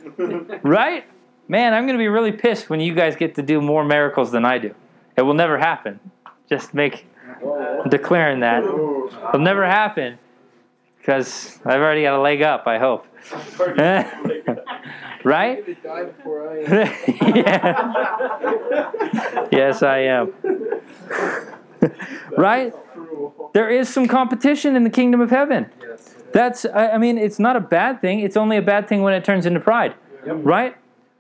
Right? 0.64 1.06
Man, 1.48 1.74
I'm 1.74 1.86
going 1.86 1.98
to 1.98 2.02
be 2.02 2.08
really 2.08 2.32
pissed 2.32 2.70
when 2.70 2.80
you 2.80 2.94
guys 2.94 3.16
get 3.16 3.36
to 3.36 3.42
do 3.42 3.62
more 3.62 3.86
miracles 3.86 4.32
than 4.32 4.44
I 4.46 4.58
do. 4.58 4.76
It 5.16 5.22
will 5.22 5.34
never 5.34 5.58
happen. 5.58 6.00
Just 6.50 6.74
make 6.74 7.06
I'm 7.44 7.90
declaring 7.90 8.40
that. 8.42 8.64
It'll 8.64 9.40
never 9.40 9.66
happen 9.66 10.18
because 10.98 11.60
I've 11.66 11.82
already 11.82 12.04
got 12.04 12.18
a 12.18 12.22
leg 12.22 12.42
up, 12.42 12.68
I 12.68 12.78
hope. 12.80 13.06
right? 15.24 15.66
Maybe 15.66 15.78
die 15.82 16.06
before 16.06 16.52
I 16.52 16.60
yeah. 17.36 17.88
yes, 19.52 19.84
I 19.84 20.00
am. 20.00 20.34
right? 22.38 22.74
There 23.54 23.70
is 23.70 23.90
some 23.90 24.08
competition 24.08 24.76
in 24.76 24.84
the 24.84 24.90
kingdom 24.90 25.22
of 25.22 25.30
heaven. 25.30 25.70
That's, 26.34 26.66
I 26.66 26.90
I 26.92 26.98
mean, 26.98 27.18
it's 27.18 27.40
not 27.40 27.56
a 27.56 27.62
bad 27.62 28.02
thing. 28.02 28.20
It's 28.20 28.38
only 28.38 28.58
a 28.58 28.62
bad 28.62 28.88
thing 28.88 29.02
when 29.02 29.14
it 29.14 29.24
turns 29.24 29.46
into 29.46 29.60
pride. 29.60 29.96
Right? 30.26 30.76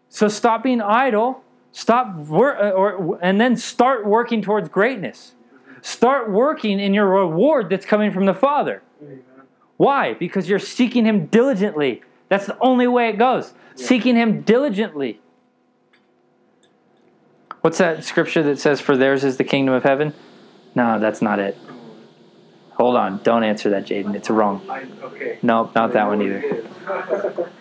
So 0.10 0.28
stop 0.28 0.64
being 0.64 0.82
idle. 0.82 1.44
Stop 1.72 2.16
work, 2.16 2.58
uh, 2.60 2.70
or 2.70 3.20
and 3.22 3.40
then 3.40 3.56
start 3.56 4.06
working 4.06 4.42
towards 4.42 4.70
greatness. 4.70 5.34
Start 5.82 6.32
working 6.32 6.80
in 6.80 6.94
your 6.94 7.08
reward 7.08 7.70
that's 7.70 7.86
coming 7.86 8.12
from 8.12 8.26
the 8.26 8.34
Father. 8.34 8.82
Why? 9.78 10.14
Because 10.14 10.50
you're 10.50 10.60
seeking 10.60 11.06
Him 11.06 11.28
diligently. 11.28 12.02
That's 12.30 12.48
the 12.48 12.58
only 12.60 12.88
way 12.88 13.10
it 13.10 13.18
goes. 13.18 13.54
Seeking 13.76 14.16
Him 14.16 14.42
diligently. 14.42 15.22
What's 17.62 17.78
that 17.78 18.04
scripture 18.04 18.44
that 18.44 18.60
says, 18.60 18.82
For 18.82 18.98
theirs 18.98 19.24
is 19.24 19.38
the 19.38 19.44
kingdom 19.44 19.76
of 19.76 19.84
heaven? 19.84 20.14
No, 20.74 21.00
that's 21.00 21.22
not 21.22 21.40
it. 21.40 21.58
Hold 22.72 22.96
on. 22.96 23.22
Don't 23.24 23.44
answer 23.44 23.70
that, 23.72 23.86
Jaden. 23.86 24.16
It's 24.16 24.30
wrong. 24.30 24.66
I, 24.70 24.86
okay. 25.04 25.40
No, 25.42 25.72
not 25.76 25.94
that 25.94 26.08
one 26.08 26.22
either. 26.22 27.50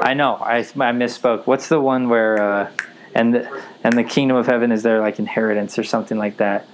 I 0.00 0.14
know. 0.14 0.34
I, 0.34 0.58
I 0.58 0.62
misspoke. 0.92 1.46
What's 1.46 1.68
the 1.68 1.80
one 1.80 2.08
where, 2.08 2.40
uh, 2.40 2.72
and 3.14 3.34
the, 3.34 3.62
and 3.82 3.96
the 3.96 4.04
kingdom 4.04 4.36
of 4.36 4.46
heaven 4.46 4.72
is 4.72 4.82
their 4.82 5.00
like 5.00 5.18
inheritance 5.18 5.78
or 5.78 5.84
something 5.84 6.18
like 6.18 6.38
that? 6.38 6.66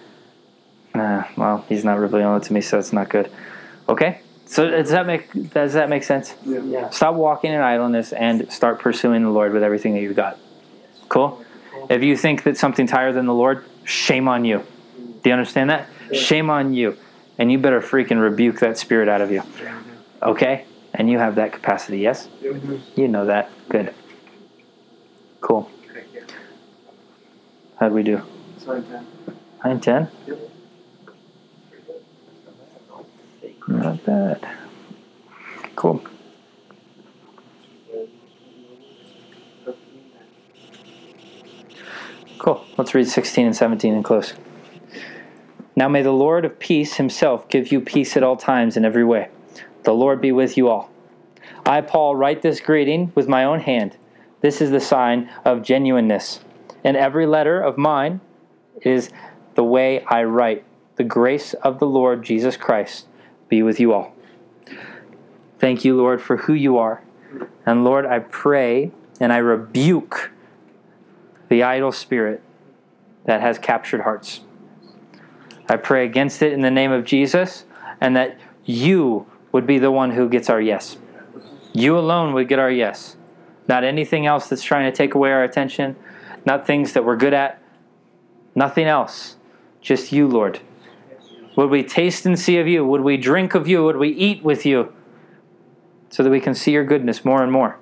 Uh, 0.95 1.25
well, 1.37 1.65
he's 1.69 1.85
not 1.85 1.99
revealing 1.99 2.37
it 2.37 2.43
to 2.45 2.53
me, 2.53 2.61
so 2.61 2.79
it's 2.79 2.93
not 2.93 3.09
good. 3.09 3.31
Okay. 3.89 4.21
So 4.47 4.69
does 4.69 4.91
that 4.91 5.07
make 5.07 5.53
does 5.55 5.73
that 5.73 5.89
make 5.89 6.03
sense? 6.03 6.35
Yeah. 6.45 6.91
Stop 6.91 7.15
walking 7.15 7.53
in 7.53 7.61
idleness 7.61 8.13
and 8.13 8.53
start 8.53 8.81
pursuing 8.81 9.23
the 9.23 9.31
Lord 9.31 9.53
with 9.53 9.63
everything 9.63 9.95
that 9.95 10.01
you've 10.03 10.17
got. 10.17 10.39
Cool. 11.09 11.43
If 11.89 12.03
you 12.03 12.17
think 12.17 12.43
that 12.43 12.59
something's 12.59 12.91
higher 12.91 13.13
than 13.13 13.27
the 13.27 13.35
Lord, 13.35 13.65
shame 13.85 14.29
on 14.29 14.45
you. 14.45 14.65
Do 15.23 15.31
you 15.31 15.33
understand 15.33 15.71
that? 15.71 15.89
Shame 16.13 16.51
on 16.51 16.75
you. 16.75 16.99
And 17.39 17.51
you 17.51 17.59
better 17.59 17.81
freaking 17.81 18.21
rebuke 18.21 18.61
that 18.61 18.77
spirit 18.77 19.09
out 19.09 19.21
of 19.21 19.31
you. 19.31 19.43
Okay? 20.23 20.67
And 20.95 21.09
you 21.11 21.19
have 21.19 21.37
that 21.37 21.53
capacity, 21.53 21.99
yes? 21.99 22.29
You 22.97 23.09
know 23.09 23.27
that. 23.27 23.51
Good. 23.69 23.95
Cool. 25.41 25.71
How'd 27.79 27.93
we 27.93 28.03
do? 28.03 28.23
Nine 29.65 29.81
ten? 29.81 30.09
Not 33.69 34.05
bad. 34.05 34.49
Cool. 35.75 36.05
Cool. 42.39 42.65
Let's 42.77 42.95
read 42.95 43.09
16 43.09 43.47
and 43.47 43.57
17 43.57 43.95
and 43.95 44.05
close. 44.05 44.35
Now 45.75 45.89
may 45.89 46.03
the 46.03 46.13
Lord 46.13 46.45
of 46.45 46.59
peace 46.59 46.97
himself 46.97 47.49
give 47.49 47.73
you 47.73 47.81
peace 47.81 48.17
at 48.17 48.23
all 48.23 48.37
times 48.37 48.77
in 48.77 48.85
every 48.85 49.05
way. 49.05 49.29
The 49.85 49.93
Lord 49.93 50.21
be 50.21 50.33
with 50.33 50.57
you 50.57 50.69
all. 50.69 50.91
I, 51.67 51.81
Paul, 51.81 52.17
write 52.17 52.43
this 52.43 52.61
greeting 52.61 53.13
with 53.15 53.29
my 53.29 53.45
own 53.45 53.61
hand. 53.61 53.97
This 54.41 54.61
is 54.61 54.71
the 54.71 54.81
sign 54.81 55.31
of 55.45 55.63
genuineness. 55.63 56.41
And 56.85 56.97
every 56.97 57.27
letter 57.27 57.61
of 57.61 57.79
mine 57.79 58.21
is 58.81 59.11
the 59.55 59.65
way 59.65 60.05
I 60.05 60.25
write. 60.25 60.65
The 60.97 61.05
grace 61.05 61.55
of 61.55 61.79
the 61.79 61.87
Lord 61.87 62.23
Jesus 62.23 62.57
Christ 62.57 63.07
be 63.49 63.63
with 63.63 63.79
you 63.81 63.93
all. 63.93 64.15
Thank 65.59 65.85
you, 65.85 65.97
Lord, 65.97 66.21
for 66.21 66.39
who 66.39 66.55
you 66.55 66.77
are. 66.79 67.03
And 67.65 67.85
Lord, 67.85 68.05
I 68.05 68.19
pray 68.19 68.91
and 69.21 69.33
I 69.33 69.39
rebuke 69.39 70.33
the 71.49 71.63
idle 71.63 71.93
spirit 71.93 72.43
that 73.25 73.41
has 73.41 73.59
captured 73.59 74.01
hearts. 74.01 74.41
I 75.69 75.77
pray 75.77 76.05
against 76.05 76.43
it 76.43 76.53
in 76.53 76.63
the 76.63 76.71
name 76.71 76.91
of 76.91 77.05
Jesus 77.05 77.65
and 78.01 78.17
that 78.17 78.39
you 78.65 79.27
would 79.53 79.67
be 79.67 79.79
the 79.79 79.91
one 79.91 80.11
who 80.13 80.29
gets 80.29 80.51
our 80.51 80.61
yes. 80.61 80.97
You 81.73 81.99
alone 81.99 82.33
would 82.35 82.49
get 82.49 82.59
our 82.59 82.71
yes. 82.71 83.17
Not 83.69 83.85
anything 83.85 84.27
else 84.27 84.49
that's 84.49 84.63
trying 84.63 84.91
to 84.91 84.97
take 84.97 85.15
away 85.15 85.31
our 85.31 85.45
attention, 85.45 85.97
not 86.45 86.67
things 86.67 86.95
that 86.95 87.05
we're 87.05 87.17
good 87.17 87.35
at, 87.35 87.63
nothing 88.55 88.87
else. 88.87 89.37
Just 89.81 90.13
you, 90.13 90.27
Lord. 90.27 90.61
Would 91.57 91.71
we 91.71 91.83
taste 91.83 92.25
and 92.25 92.39
see 92.39 92.59
of 92.59 92.67
you? 92.67 92.85
Would 92.85 93.03
we 93.03 93.17
drink 93.17 93.55
of 93.55 93.69
you? 93.69 93.85
Would 93.85 93.97
we 93.97 94.09
eat 94.09 94.43
with 94.43 94.65
you? 94.65 94.93
So 96.09 96.23
that 96.23 96.31
we 96.31 96.41
can 96.41 96.55
see 96.55 96.73
your 96.73 96.85
goodness 96.85 97.25
more 97.25 97.43
and 97.43 97.53
more. 97.53 97.79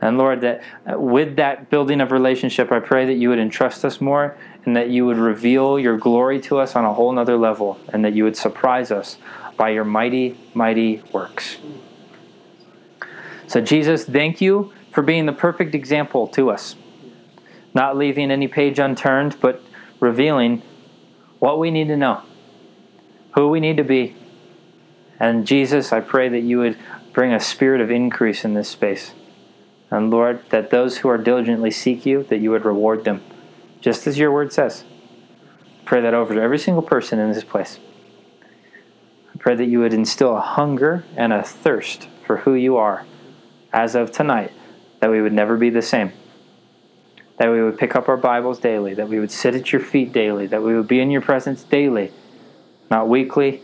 And 0.00 0.18
Lord, 0.18 0.40
that 0.40 0.62
uh, 0.90 0.98
with 0.98 1.36
that 1.36 1.70
building 1.70 2.00
of 2.00 2.10
relationship, 2.10 2.72
I 2.72 2.80
pray 2.80 3.06
that 3.06 3.14
you 3.14 3.28
would 3.28 3.38
entrust 3.38 3.84
us 3.84 4.00
more 4.00 4.36
and 4.64 4.74
that 4.76 4.90
you 4.90 5.06
would 5.06 5.16
reveal 5.16 5.78
your 5.78 5.96
glory 5.96 6.40
to 6.42 6.58
us 6.58 6.74
on 6.74 6.84
a 6.84 6.92
whole 6.92 7.12
nother 7.12 7.36
level 7.36 7.78
and 7.92 8.04
that 8.04 8.12
you 8.12 8.24
would 8.24 8.36
surprise 8.36 8.90
us 8.90 9.16
by 9.62 9.68
your 9.68 9.84
mighty, 9.84 10.36
mighty 10.54 11.00
works. 11.12 11.56
So, 13.46 13.60
Jesus, 13.60 14.04
thank 14.04 14.40
you 14.40 14.72
for 14.90 15.02
being 15.02 15.24
the 15.26 15.32
perfect 15.32 15.72
example 15.72 16.26
to 16.34 16.50
us. 16.50 16.74
Not 17.72 17.96
leaving 17.96 18.32
any 18.32 18.48
page 18.48 18.80
unturned, 18.80 19.36
but 19.40 19.62
revealing 20.00 20.62
what 21.38 21.60
we 21.60 21.70
need 21.70 21.86
to 21.86 21.96
know, 21.96 22.22
who 23.36 23.50
we 23.50 23.60
need 23.60 23.76
to 23.76 23.84
be. 23.84 24.16
And 25.20 25.46
Jesus, 25.46 25.92
I 25.92 26.00
pray 26.00 26.28
that 26.28 26.40
you 26.40 26.58
would 26.58 26.76
bring 27.12 27.32
a 27.32 27.38
spirit 27.38 27.80
of 27.80 27.88
increase 27.88 28.44
in 28.44 28.54
this 28.54 28.68
space. 28.68 29.14
And 29.92 30.10
Lord, 30.10 30.42
that 30.50 30.70
those 30.70 30.96
who 30.96 31.08
are 31.08 31.18
diligently 31.18 31.70
seek 31.70 32.04
you, 32.04 32.24
that 32.24 32.38
you 32.38 32.50
would 32.50 32.64
reward 32.64 33.04
them, 33.04 33.22
just 33.80 34.08
as 34.08 34.18
your 34.18 34.32
word 34.32 34.52
says. 34.52 34.82
Pray 35.84 36.00
that 36.00 36.14
over 36.14 36.34
to 36.34 36.42
every 36.42 36.58
single 36.58 36.82
person 36.82 37.20
in 37.20 37.30
this 37.30 37.44
place. 37.44 37.78
Pray 39.42 39.56
that 39.56 39.66
you 39.66 39.80
would 39.80 39.92
instill 39.92 40.36
a 40.36 40.40
hunger 40.40 41.04
and 41.16 41.32
a 41.32 41.42
thirst 41.42 42.08
for 42.24 42.38
who 42.38 42.54
you 42.54 42.76
are 42.76 43.04
as 43.72 43.96
of 43.96 44.12
tonight, 44.12 44.52
that 45.00 45.10
we 45.10 45.20
would 45.20 45.32
never 45.32 45.56
be 45.56 45.68
the 45.68 45.82
same. 45.82 46.12
That 47.38 47.50
we 47.50 47.60
would 47.60 47.76
pick 47.76 47.96
up 47.96 48.08
our 48.08 48.16
Bibles 48.16 48.60
daily, 48.60 48.94
that 48.94 49.08
we 49.08 49.18
would 49.18 49.32
sit 49.32 49.56
at 49.56 49.72
your 49.72 49.80
feet 49.80 50.12
daily, 50.12 50.46
that 50.46 50.62
we 50.62 50.76
would 50.76 50.86
be 50.86 51.00
in 51.00 51.10
your 51.10 51.22
presence 51.22 51.64
daily, 51.64 52.12
not 52.88 53.08
weekly, 53.08 53.62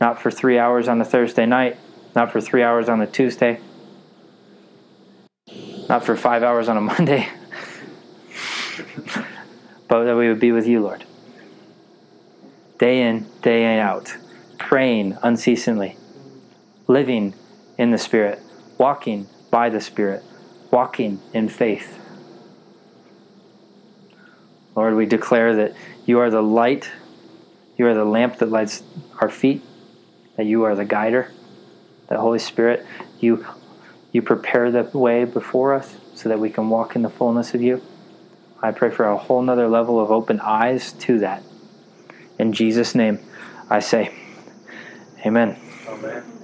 not 0.00 0.22
for 0.22 0.30
three 0.30 0.60
hours 0.60 0.86
on 0.86 1.00
a 1.00 1.04
Thursday 1.04 1.44
night, 1.44 1.76
not 2.14 2.30
for 2.30 2.40
three 2.40 2.62
hours 2.62 2.88
on 2.88 3.00
a 3.00 3.06
Tuesday, 3.06 3.58
not 5.88 6.04
for 6.04 6.14
five 6.14 6.44
hours 6.44 6.68
on 6.68 6.76
a 6.76 6.80
Monday, 6.80 7.28
but 9.88 10.04
that 10.04 10.16
we 10.16 10.28
would 10.28 10.38
be 10.38 10.52
with 10.52 10.68
you, 10.68 10.82
Lord. 10.82 11.04
Day 12.78 13.02
in, 13.08 13.26
day 13.42 13.80
out, 13.80 14.16
praying 14.58 15.16
unceasingly, 15.22 15.96
living 16.86 17.34
in 17.78 17.90
the 17.90 17.98
Spirit, 17.98 18.40
walking 18.78 19.28
by 19.50 19.68
the 19.68 19.80
Spirit, 19.80 20.22
walking 20.70 21.20
in 21.32 21.48
faith. 21.48 21.98
Lord, 24.74 24.94
we 24.94 25.06
declare 25.06 25.56
that 25.56 25.74
you 26.04 26.18
are 26.20 26.30
the 26.30 26.42
light, 26.42 26.90
you 27.76 27.86
are 27.86 27.94
the 27.94 28.04
lamp 28.04 28.38
that 28.38 28.50
lights 28.50 28.82
our 29.20 29.30
feet, 29.30 29.62
that 30.36 30.46
you 30.46 30.64
are 30.64 30.74
the 30.74 30.84
guider, 30.84 31.30
the 32.08 32.18
Holy 32.18 32.38
Spirit. 32.38 32.84
You 33.18 33.46
you 34.12 34.22
prepare 34.22 34.70
the 34.70 34.84
way 34.98 35.24
before 35.24 35.74
us 35.74 35.96
so 36.14 36.28
that 36.30 36.38
we 36.38 36.48
can 36.48 36.70
walk 36.70 36.96
in 36.96 37.02
the 37.02 37.10
fullness 37.10 37.54
of 37.54 37.60
you. 37.60 37.82
I 38.62 38.70
pray 38.70 38.90
for 38.90 39.04
a 39.04 39.16
whole 39.16 39.42
nother 39.42 39.68
level 39.68 40.00
of 40.00 40.10
open 40.10 40.40
eyes 40.40 40.92
to 40.92 41.18
that. 41.18 41.42
In 42.38 42.52
Jesus' 42.52 42.94
name, 42.94 43.18
I 43.68 43.80
say, 43.80 44.14
Amen. 45.26 45.56
Amen. 45.88 46.35